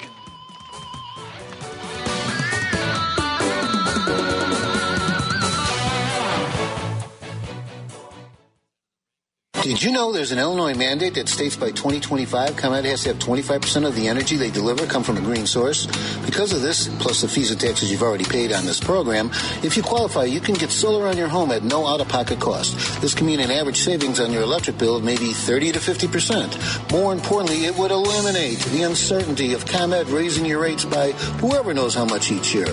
Did 9.66 9.82
you 9.82 9.92
know 9.92 10.12
there's 10.12 10.32
an 10.32 10.38
Illinois 10.38 10.76
mandate 10.76 11.16
that 11.16 11.28
states 11.28 11.56
by 11.56 11.72
2025 11.72 12.56
ComEd 12.56 12.86
has 12.86 13.02
to 13.02 13.10
have 13.10 13.18
25% 13.18 13.88
of 13.88 13.96
the 13.96 14.08
energy 14.08 14.38
they 14.38 14.52
deliver 14.52 14.86
come 14.86 15.02
from 15.02 15.18
a 15.18 15.22
green 15.22 15.48
source? 15.48 15.88
Because 16.24 16.54
of 16.54 16.62
this, 16.62 16.88
plus 17.00 17.22
the 17.24 17.28
fees 17.28 17.50
and 17.50 17.60
taxes 17.60 17.92
you've 17.92 18.04
already 18.04 18.26
paid 18.26 18.52
on 18.52 18.64
this 18.68 18.80
program, 18.80 19.32
if 19.64 19.76
you 19.76 19.82
qualify, 19.82 20.26
you 20.26 20.40
can 20.40 20.54
get 20.54 20.70
solar 20.70 21.08
on 21.08 21.18
your 21.18 21.28
home 21.28 21.50
at 21.50 21.64
no 21.64 21.88
out-of-pocket 21.88 22.40
cost. 22.40 23.02
This 23.02 23.16
can 23.16 23.26
mean 23.26 23.40
an 23.40 23.50
average 23.50 23.78
savings 23.78 24.20
on 24.20 24.32
your 24.32 24.44
electric 24.44 24.78
bill 24.78 24.98
of 24.98 25.04
maybe 25.04 25.34
30 25.34 25.72
to 25.72 25.80
50%. 25.80 26.92
More 26.92 27.12
importantly, 27.12 27.66
it 27.66 27.76
would 27.76 27.90
eliminate 27.90 28.60
the 28.60 28.84
uncertainty 28.84 29.54
of 29.56 29.66
ComEd 29.66 30.10
raising 30.10 30.46
your 30.46 30.62
rates 30.62 30.86
by 30.86 31.14
whoever 31.42 31.74
knows 31.74 31.96
how 31.96 32.06
much 32.06 32.32
each 32.32 32.54
year. 32.54 32.68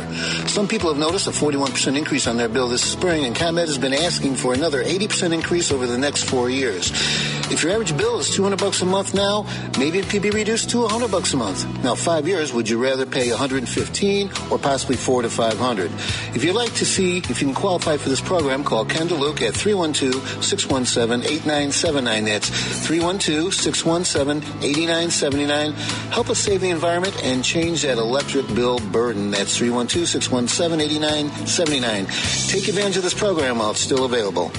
Some 0.47 0.68
people 0.68 0.90
have 0.90 0.99
noticed 0.99 1.26
a 1.26 1.30
41% 1.30 1.97
increase 1.97 2.26
on 2.26 2.36
their 2.36 2.51
bill 2.51 2.68
this 2.68 2.82
spring, 2.82 3.24
and 3.24 3.34
ComEd 3.34 3.68
has 3.68 3.78
been 3.78 3.95
asking 3.95 4.34
for 4.34 4.53
another 4.53 4.84
80% 4.84 5.32
increase 5.32 5.72
over 5.72 5.86
the 5.86 5.97
next 5.97 6.24
four 6.24 6.51
years 6.51 6.82
If 6.91 7.62
your 7.62 7.72
average 7.72 7.95
bill 7.99 8.18
is 8.18 8.35
200 8.35 8.59
bucks 8.59 8.80
a 8.80 8.87
month 8.87 9.12
now, 9.12 9.45
maybe 9.78 9.99
it 9.99 10.09
could 10.09 10.22
be 10.22 10.30
reduced 10.30 10.70
to 10.70 10.80
100 10.80 11.11
bucks 11.11 11.35
a 11.35 11.37
month. 11.37 11.66
Now, 11.85 11.95
five 11.95 12.26
years, 12.26 12.51
would 12.55 12.66
you 12.66 12.83
rather 12.83 13.05
pay 13.05 13.28
115 13.28 14.30
or 14.51 14.59
possibly 14.59 14.97
four 14.97 15.20
to 15.20 15.28
500? 15.28 15.91
If 16.35 16.45
you'd 16.45 16.55
like 16.55 16.72
to 16.74 16.87
see 16.87 17.18
if 17.18 17.28
you 17.28 17.35
can 17.35 17.53
qualify 17.55 17.99
for 17.99 18.09
this 18.09 18.22
program, 18.22 18.64
call 18.64 18.87
Ken 18.87 19.07
DeLuke 19.07 19.43
at 19.43 19.53
312-617-8979. 19.53 22.24
That's 22.24 22.49
312-617-8979. 22.89 25.74
Help 26.11 26.30
us 26.30 26.39
save 26.39 26.62
the 26.62 26.70
environment 26.70 27.22
and 27.22 27.45
change 27.45 27.83
that 27.83 27.99
electric 27.99 28.47
bill 28.55 28.78
burden. 28.78 29.30
That's 29.30 29.59
312-617-8979. 29.59 32.51
Take 32.51 32.68
advantage 32.68 32.97
of 32.97 33.03
this 33.03 33.12
program 33.12 33.59
while 33.59 33.72
it's 33.72 33.80
still 33.80 34.07
available. 34.07 34.51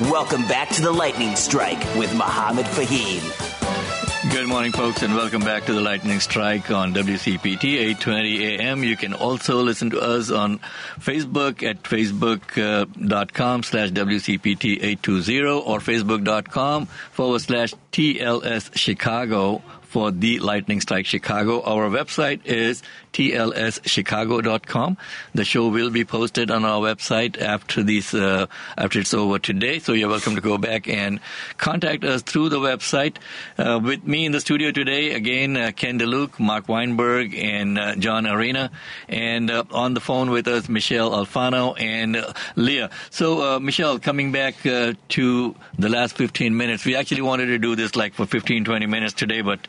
Welcome 0.00 0.42
back 0.48 0.70
to 0.70 0.82
the 0.82 0.90
Lightning 0.90 1.36
Strike 1.36 1.78
with 1.94 2.12
Mohammed 2.16 2.66
Fahim. 2.66 4.32
Good 4.32 4.48
morning, 4.48 4.72
folks, 4.72 5.02
and 5.02 5.14
welcome 5.14 5.42
back 5.42 5.66
to 5.66 5.72
the 5.72 5.80
Lightning 5.80 6.18
Strike 6.18 6.68
on 6.72 6.92
WCPT 6.92 7.74
820 7.74 8.56
AM. 8.56 8.82
You 8.82 8.96
can 8.96 9.14
also 9.14 9.62
listen 9.62 9.90
to 9.90 10.00
us 10.00 10.32
on 10.32 10.58
Facebook 10.98 11.62
at 11.62 11.84
facebook.com 11.84 13.60
uh, 13.60 13.62
slash 13.62 13.90
WCPT 13.90 14.82
820 14.82 15.42
or 15.44 15.78
facebook.com 15.78 16.86
forward 16.86 17.40
slash 17.42 17.72
TLS 17.92 18.76
Chicago 18.76 19.62
for 19.82 20.10
the 20.10 20.40
Lightning 20.40 20.80
Strike 20.80 21.06
Chicago. 21.06 21.62
Our 21.62 21.88
website 21.88 22.44
is 22.46 22.82
tlschicago.com. 23.14 24.96
The 25.34 25.44
show 25.44 25.68
will 25.68 25.90
be 25.90 26.04
posted 26.04 26.50
on 26.50 26.64
our 26.64 26.80
website 26.80 27.40
after 27.40 27.82
these 27.82 28.12
uh, 28.12 28.46
after 28.76 29.00
it's 29.00 29.14
over 29.14 29.38
today. 29.38 29.78
So 29.78 29.92
you're 29.92 30.08
welcome 30.08 30.34
to 30.34 30.40
go 30.40 30.58
back 30.58 30.88
and 30.88 31.20
contact 31.56 32.04
us 32.04 32.22
through 32.22 32.48
the 32.48 32.58
website. 32.58 33.16
Uh, 33.56 33.80
with 33.82 34.04
me 34.04 34.26
in 34.26 34.32
the 34.32 34.40
studio 34.40 34.72
today, 34.72 35.12
again, 35.12 35.56
uh, 35.56 35.70
Ken 35.74 35.98
DeLuke, 35.98 36.40
Mark 36.40 36.68
Weinberg, 36.68 37.34
and 37.34 37.78
uh, 37.78 37.94
John 37.94 38.26
Arena, 38.26 38.70
and 39.08 39.50
uh, 39.50 39.62
on 39.70 39.94
the 39.94 40.00
phone 40.00 40.30
with 40.30 40.48
us, 40.48 40.68
Michelle 40.68 41.12
Alfano 41.12 41.80
and 41.80 42.16
uh, 42.16 42.32
Leah. 42.56 42.90
So 43.10 43.60
Michelle, 43.60 44.00
coming 44.00 44.32
back 44.32 44.56
to 44.62 45.54
the 45.78 45.88
last 45.88 46.16
15 46.16 46.56
minutes, 46.56 46.84
we 46.84 46.96
actually 46.96 47.22
wanted 47.22 47.46
to 47.46 47.58
do 47.58 47.76
this 47.76 47.94
like 47.94 48.14
for 48.14 48.26
15, 48.26 48.64
20 48.64 48.86
minutes 48.86 49.14
today, 49.14 49.40
but 49.40 49.60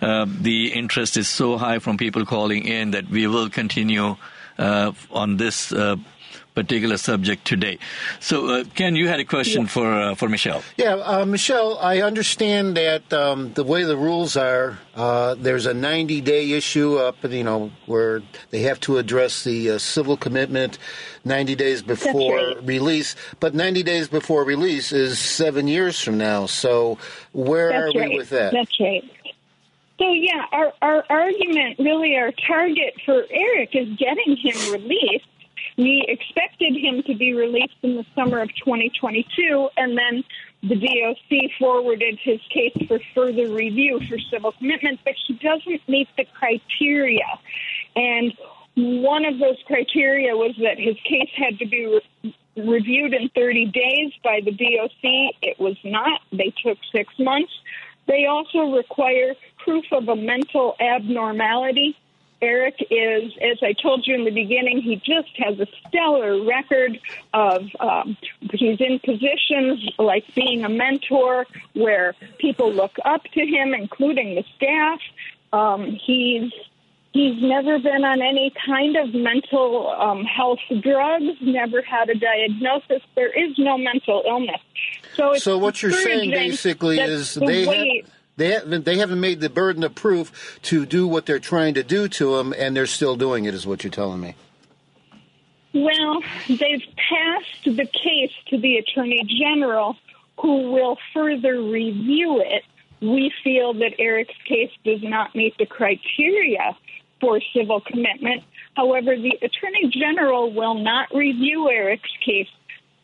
the 0.00 0.72
interest 0.72 1.16
is 1.16 1.28
so 1.28 1.56
high 1.56 1.78
from 1.78 1.96
people 1.96 2.26
calling 2.26 2.66
in 2.66 2.89
that 2.92 3.08
we 3.08 3.26
will 3.26 3.48
continue 3.50 4.16
uh, 4.58 4.92
on 5.10 5.36
this 5.36 5.72
uh, 5.72 5.96
particular 6.54 6.96
subject 6.96 7.46
today. 7.46 7.78
So, 8.18 8.48
uh, 8.48 8.64
Ken, 8.74 8.96
you 8.96 9.08
had 9.08 9.20
a 9.20 9.24
question 9.24 9.62
yeah. 9.62 9.68
for 9.68 9.92
uh, 9.92 10.14
for 10.14 10.28
Michelle. 10.28 10.62
Yeah, 10.76 10.94
uh, 10.94 11.24
Michelle, 11.24 11.78
I 11.78 12.00
understand 12.00 12.76
that 12.76 13.12
um, 13.12 13.52
the 13.54 13.64
way 13.64 13.84
the 13.84 13.96
rules 13.96 14.36
are, 14.36 14.78
uh, 14.94 15.36
there's 15.38 15.66
a 15.66 15.74
90 15.74 16.20
day 16.20 16.50
issue 16.52 16.96
up, 16.96 17.16
you 17.24 17.44
know, 17.44 17.70
where 17.86 18.22
they 18.50 18.62
have 18.62 18.80
to 18.80 18.98
address 18.98 19.44
the 19.44 19.70
uh, 19.70 19.78
civil 19.78 20.16
commitment 20.16 20.78
90 21.24 21.54
days 21.54 21.82
before 21.82 22.36
right. 22.36 22.64
release. 22.64 23.14
But 23.38 23.54
90 23.54 23.82
days 23.82 24.08
before 24.08 24.44
release 24.44 24.92
is 24.92 25.18
seven 25.18 25.68
years 25.68 26.00
from 26.00 26.18
now. 26.18 26.46
So, 26.46 26.98
where 27.32 27.70
That's 27.70 27.94
are 27.94 27.98
right. 27.98 28.10
we 28.10 28.16
with 28.16 28.30
that? 28.30 28.52
That's 28.52 28.80
right. 28.80 29.04
So 30.00 30.14
yeah, 30.14 30.46
our 30.50 30.72
our 30.80 31.04
argument, 31.10 31.78
really, 31.78 32.16
our 32.16 32.32
target 32.46 32.94
for 33.04 33.22
Eric 33.30 33.70
is 33.74 33.88
getting 33.98 34.34
him 34.36 34.72
released. 34.72 35.26
We 35.76 36.04
expected 36.08 36.74
him 36.74 37.02
to 37.02 37.14
be 37.14 37.34
released 37.34 37.76
in 37.82 37.96
the 37.96 38.06
summer 38.14 38.40
of 38.40 38.48
2022, 38.64 39.68
and 39.76 39.96
then 39.96 40.24
the 40.62 40.76
DOC 40.76 41.50
forwarded 41.58 42.18
his 42.22 42.40
case 42.50 42.76
for 42.88 42.98
further 43.14 43.48
review 43.52 44.00
for 44.08 44.18
civil 44.30 44.52
commitment, 44.52 45.00
but 45.04 45.14
he 45.26 45.34
doesn't 45.34 45.86
meet 45.86 46.08
the 46.16 46.24
criteria. 46.24 47.26
And 47.94 48.32
one 48.76 49.24
of 49.26 49.38
those 49.38 49.56
criteria 49.66 50.34
was 50.34 50.54
that 50.62 50.78
his 50.78 50.96
case 51.04 51.30
had 51.36 51.58
to 51.58 51.66
be 51.66 51.86
re- 51.86 52.36
reviewed 52.56 53.12
in 53.14 53.28
30 53.30 53.66
days 53.66 54.12
by 54.24 54.40
the 54.44 54.52
DOC. 54.52 55.34
It 55.42 55.58
was 55.58 55.76
not. 55.84 56.20
They 56.32 56.52
took 56.62 56.78
six 56.92 57.12
months. 57.18 57.52
They 58.06 58.26
also 58.26 58.74
require 58.74 59.34
proof 59.64 59.84
of 59.92 60.08
a 60.08 60.16
mental 60.16 60.76
abnormality. 60.80 61.96
Eric 62.42 62.76
is, 62.90 63.32
as 63.42 63.58
I 63.62 63.74
told 63.74 64.06
you 64.06 64.14
in 64.14 64.24
the 64.24 64.30
beginning, 64.30 64.80
he 64.80 64.96
just 64.96 65.28
has 65.36 65.60
a 65.60 65.66
stellar 65.86 66.42
record 66.42 66.98
of, 67.34 67.64
um, 67.80 68.16
he's 68.54 68.80
in 68.80 68.98
positions 69.00 69.86
like 69.98 70.24
being 70.34 70.64
a 70.64 70.70
mentor 70.70 71.46
where 71.74 72.14
people 72.38 72.72
look 72.72 72.92
up 73.04 73.24
to 73.34 73.40
him, 73.40 73.74
including 73.74 74.36
the 74.36 74.44
staff. 74.56 75.00
Um, 75.52 75.98
he's 76.02 76.50
He's 77.12 77.42
never 77.42 77.80
been 77.80 78.04
on 78.04 78.22
any 78.22 78.52
kind 78.64 78.96
of 78.96 79.12
mental 79.12 79.88
um, 79.88 80.22
health 80.24 80.60
drugs, 80.80 81.36
never 81.40 81.82
had 81.82 82.08
a 82.08 82.14
diagnosis. 82.14 83.02
There 83.16 83.32
is 83.32 83.58
no 83.58 83.76
mental 83.76 84.22
illness. 84.24 84.60
So, 85.16 85.34
so 85.34 85.58
what 85.58 85.82
you're 85.82 85.90
saying 85.90 86.30
basically 86.30 87.00
is 87.00 87.34
the 87.34 87.46
they 87.46 87.66
way, 87.66 88.04
have, 88.04 88.12
they 88.40 88.52
haven't 88.52 88.84
they 88.84 88.96
haven't 88.98 89.20
made 89.20 89.40
the 89.40 89.50
burden 89.50 89.84
of 89.84 89.94
proof 89.94 90.58
to 90.62 90.86
do 90.86 91.06
what 91.06 91.26
they're 91.26 91.38
trying 91.38 91.74
to 91.74 91.82
do 91.82 92.08
to 92.08 92.36
him, 92.36 92.54
and 92.56 92.74
they're 92.74 92.86
still 92.86 93.16
doing 93.16 93.44
it. 93.44 93.54
Is 93.54 93.66
what 93.66 93.84
you're 93.84 93.90
telling 93.90 94.20
me? 94.20 94.34
Well, 95.72 96.22
they've 96.48 96.82
passed 97.08 97.64
the 97.64 97.86
case 97.86 98.32
to 98.48 98.58
the 98.58 98.78
attorney 98.78 99.22
general, 99.40 99.96
who 100.40 100.72
will 100.72 100.96
further 101.14 101.62
review 101.62 102.42
it. 102.44 102.64
We 103.00 103.32
feel 103.44 103.74
that 103.74 103.92
Eric's 103.98 104.34
case 104.48 104.72
does 104.84 105.02
not 105.02 105.34
meet 105.34 105.56
the 105.58 105.66
criteria 105.66 106.76
for 107.20 107.40
civil 107.54 107.80
commitment. 107.80 108.42
However, 108.74 109.16
the 109.16 109.38
Attorney 109.42 109.90
General 109.90 110.52
will 110.52 110.74
not 110.74 111.08
review 111.14 111.68
Eric's 111.70 112.10
case 112.24 112.48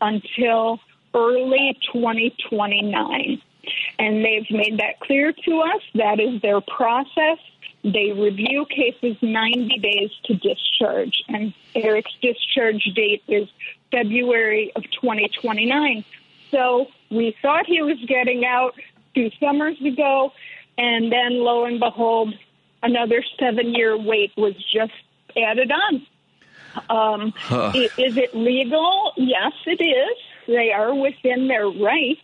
until 0.01 0.81
early 1.15 1.79
2029. 1.93 3.43
And 3.99 4.25
they've 4.25 4.51
made 4.51 4.79
that 4.79 5.01
clear 5.01 5.33
to 5.33 5.61
us. 5.61 5.83
That 5.95 6.21
is 6.21 6.41
their 6.43 6.61
process. 6.61 7.39
They 7.83 8.13
review 8.13 8.67
cases 8.69 9.17
90 9.23 9.79
days 9.79 10.11
to 10.25 10.35
discharge, 10.35 11.23
and 11.29 11.55
Eric's 11.75 12.13
discharge 12.21 12.83
date 12.97 13.23
is 13.29 13.49
February 13.93 14.73
of 14.75 14.83
2029. 14.91 16.05
So 16.51 16.89
we 17.11 17.37
thought 17.41 17.67
he 17.67 17.83
was 17.83 17.99
getting 18.09 18.45
out 18.45 18.75
two 19.15 19.31
summers 19.39 19.81
ago, 19.81 20.33
and 20.77 21.13
then 21.13 21.39
lo 21.39 21.65
and 21.65 21.79
behold, 21.79 22.35
another 22.83 23.23
seven 23.39 23.73
year 23.75 23.97
wait 23.97 24.33
was 24.37 24.55
just 24.73 24.93
added 25.37 25.71
on. 25.71 26.07
Um, 26.91 27.33
huh. 27.37 27.73
Is 27.75 28.17
it 28.17 28.35
legal? 28.35 29.13
Yes, 29.17 29.53
it 29.67 29.83
is. 29.83 30.19
They 30.47 30.73
are 30.73 30.95
within 30.95 31.49
their 31.49 31.69
rights. 31.69 32.21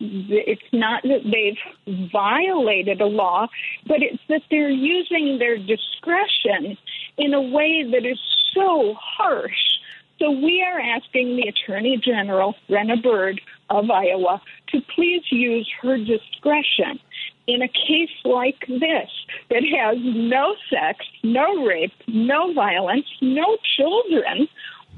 It's 0.00 0.62
not 0.72 1.02
that 1.02 1.24
they've 1.24 2.08
violated 2.12 3.00
a 3.00 3.06
law, 3.06 3.48
but 3.86 3.98
it's 4.00 4.22
that 4.28 4.42
they're 4.50 4.70
using 4.70 5.38
their 5.38 5.56
discretion 5.56 6.78
in 7.16 7.34
a 7.34 7.42
way 7.42 7.84
that 7.90 8.06
is 8.06 8.18
so 8.54 8.94
harsh. 8.98 9.78
So 10.18 10.30
we 10.30 10.64
are 10.66 10.80
asking 10.80 11.36
the 11.36 11.48
Attorney 11.48 11.96
General, 11.96 12.54
Brenna 12.68 13.00
Bird 13.00 13.40
of 13.70 13.90
Iowa, 13.90 14.40
to 14.68 14.80
please 14.94 15.22
use 15.30 15.68
her 15.82 15.96
discretion 15.96 16.98
in 17.46 17.62
a 17.62 17.68
case 17.68 18.10
like 18.24 18.60
this 18.68 19.10
that 19.48 19.62
has 19.64 19.96
no 20.00 20.54
sex, 20.70 21.04
no 21.22 21.64
rape, 21.64 21.92
no 22.06 22.52
violence, 22.52 23.06
no 23.20 23.56
children, 23.76 24.48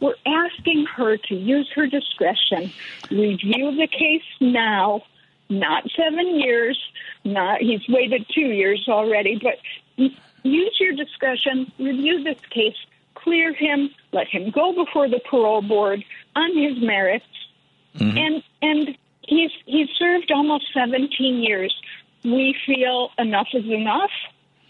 we're 0.01 0.15
asking 0.27 0.87
her 0.87 1.17
to 1.17 1.35
use 1.35 1.71
her 1.75 1.87
discretion, 1.87 2.73
review 3.11 3.77
the 3.77 3.87
case 3.87 4.23
now, 4.41 5.03
not 5.49 5.85
seven 5.97 6.41
years, 6.41 6.79
not 7.25 7.61
he's 7.61 7.87
waited 7.89 8.27
two 8.35 8.41
years 8.41 8.87
already, 8.89 9.39
but 9.43 9.59
use 10.43 10.77
your 10.81 10.95
discretion, 10.95 11.71
review 11.79 12.23
this 12.25 12.41
case, 12.51 12.77
clear 13.15 13.53
him, 13.53 13.91
let 14.13 14.27
him 14.27 14.51
go 14.51 14.73
before 14.73 15.09
the 15.09 15.21
parole 15.31 15.63
board 15.63 16.03
on 16.35 16.57
his 16.57 16.83
merits, 16.83 17.27
mm-hmm. 17.97 18.17
and 18.17 18.43
and 18.63 18.99
he's 19.23 19.51
he's 19.67 19.89
served 19.99 20.31
almost 20.33 20.67
17 20.73 21.43
years. 21.43 21.75
We 22.25 22.57
feel 22.67 23.11
enough 23.19 23.49
is 23.53 23.65
enough. 23.67 24.11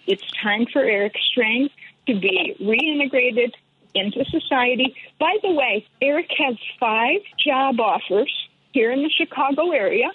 It's 0.07 0.29
time 0.43 0.67
for 0.73 0.81
Eric 0.83 1.15
Strenge 1.31 1.71
to 2.07 2.19
be 2.19 2.57
reintegrated 2.61 3.53
into 3.95 4.25
society. 4.27 4.95
By 5.19 5.37
the 5.43 5.53
way, 5.53 5.87
Eric 6.01 6.31
has 6.39 6.57
five 6.79 7.21
job 7.39 7.81
offers 7.81 8.33
here 8.73 8.91
in 8.91 9.03
the 9.03 9.11
Chicago 9.11 9.73
area. 9.73 10.11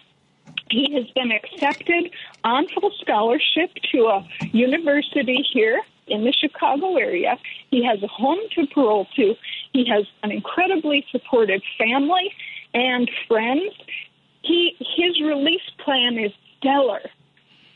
He 0.69 0.93
has 0.93 1.05
been 1.11 1.32
accepted 1.32 2.11
on 2.43 2.67
full 2.69 2.91
scholarship 3.01 3.71
to 3.91 4.05
a 4.05 4.28
university 4.51 5.45
here 5.53 5.82
in 6.07 6.23
the 6.23 6.34
Chicago 6.34 6.97
area. 6.97 7.38
He 7.69 7.84
has 7.84 8.01
a 8.03 8.07
home 8.07 8.39
to 8.55 8.67
parole 8.67 9.07
to. 9.15 9.36
He 9.73 9.86
has 9.89 10.05
an 10.23 10.32
incredibly 10.32 11.05
supportive 11.11 11.61
family 11.78 12.34
and 12.73 13.09
friends. 13.28 13.73
He 14.41 14.76
his 14.80 15.19
release 15.21 15.67
plan 15.84 16.17
is 16.17 16.32
stellar. 16.57 17.01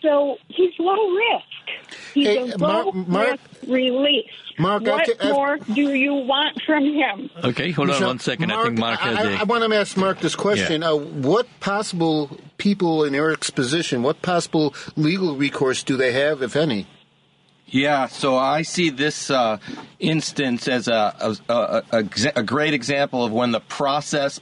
So 0.02 0.38
he's 0.48 0.74
low 0.80 1.10
risk. 1.10 2.14
He's 2.14 2.28
hey, 2.28 2.38
a 2.38 2.58
low 2.58 2.92
Mark, 2.92 3.08
Mark, 3.08 3.30
risk 3.30 3.44
release. 3.68 4.30
Mark, 4.58 4.84
what 4.84 5.10
okay, 5.10 5.32
more 5.32 5.58
do 5.58 5.94
you 5.94 6.14
want 6.14 6.62
from 6.66 6.84
him? 6.84 7.30
Okay, 7.44 7.72
hold 7.72 7.88
Michelle, 7.88 8.04
on 8.04 8.10
one 8.10 8.20
second. 8.20 8.50
Mark, 8.50 8.60
I 8.60 8.64
think 8.66 8.80
Mark 8.80 9.00
has 9.00 9.18
I, 9.18 9.32
a... 9.32 9.36
I 9.38 9.44
want 9.44 9.70
to 9.70 9.78
ask 9.78 9.96
Mark 9.96 10.20
this 10.20 10.36
question. 10.36 10.82
Yeah. 10.82 10.92
Uh, 10.92 10.96
what 10.98 11.48
possible 11.60 12.38
people 12.58 13.04
in 13.04 13.16
Eric's 13.16 13.50
position, 13.50 14.04
what 14.04 14.22
possible 14.22 14.74
legal 14.96 15.36
recourse 15.36 15.84
do 15.84 15.96
they 15.96 16.12
have, 16.12 16.42
if 16.42 16.56
any? 16.56 16.88
Yeah, 17.68 18.08
so 18.08 18.36
I 18.36 18.64
see 18.64 18.90
this 18.90 19.30
uh, 19.30 19.60
instance 20.00 20.68
as 20.68 20.88
a, 20.88 21.38
a, 21.48 21.84
a, 21.92 22.04
a, 22.36 22.44
great 22.44 22.74
example 22.74 23.24
of 23.24 23.32
when 23.32 23.52
the 23.52 23.60
process 23.60 24.42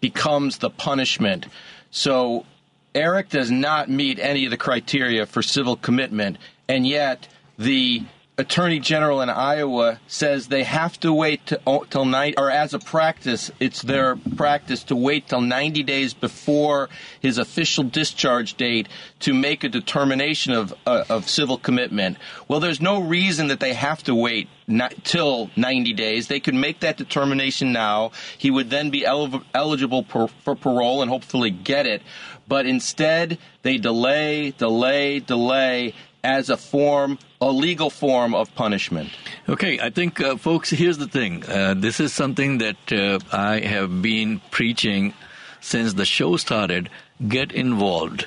becomes 0.00 0.58
the 0.58 0.70
punishment. 0.70 1.46
So 1.90 2.46
Eric 2.94 3.28
does 3.28 3.50
not 3.50 3.88
meet 3.88 4.18
any 4.18 4.44
of 4.44 4.50
the 4.50 4.56
criteria 4.56 5.26
for 5.26 5.42
civil 5.42 5.76
commitment, 5.76 6.38
and 6.68 6.86
yet 6.86 7.28
the 7.58 8.04
attorney 8.36 8.80
general 8.80 9.20
in 9.20 9.30
Iowa 9.30 10.00
says 10.06 10.48
they 10.48 10.64
have 10.64 10.98
to 11.00 11.12
wait 11.12 11.46
to, 11.46 11.60
oh, 11.66 11.84
till 11.84 12.04
night, 12.04 12.34
or 12.36 12.50
as 12.50 12.74
a 12.74 12.78
practice, 12.78 13.50
it's 13.60 13.82
their 13.82 14.16
practice 14.36 14.82
to 14.84 14.96
wait 14.96 15.28
till 15.28 15.40
90 15.40 15.82
days 15.84 16.14
before 16.14 16.88
his 17.20 17.38
official 17.38 17.84
discharge 17.84 18.54
date 18.54 18.88
to 19.20 19.34
make 19.34 19.62
a 19.62 19.68
determination 19.68 20.52
of 20.52 20.74
uh, 20.86 21.04
of 21.08 21.28
civil 21.28 21.58
commitment. 21.58 22.18
Well, 22.48 22.60
there's 22.60 22.80
no 22.80 23.00
reason 23.00 23.48
that 23.48 23.60
they 23.60 23.74
have 23.74 24.02
to 24.04 24.14
wait 24.14 24.48
not, 24.66 24.94
till 25.04 25.50
90 25.56 25.92
days. 25.92 26.28
They 26.28 26.40
could 26.40 26.54
make 26.54 26.80
that 26.80 26.96
determination 26.96 27.72
now. 27.72 28.12
He 28.36 28.50
would 28.50 28.70
then 28.70 28.90
be 28.90 29.04
el- 29.04 29.44
eligible 29.54 30.02
per, 30.02 30.26
for 30.26 30.56
parole 30.56 31.02
and 31.02 31.10
hopefully 31.10 31.50
get 31.50 31.86
it. 31.86 32.02
But 32.46 32.66
instead, 32.66 33.38
they 33.62 33.78
delay, 33.78 34.50
delay, 34.52 35.20
delay 35.20 35.94
as 36.22 36.48
a 36.48 36.56
form, 36.56 37.18
a 37.40 37.50
legal 37.50 37.90
form 37.90 38.34
of 38.34 38.54
punishment. 38.54 39.10
Okay, 39.48 39.78
I 39.78 39.90
think, 39.90 40.20
uh, 40.20 40.36
folks, 40.36 40.70
here's 40.70 40.98
the 40.98 41.06
thing. 41.06 41.44
Uh, 41.44 41.74
this 41.76 42.00
is 42.00 42.12
something 42.12 42.58
that 42.58 42.92
uh, 42.92 43.18
I 43.30 43.60
have 43.60 44.02
been 44.02 44.40
preaching 44.50 45.12
since 45.60 45.94
the 45.94 46.06
show 46.06 46.36
started. 46.36 46.88
Get 47.28 47.52
involved. 47.52 48.26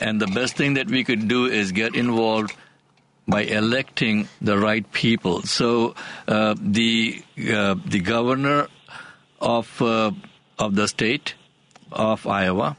And 0.00 0.20
the 0.20 0.26
best 0.26 0.56
thing 0.56 0.74
that 0.74 0.88
we 0.88 1.04
could 1.04 1.28
do 1.28 1.46
is 1.46 1.72
get 1.72 1.94
involved 1.94 2.54
by 3.28 3.42
electing 3.42 4.28
the 4.40 4.58
right 4.58 4.90
people. 4.92 5.42
So 5.42 5.94
uh, 6.28 6.54
the 6.60 7.22
uh, 7.38 7.76
the 7.86 8.00
governor 8.00 8.68
of 9.40 9.80
uh, 9.80 10.10
of 10.58 10.74
the 10.74 10.88
state 10.88 11.34
of 11.92 12.26
Iowa 12.26 12.76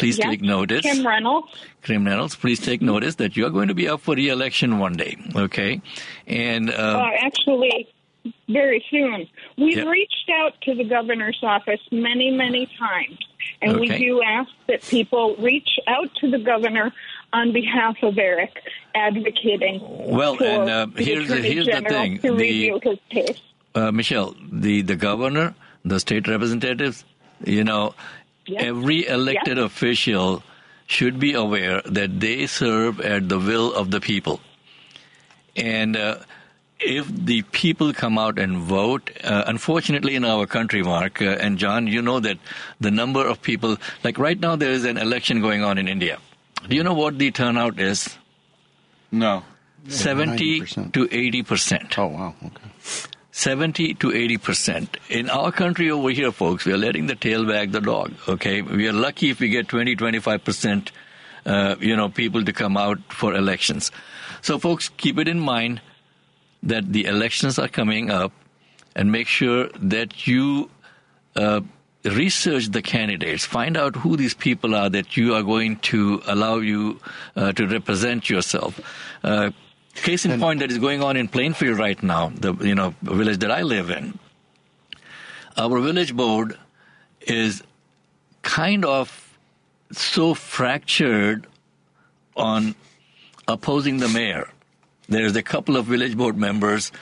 Please 0.00 0.16
yes. 0.18 0.30
take 0.30 0.40
notice. 0.40 0.80
Kim 0.80 1.06
Reynolds. 1.06 1.48
Kim 1.82 2.06
Reynolds, 2.06 2.34
please 2.34 2.58
take 2.58 2.80
notice 2.80 3.16
that 3.16 3.36
you 3.36 3.44
are 3.44 3.50
going 3.50 3.68
to 3.68 3.74
be 3.74 3.86
up 3.86 4.00
for 4.00 4.14
re-election 4.14 4.78
one 4.78 4.94
day. 4.94 5.18
Okay, 5.36 5.82
and 6.26 6.70
uh, 6.70 6.72
uh, 6.72 7.10
actually, 7.22 7.86
very 8.48 8.82
soon. 8.90 9.28
We've 9.58 9.76
yep. 9.76 9.86
reached 9.86 10.30
out 10.32 10.58
to 10.62 10.74
the 10.74 10.84
governor's 10.84 11.38
office 11.42 11.80
many, 11.92 12.30
many 12.30 12.66
times, 12.78 13.18
and 13.60 13.72
okay. 13.72 13.80
we 13.80 13.98
do 13.98 14.22
ask 14.22 14.50
that 14.68 14.80
people 14.80 15.36
reach 15.36 15.68
out 15.86 16.08
to 16.22 16.30
the 16.30 16.38
governor 16.38 16.92
on 17.34 17.52
behalf 17.52 17.96
of 18.02 18.16
Eric, 18.16 18.56
advocating. 18.94 19.80
Well, 19.82 20.42
and 20.42 20.70
uh, 20.70 20.86
here's 20.96 21.28
the, 21.28 21.36
here's 21.42 21.66
the 21.66 21.82
thing: 21.82 22.20
the, 22.22 23.36
uh, 23.74 23.92
Michelle, 23.92 24.34
the 24.50 24.80
the 24.80 24.96
governor, 24.96 25.54
the 25.84 26.00
state 26.00 26.26
representatives, 26.26 27.04
you 27.44 27.64
know, 27.64 27.94
Every 28.58 29.06
elected 29.06 29.58
official 29.58 30.42
should 30.86 31.18
be 31.20 31.34
aware 31.34 31.82
that 31.84 32.20
they 32.20 32.46
serve 32.46 33.00
at 33.00 33.28
the 33.28 33.38
will 33.38 33.72
of 33.72 33.90
the 33.90 34.00
people. 34.00 34.40
And 35.56 35.96
uh, 35.96 36.18
if 36.80 37.06
the 37.08 37.42
people 37.42 37.92
come 37.92 38.18
out 38.18 38.38
and 38.38 38.58
vote, 38.58 39.10
uh, 39.22 39.44
unfortunately 39.46 40.16
in 40.16 40.24
our 40.24 40.46
country, 40.46 40.82
Mark 40.82 41.20
uh, 41.22 41.36
and 41.40 41.58
John, 41.58 41.86
you 41.86 42.02
know 42.02 42.20
that 42.20 42.38
the 42.80 42.90
number 42.90 43.24
of 43.26 43.40
people, 43.42 43.76
like 44.02 44.18
right 44.18 44.38
now 44.38 44.56
there 44.56 44.70
is 44.72 44.84
an 44.84 44.96
election 44.96 45.40
going 45.40 45.62
on 45.62 45.78
in 45.78 45.86
India. 45.86 46.18
Do 46.68 46.76
you 46.76 46.82
know 46.82 46.94
what 46.94 47.18
the 47.18 47.30
turnout 47.30 47.78
is? 47.78 48.16
No. 49.10 49.44
70 49.88 50.60
to 50.92 51.08
80 51.10 51.42
percent. 51.42 51.98
Oh, 51.98 52.08
wow. 52.08 52.34
Okay. 52.44 52.69
70 53.40 53.94
to 53.94 54.12
80 54.12 54.36
percent. 54.36 54.96
In 55.08 55.30
our 55.30 55.50
country 55.50 55.90
over 55.90 56.10
here, 56.10 56.30
folks, 56.30 56.66
we 56.66 56.74
are 56.74 56.76
letting 56.76 57.06
the 57.06 57.14
tail 57.14 57.46
wag 57.46 57.72
the 57.72 57.80
dog. 57.80 58.12
Okay, 58.28 58.60
we 58.60 58.86
are 58.86 58.92
lucky 58.92 59.30
if 59.30 59.40
we 59.40 59.48
get 59.48 59.66
20, 59.66 59.96
25 59.96 60.44
percent, 60.44 60.92
uh, 61.46 61.74
you 61.80 61.96
know, 61.96 62.10
people 62.10 62.44
to 62.44 62.52
come 62.52 62.76
out 62.76 62.98
for 63.08 63.34
elections. 63.34 63.90
So, 64.42 64.58
folks, 64.58 64.90
keep 64.90 65.18
it 65.18 65.26
in 65.26 65.40
mind 65.40 65.80
that 66.62 66.92
the 66.92 67.06
elections 67.06 67.58
are 67.58 67.68
coming 67.68 68.10
up, 68.10 68.32
and 68.94 69.10
make 69.10 69.26
sure 69.26 69.68
that 69.80 70.26
you. 70.26 70.70
Uh, 71.34 71.60
research 72.02 72.68
the 72.68 72.80
candidates, 72.80 73.44
find 73.44 73.76
out 73.76 73.94
who 73.94 74.16
these 74.16 74.32
people 74.32 74.74
are 74.74 74.88
that 74.88 75.18
you 75.18 75.34
are 75.34 75.42
going 75.42 75.76
to 75.76 76.22
allow 76.26 76.56
you 76.56 76.98
uh, 77.36 77.52
to 77.52 77.66
represent 77.66 78.30
yourself. 78.30 78.80
Uh, 79.22 79.50
Case 79.94 80.24
in 80.24 80.30
and, 80.30 80.40
point 80.40 80.60
that 80.60 80.70
is 80.70 80.78
going 80.78 81.02
on 81.02 81.16
in 81.16 81.28
Plainfield 81.28 81.78
right 81.78 82.00
now, 82.02 82.32
the 82.34 82.54
you 82.54 82.74
know 82.74 82.94
village 83.02 83.38
that 83.38 83.50
I 83.50 83.62
live 83.62 83.90
in. 83.90 84.18
Our 85.56 85.80
village 85.80 86.14
board 86.14 86.56
is 87.20 87.62
kind 88.42 88.84
of 88.84 89.38
so 89.92 90.34
fractured 90.34 91.46
on 92.36 92.74
opposing 93.48 93.98
the 93.98 94.08
mayor. 94.08 94.48
There's 95.08 95.34
a 95.34 95.42
couple 95.42 95.76
of 95.76 95.86
village 95.86 96.16
board 96.16 96.36
members 96.36 96.92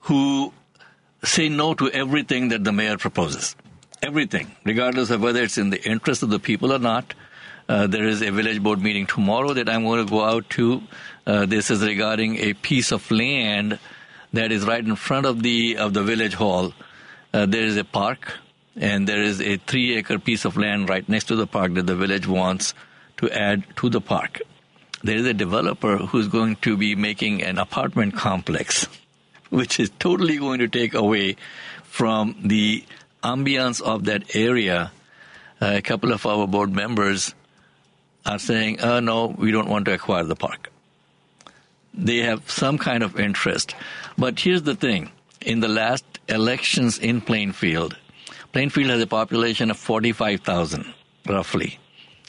who 0.00 0.52
say 1.22 1.48
no 1.48 1.74
to 1.74 1.90
everything 1.90 2.48
that 2.48 2.64
the 2.64 2.72
mayor 2.72 2.96
proposes. 2.96 3.54
Everything, 4.02 4.50
regardless 4.64 5.10
of 5.10 5.22
whether 5.22 5.42
it's 5.42 5.58
in 5.58 5.70
the 5.70 5.80
interest 5.88 6.22
of 6.22 6.30
the 6.30 6.40
people 6.40 6.72
or 6.72 6.78
not. 6.78 7.14
Uh, 7.72 7.86
there 7.86 8.04
is 8.04 8.20
a 8.20 8.30
village 8.30 8.62
board 8.62 8.82
meeting 8.82 9.06
tomorrow 9.06 9.54
that 9.54 9.66
I'm 9.66 9.84
going 9.84 10.04
to 10.04 10.10
go 10.10 10.22
out 10.22 10.50
to 10.50 10.82
uh, 11.26 11.46
this 11.46 11.70
is 11.70 11.82
regarding 11.82 12.36
a 12.36 12.52
piece 12.52 12.92
of 12.92 13.10
land 13.10 13.78
that 14.34 14.52
is 14.52 14.66
right 14.66 14.84
in 14.84 14.94
front 14.94 15.24
of 15.24 15.42
the 15.42 15.78
of 15.78 15.94
the 15.94 16.02
village 16.02 16.34
hall. 16.34 16.74
Uh, 17.32 17.46
there 17.46 17.62
is 17.62 17.78
a 17.78 17.84
park, 17.84 18.34
and 18.76 19.08
there 19.08 19.22
is 19.22 19.40
a 19.40 19.56
three 19.56 19.96
acre 19.96 20.18
piece 20.18 20.44
of 20.44 20.58
land 20.58 20.90
right 20.90 21.08
next 21.08 21.28
to 21.28 21.34
the 21.34 21.46
park 21.46 21.72
that 21.72 21.86
the 21.86 21.96
village 21.96 22.26
wants 22.26 22.74
to 23.16 23.30
add 23.30 23.64
to 23.76 23.88
the 23.88 24.02
park. 24.02 24.42
There 25.02 25.16
is 25.16 25.24
a 25.24 25.32
developer 25.32 25.96
who's 25.96 26.28
going 26.28 26.56
to 26.56 26.76
be 26.76 26.94
making 26.94 27.42
an 27.42 27.56
apartment 27.56 28.16
complex, 28.16 28.86
which 29.48 29.80
is 29.80 29.90
totally 29.98 30.36
going 30.36 30.58
to 30.58 30.68
take 30.68 30.92
away 30.92 31.36
from 31.84 32.36
the 32.44 32.84
ambience 33.24 33.80
of 33.80 34.04
that 34.04 34.36
area. 34.36 34.92
Uh, 35.58 35.76
a 35.76 35.80
couple 35.80 36.12
of 36.12 36.26
our 36.26 36.46
board 36.46 36.70
members 36.70 37.34
are 38.24 38.38
saying, 38.38 38.80
"Oh 38.80 39.00
no, 39.00 39.26
we 39.26 39.50
don't 39.50 39.68
want 39.68 39.84
to 39.86 39.94
acquire 39.94 40.24
the 40.24 40.36
park." 40.36 40.72
they 41.94 42.18
have 42.18 42.50
some 42.50 42.78
kind 42.78 43.02
of 43.02 43.18
interest. 43.18 43.74
But 44.16 44.40
here's 44.40 44.62
the 44.62 44.74
thing 44.74 45.10
in 45.40 45.60
the 45.60 45.68
last 45.68 46.04
elections 46.28 46.98
in 46.98 47.20
Plainfield, 47.20 47.96
Plainfield 48.52 48.90
has 48.90 49.00
a 49.00 49.06
population 49.06 49.70
of 49.70 49.78
45,000, 49.78 50.92
roughly. 51.28 51.78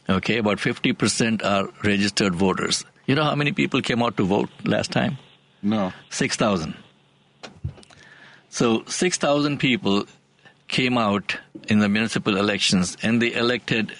Okay, 0.09 0.37
about 0.37 0.57
50% 0.57 1.43
are 1.43 1.69
registered 1.83 2.35
voters. 2.35 2.85
You 3.05 3.15
know 3.15 3.23
how 3.23 3.35
many 3.35 3.51
people 3.51 3.81
came 3.81 4.01
out 4.01 4.17
to 4.17 4.23
vote 4.23 4.49
last 4.63 4.91
time? 4.91 5.17
No. 5.61 5.93
6,000. 6.09 6.75
So 8.49 8.83
6,000 8.85 9.59
people 9.59 10.05
came 10.67 10.97
out 10.97 11.37
in 11.67 11.79
the 11.79 11.89
municipal 11.89 12.37
elections 12.37 12.97
and 13.01 13.21
they 13.21 13.33
elected, 13.33 13.93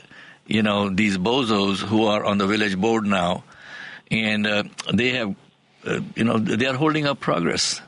you 0.46 0.64
know, 0.64 0.90
these 0.90 1.18
bozos 1.18 1.80
who 1.80 2.06
are 2.06 2.24
on 2.26 2.38
the 2.38 2.48
village 2.48 2.78
board 2.78 3.06
now. 3.06 3.44
And 4.12 4.46
uh, 4.46 4.64
they 4.94 5.12
have 5.12 5.36
uh, 5.86 6.00
you 6.16 6.24
know, 6.24 6.38
they 6.38 6.66
are 6.66 6.76
holding 6.76 7.06
up 7.06 7.20
progress 7.20 7.82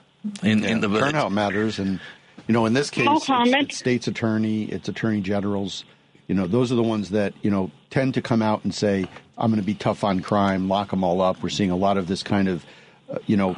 in, 0.44 0.64
yeah, 0.64 0.70
in 0.70 0.82
the 0.82 0.88
village. 0.88 1.12
Turnout 1.12 1.32
matters, 1.32 1.80
and 1.80 2.00
you 2.48 2.54
know, 2.54 2.66
in 2.66 2.74
this 2.74 2.90
case, 2.90 3.08
it's, 3.10 3.26
it's 3.30 3.78
state's 3.78 4.08
attorney, 4.08 4.64
it's 4.64 4.90
attorney 4.90 5.22
generals. 5.22 5.86
You 6.28 6.36
know, 6.36 6.48
those 6.48 6.72
are 6.72 6.76
the 6.76 6.84
ones 6.84 7.12
that 7.12 7.34
you 7.42 7.52
know 7.52 7.72
tend 7.90 8.16
to 8.16 8.22
come 8.22 8.42
out 8.42 8.64
and 8.64 8.74
say, 8.74 9.06
"I'm 9.38 9.50
going 9.50 9.62
to 9.62 9.66
be 9.66 9.76
tough 9.76 10.04
on 10.04 10.20
crime, 10.22 10.68
lock 10.68 10.90
them 10.90 11.04
all 11.04 11.22
up." 11.22 11.42
We're 11.42 11.50
seeing 11.50 11.72
a 11.72 11.76
lot 11.76 11.98
of 11.98 12.08
this 12.08 12.24
kind 12.24 12.48
of, 12.48 12.66
uh, 13.10 13.20
you 13.26 13.38
know. 13.38 13.56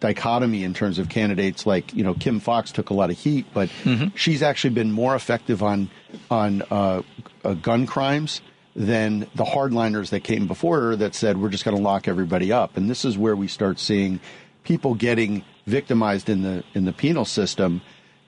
Dichotomy 0.00 0.62
in 0.62 0.74
terms 0.74 0.98
of 0.98 1.08
candidates 1.08 1.66
like 1.66 1.92
you 1.94 2.04
know 2.04 2.14
Kim 2.14 2.40
Foxx 2.40 2.70
took 2.72 2.90
a 2.90 2.94
lot 2.94 3.10
of 3.10 3.18
heat, 3.18 3.46
but 3.52 3.68
mm-hmm. 3.82 4.14
she's 4.16 4.42
actually 4.42 4.74
been 4.74 4.92
more 4.92 5.14
effective 5.14 5.62
on 5.62 5.90
on 6.30 6.62
uh, 6.70 7.02
uh, 7.44 7.54
gun 7.54 7.86
crimes 7.86 8.40
than 8.76 9.20
the 9.34 9.44
hardliners 9.44 10.10
that 10.10 10.22
came 10.22 10.46
before 10.46 10.80
her 10.80 10.96
that 10.96 11.14
said 11.14 11.36
we're 11.36 11.48
just 11.48 11.64
going 11.64 11.76
to 11.76 11.82
lock 11.82 12.06
everybody 12.06 12.52
up. 12.52 12.76
And 12.76 12.88
this 12.88 13.04
is 13.04 13.18
where 13.18 13.34
we 13.34 13.48
start 13.48 13.80
seeing 13.80 14.20
people 14.62 14.94
getting 14.94 15.44
victimized 15.66 16.28
in 16.28 16.42
the 16.42 16.62
in 16.74 16.84
the 16.84 16.92
penal 16.92 17.24
system 17.24 17.80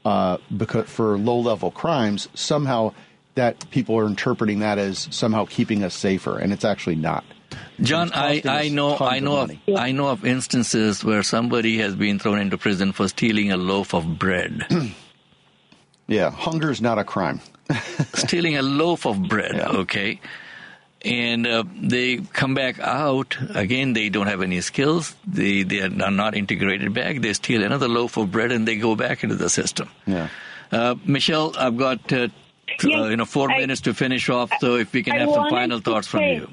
uh, 0.05 0.39
because 0.57 0.89
for 0.89 1.17
low 1.19 1.39
level 1.39 1.71
crimes. 1.71 2.29
Somehow 2.35 2.95
that 3.35 3.71
people 3.71 3.97
are 3.97 4.07
interpreting 4.07 4.59
that 4.61 4.79
as 4.79 5.09
somehow 5.11 5.47
keeping 5.49 5.85
us 5.85 5.95
safer, 5.95 6.39
and 6.39 6.53
it's 6.53 6.65
actually 6.65 6.97
not. 6.97 7.25
John, 7.81 8.11
I, 8.13 8.43
I 8.45 8.69
know 8.69 8.97
I 8.99 9.21
know 9.21 9.39
of, 9.39 9.51
of 9.51 9.77
I 9.77 9.93
know 9.93 10.09
of 10.09 10.25
instances 10.25 11.05
where 11.05 11.23
somebody 11.23 11.79
has 11.79 11.95
been 11.95 12.19
thrown 12.19 12.39
into 12.39 12.59
prison 12.59 12.93
for 12.93 13.09
stealing 13.09 13.53
a 13.53 13.57
loaf 13.57 13.95
of 13.95 14.19
bread. 14.19 14.67
yeah, 16.07 16.31
hunger 16.31 16.71
is 16.71 16.81
not 16.81 16.99
a 16.99 17.05
crime. 17.05 17.41
stealing 18.15 18.57
a 18.57 18.63
loaf 18.63 19.07
of 19.07 19.23
bread, 19.29 19.55
yeah. 19.55 19.69
okay? 19.69 20.21
And 21.03 21.47
uh, 21.47 21.65
they 21.81 22.19
come 22.19 22.55
back 22.55 22.79
out 22.81 23.37
again. 23.55 23.95
They 23.95 24.11
don't 24.11 24.27
have 24.27 24.43
any 24.43 24.61
skills. 24.61 25.17
They 25.27 25.63
they 25.63 25.81
are 25.81 26.11
not 26.11 26.37
integrated 26.37 26.93
back. 26.93 27.23
They 27.23 27.33
steal 27.33 27.63
another 27.63 27.89
loaf 27.89 28.19
of 28.19 28.31
bread 28.31 28.53
and 28.53 28.69
they 28.69 28.77
go 28.77 28.95
back 28.95 29.23
into 29.23 29.37
the 29.37 29.49
system. 29.49 29.89
Yeah. 30.07 30.29
Uh, 30.71 30.97
Michelle, 31.07 31.55
I've 31.57 31.79
got 31.79 32.13
uh, 32.13 32.29
yes, 32.69 32.85
uh, 32.85 33.09
you 33.09 33.17
know, 33.17 33.25
four 33.25 33.51
I, 33.51 33.59
minutes 33.59 33.81
to 33.83 33.95
finish 33.95 34.29
off. 34.29 34.51
So 34.61 34.77
if 34.77 34.93
we 34.93 35.03
can 35.03 35.17
have 35.17 35.31
some 35.31 35.49
final 35.49 35.81
thoughts 35.81 36.07
from 36.07 36.23
you. 36.23 36.51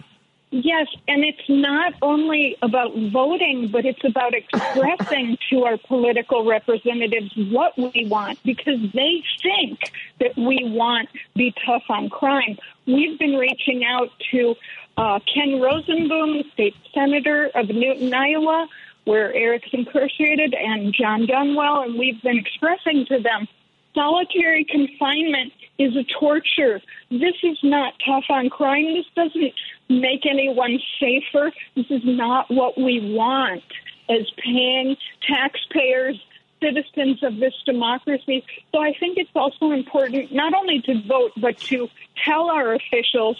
Yes, 0.50 0.88
and 1.10 1.26
it's 1.26 1.50
not 1.50 1.94
only 2.02 2.56
about 2.62 2.96
voting, 3.12 3.68
but 3.68 3.86
it's 3.86 4.04
about 4.06 4.34
expressing 4.34 5.38
to 5.50 5.66
our 5.66 5.78
political 5.78 6.46
representatives 6.46 7.32
what 7.36 7.78
we 7.78 8.08
want 8.08 8.42
because 8.44 8.80
they 8.94 9.24
think 9.44 9.92
that 10.20 10.38
we 10.38 10.60
want 10.64 11.10
be 11.36 11.54
tough 11.66 11.84
on 11.90 12.10
crime. 12.10 12.58
We've 12.86 13.20
been 13.20 13.36
reaching 13.36 13.84
out 13.84 14.10
to 14.32 14.56
uh, 14.96 15.20
Ken 15.32 15.60
Rozenboom, 15.60 16.50
state 16.54 16.76
senator 16.94 17.52
of 17.54 17.68
Newton, 17.68 18.14
Iowa, 18.14 18.68
where 19.04 19.34
Eric's 19.34 19.70
incarcerated, 19.74 20.54
and 20.54 20.94
Jon 20.94 21.28
Dunwell, 21.28 21.86
and 21.86 22.00
we've 22.00 22.22
been 22.22 22.38
expressing 22.38 23.06
to 23.08 23.20
them 23.20 23.48
solitary 23.94 24.64
confinement 24.64 25.52
is 25.80 25.96
a 25.96 26.04
torture. 26.20 26.82
This 27.10 27.36
is 27.44 27.58
not 27.64 27.94
tough 28.06 28.26
on 28.30 28.50
crime. 28.50 28.94
This 28.94 29.06
doesn't 29.16 29.54
make 29.90 30.26
anyone 30.26 30.80
safer. 31.00 31.52
This 31.76 31.86
is 31.90 32.02
not 32.04 32.50
what 32.50 32.78
we 32.78 33.14
want 33.14 33.64
as 34.10 34.30
paying 34.44 34.96
taxpayers, 35.28 36.20
citizens 36.62 37.22
of 37.24 37.38
this 37.38 37.54
democracy. 37.66 38.44
So 38.74 38.82
I 38.82 38.94
think 39.00 39.18
it's 39.18 39.30
also 39.36 39.72
important 39.72 40.32
not 40.34 40.54
only 40.54 40.82
to 40.82 41.02
vote, 41.08 41.32
but 41.38 41.58
to 41.58 41.90
tell 42.26 42.50
our 42.50 42.74
officials, 42.74 43.38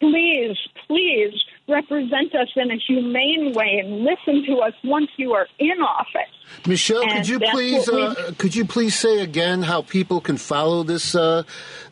please, 0.00 0.56
please 0.86 1.34
represent 1.68 2.34
us 2.34 2.48
in 2.56 2.70
a 2.70 2.76
humane 2.76 3.52
way 3.54 3.82
and 3.84 4.04
listen 4.04 4.44
to 4.46 4.60
us 4.60 4.74
once 4.84 5.10
you 5.16 5.32
are 5.32 5.46
in 5.58 5.80
office. 5.80 6.66
Michelle, 6.66 7.02
and 7.02 7.12
could 7.12 7.28
you 7.28 7.38
please 7.38 7.88
uh, 7.88 8.32
could 8.38 8.54
you 8.54 8.64
please 8.64 8.98
say 8.98 9.20
again 9.20 9.62
how 9.62 9.82
people 9.82 10.20
can 10.20 10.36
follow 10.36 10.82
this 10.82 11.14
uh, 11.14 11.44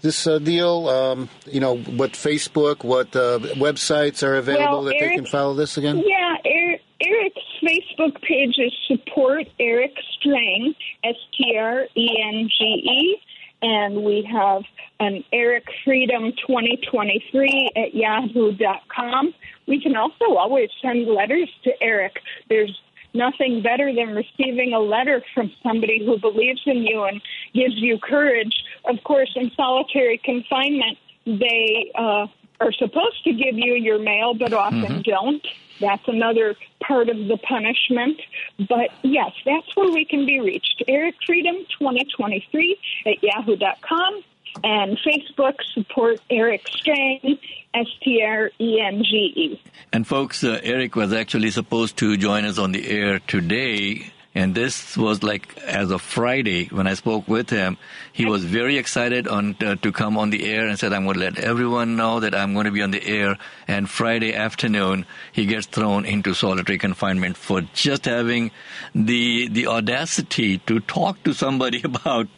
this 0.03 0.27
uh, 0.27 0.39
deal? 0.39 0.89
Um, 0.89 1.29
you 1.47 1.61
know 1.61 1.77
what 1.77 2.13
Facebook, 2.13 2.85
what 2.85 3.15
uh, 3.15 3.39
websites 3.57 4.27
are 4.27 4.35
available 4.35 4.79
well, 4.79 4.85
that 4.85 4.97
Eric, 4.97 5.11
they 5.11 5.17
can 5.17 5.27
follow 5.27 5.55
this 5.55 5.77
again? 5.77 5.99
Yeah, 6.05 6.37
Eric, 6.45 6.83
Eric's 7.01 7.41
Facebook 7.63 8.21
page 8.23 8.57
is 8.59 8.73
support 8.89 9.47
Eric 9.61 9.95
Strenge, 10.17 10.77
S 11.05 11.17
T 11.37 11.57
R 11.57 11.87
E 11.97 12.09
N 12.27 12.49
G 12.59 12.65
E, 12.65 13.21
and 13.63 14.03
we 14.03 14.29
have 14.31 14.63
an 15.01 15.25
Eric 15.33 15.65
Freedom 15.85 16.33
2023 16.47 17.71
at 17.77 17.95
yahoo.com. 17.95 19.35
We 19.69 19.81
can 19.81 19.95
also 19.95 20.37
always 20.37 20.71
send 20.83 21.07
letters 21.07 21.51
to 21.65 21.83
Eric. 21.83 22.21
There's 22.49 22.81
nothing 23.15 23.63
better 23.63 23.95
than 23.95 24.15
receiving 24.15 24.73
a 24.73 24.81
letter 24.81 25.23
from 25.35 25.53
somebody 25.63 26.05
who 26.05 26.19
believes 26.19 26.63
in 26.67 26.83
you 26.83 27.05
and 27.05 27.21
gives 27.55 27.77
you 27.77 27.99
courage. 27.99 28.65
Of 28.87 29.05
course, 29.05 29.31
in 29.37 29.51
solitary 29.57 30.19
confinement, 30.19 30.99
they 31.27 31.93
uh, 31.95 32.27
are 32.61 32.73
supposed 32.73 33.23
to 33.25 33.33
give 33.33 33.57
you 33.57 33.75
your 33.75 33.99
mail, 33.99 34.35
but 34.35 34.53
often 34.53 34.81
mm-hmm. 34.81 35.01
don't. 35.03 35.47
That's 35.81 36.07
another 36.09 36.57
part 36.81 37.09
of 37.09 37.17
the 37.29 37.37
punishment. 37.37 38.21
But 38.69 38.91
yes, 39.03 39.33
that's 39.45 39.77
where 39.77 39.93
we 39.93 40.05
can 40.05 40.27
be 40.27 40.41
reached. 40.41 40.83
Eric 40.89 41.15
Freedom 41.25 41.57
2023 41.79 42.79
at 43.07 43.23
yahoo.com 43.23 44.23
and 44.65 44.99
Facebook 44.99 45.55
support 45.73 46.21
Eric 46.31 46.65
Strenge, 46.67 47.39
S 47.75 47.87
T 48.03 48.23
R 48.23 48.51
E 48.59 48.81
N 48.81 49.03
G 49.05 49.33
E. 49.37 49.63
And 49.93 50.07
folks, 50.07 50.45
uh, 50.45 50.61
Eric 50.63 50.97
was 50.97 51.13
actually 51.13 51.51
supposed 51.51 51.97
to 51.99 52.17
join 52.17 52.45
us 52.45 52.59
on 52.59 52.73
the 52.73 52.89
air 52.89 53.21
today. 53.21 54.13
And 54.35 54.55
this 54.55 54.97
was 54.97 55.23
like 55.23 55.59
as 55.63 55.91
of 55.91 56.01
Friday 56.01 56.67
when 56.67 56.87
I 56.87 56.95
spoke 56.95 57.27
with 57.27 57.51
him. 57.51 57.77
He 58.13 58.25
was 58.25 58.45
very 58.45 58.77
excited 58.77 59.27
on 59.27 59.57
uh, 59.61 59.75
to 59.77 59.91
come 59.91 60.17
on 60.17 60.31
the 60.31 60.45
air 60.45 60.69
and 60.69 60.79
said, 60.79 60.93
"I'm 60.93 61.05
going 61.05 61.15
to 61.15 61.21
let 61.21 61.39
everyone 61.39 61.97
know 61.97 62.21
that 62.21 62.35
I'm 62.35 62.53
going 62.53 62.67
to 62.67 62.71
be 62.71 62.83
on 62.83 62.93
the 62.93 63.05
air." 63.05 63.37
And 63.67 63.91
Friday 63.91 64.35
afternoon, 64.35 65.07
he 65.33 65.47
gets 65.47 65.67
thrown 65.67 66.05
into 66.05 66.35
solitary 66.35 66.79
confinement 66.79 67.37
for 67.37 67.63
just 67.73 68.05
having 68.05 68.53
the 68.95 69.49
the 69.49 69.67
audacity 69.67 70.59
to 70.59 70.79
talk 70.81 71.23
to 71.25 71.33
somebody 71.33 71.83
about 71.85 72.29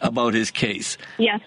about 0.00 0.34
his 0.34 0.50
case. 0.50 0.96
Yes. 1.18 1.40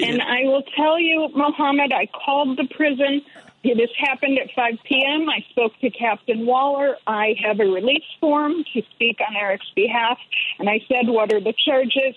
And 0.08 0.22
I 0.22 0.44
will 0.44 0.62
tell 0.76 0.98
you, 0.98 1.28
Mohammed, 1.34 1.92
I 1.92 2.06
called 2.06 2.58
the 2.58 2.66
prison. 2.74 3.22
This 3.62 3.90
happened 3.98 4.38
at 4.38 4.50
5 4.56 4.78
p.m. 4.84 5.28
I 5.28 5.44
spoke 5.50 5.72
to 5.82 5.90
Captain 5.90 6.46
Waller. 6.46 6.96
I 7.06 7.34
have 7.44 7.60
a 7.60 7.64
release 7.64 8.04
form 8.18 8.64
to 8.72 8.82
speak 8.94 9.18
on 9.20 9.36
Eric's 9.36 9.70
behalf. 9.76 10.18
And 10.58 10.70
I 10.70 10.80
said, 10.88 11.08
What 11.08 11.32
are 11.34 11.40
the 11.40 11.52
charges? 11.66 12.14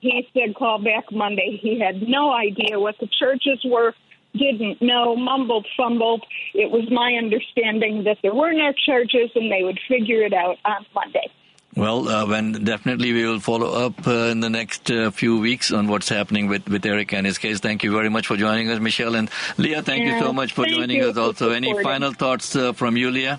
He 0.00 0.26
said, 0.32 0.54
Call 0.54 0.78
back 0.78 1.12
Monday. 1.12 1.58
He 1.60 1.78
had 1.78 2.08
no 2.08 2.32
idea 2.32 2.80
what 2.80 2.96
the 2.98 3.08
charges 3.18 3.60
were, 3.64 3.94
didn't 4.32 4.80
know, 4.80 5.14
mumbled, 5.14 5.66
fumbled. 5.76 6.24
It 6.54 6.70
was 6.70 6.90
my 6.90 7.12
understanding 7.14 8.04
that 8.04 8.18
there 8.22 8.34
were 8.34 8.52
no 8.52 8.72
charges 8.86 9.30
and 9.34 9.52
they 9.52 9.64
would 9.64 9.78
figure 9.88 10.22
it 10.22 10.32
out 10.32 10.56
on 10.64 10.86
Monday. 10.94 11.30
Well, 11.76 12.08
uh, 12.08 12.26
when 12.26 12.52
definitely 12.64 13.12
we 13.12 13.24
will 13.24 13.40
follow 13.40 13.86
up 13.86 14.06
uh, 14.06 14.30
in 14.32 14.40
the 14.40 14.50
next 14.50 14.90
uh, 14.90 15.10
few 15.10 15.38
weeks 15.38 15.70
on 15.70 15.86
what's 15.86 16.08
happening 16.08 16.48
with, 16.48 16.68
with 16.68 16.84
Eric 16.84 17.12
and 17.12 17.26
his 17.26 17.38
case. 17.38 17.60
Thank 17.60 17.84
you 17.84 17.92
very 17.92 18.08
much 18.08 18.26
for 18.26 18.36
joining 18.36 18.70
us, 18.70 18.80
Michelle 18.80 19.14
and 19.14 19.30
Leah. 19.58 19.82
Thank 19.82 20.04
you 20.04 20.18
so 20.18 20.32
much 20.32 20.52
for 20.52 20.66
joining 20.66 21.04
us. 21.04 21.16
Also, 21.16 21.50
any 21.50 21.80
final 21.82 22.12
thoughts 22.12 22.56
uh, 22.56 22.72
from 22.72 22.96
you, 22.96 23.10
Leah? 23.10 23.38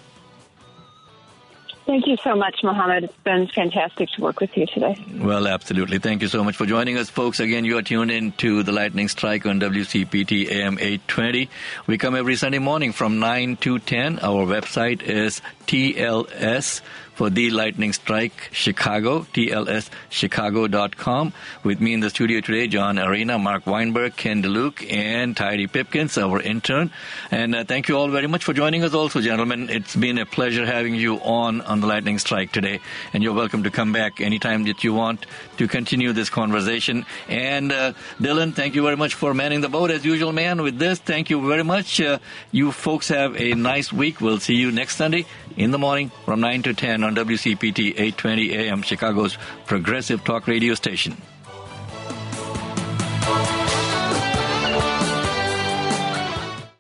Thank 1.90 2.06
you 2.06 2.18
so 2.24 2.36
much, 2.36 2.60
Mohammed. 2.64 3.06
It's 3.06 3.18
been 3.24 3.48
fantastic 3.48 4.10
to 4.12 4.22
work 4.22 4.40
with 4.42 4.56
you 4.56 4.68
today. 4.68 5.04
Well, 5.16 5.48
absolutely. 5.48 5.98
Thank 5.98 6.22
you 6.22 6.28
so 6.28 6.44
much 6.44 6.56
for 6.56 6.68
joining 6.68 7.00
us, 7.00 7.10
folks. 7.10 7.40
Again, 7.40 7.66
you 7.66 7.80
are 7.80 7.82
tuned 7.82 8.12
in 8.12 8.32
to 8.34 8.62
the 8.62 8.72
Lightning 8.72 9.08
Strike 9.08 9.48
on 9.48 9.60
WCPT 9.60 10.52
AM 10.52 10.78
820. 10.78 11.50
We 11.88 11.98
come 11.98 12.16
every 12.16 12.36
Sunday 12.36 12.60
morning 12.60 12.92
from 12.92 13.18
9 13.18 13.58
to 13.62 13.80
10. 13.80 14.20
Our 14.20 14.46
website 14.46 15.02
is 15.02 15.42
TLS 15.70 16.82
for 17.14 17.30
The 17.30 17.52
Lightning 17.52 17.94
Strike 17.94 18.50
Chicago, 18.52 19.28
tlschicago.com. 19.34 21.34
With 21.64 21.82
me 21.82 21.94
in 21.94 22.00
the 22.00 22.10
studio 22.10 22.40
today, 22.40 22.68
John 22.68 22.98
Arena, 22.98 23.38
Mark 23.38 23.68
Weinberg, 23.68 24.16
Ken 24.16 24.42
DeLuke, 24.42 24.92
and 24.92 25.38
Heidi 25.38 25.68
Pipkins, 25.68 26.18
our 26.18 26.42
intern. 26.42 26.90
And 27.30 27.54
uh, 27.54 27.66
thank 27.66 27.88
you 27.88 27.96
all 27.98 28.08
very 28.08 28.26
much 28.28 28.44
for 28.46 28.54
joining 28.54 28.84
us 28.84 28.96
also, 28.96 29.22
gentlemen. 29.22 29.70
It's 29.70 29.96
been 29.96 30.18
a 30.18 30.26
pleasure 30.26 30.66
having 30.66 30.96
you 30.96 31.20
on 31.20 31.62
on 31.62 31.82
the 31.82 31.88
Lightning 31.88 32.18
Strike 32.18 32.52
today. 32.54 32.80
And 33.14 33.22
you're 33.22 33.34
welcome 33.34 33.62
to 33.64 33.70
come 33.70 33.94
back 33.94 34.22
anytime 34.22 34.64
that 34.64 34.84
you 34.84 34.94
want 34.94 35.28
to 35.58 35.68
continue 35.68 36.14
this 36.14 36.32
conversation. 36.32 37.06
And 37.28 37.72
uh, 37.72 37.94
Dylan, 38.20 38.56
thank 38.56 38.74
you 38.74 38.82
very 38.82 38.96
much 38.96 39.14
for 39.14 39.36
manning 39.36 39.60
the 39.60 39.70
boat 39.70 39.92
as 39.92 40.04
usual, 40.04 40.32
man. 40.32 40.64
With 40.64 40.80
this, 40.80 40.98
thank 41.00 41.30
you 41.30 41.46
very 41.46 41.64
much. 41.64 42.02
Uh, 42.02 42.18
you 42.52 42.72
folks 42.72 43.10
have 43.10 43.36
a 43.36 43.54
nice 43.56 43.94
week. 43.94 44.22
We'll 44.22 44.40
see 44.40 44.56
you 44.56 44.72
next 44.72 44.96
Sunday 44.96 45.26
in 45.60 45.72
the 45.72 45.78
morning 45.78 46.10
from 46.24 46.40
9 46.40 46.64
to 46.64 46.74
10 46.74 47.04
on 47.04 47.14
WCPT 47.16 47.90
820 47.90 48.56
AM, 48.56 48.82
Chicago's 48.82 49.38
progressive 49.66 50.24
talk 50.24 50.48
radio 50.48 50.74
station. 50.74 51.18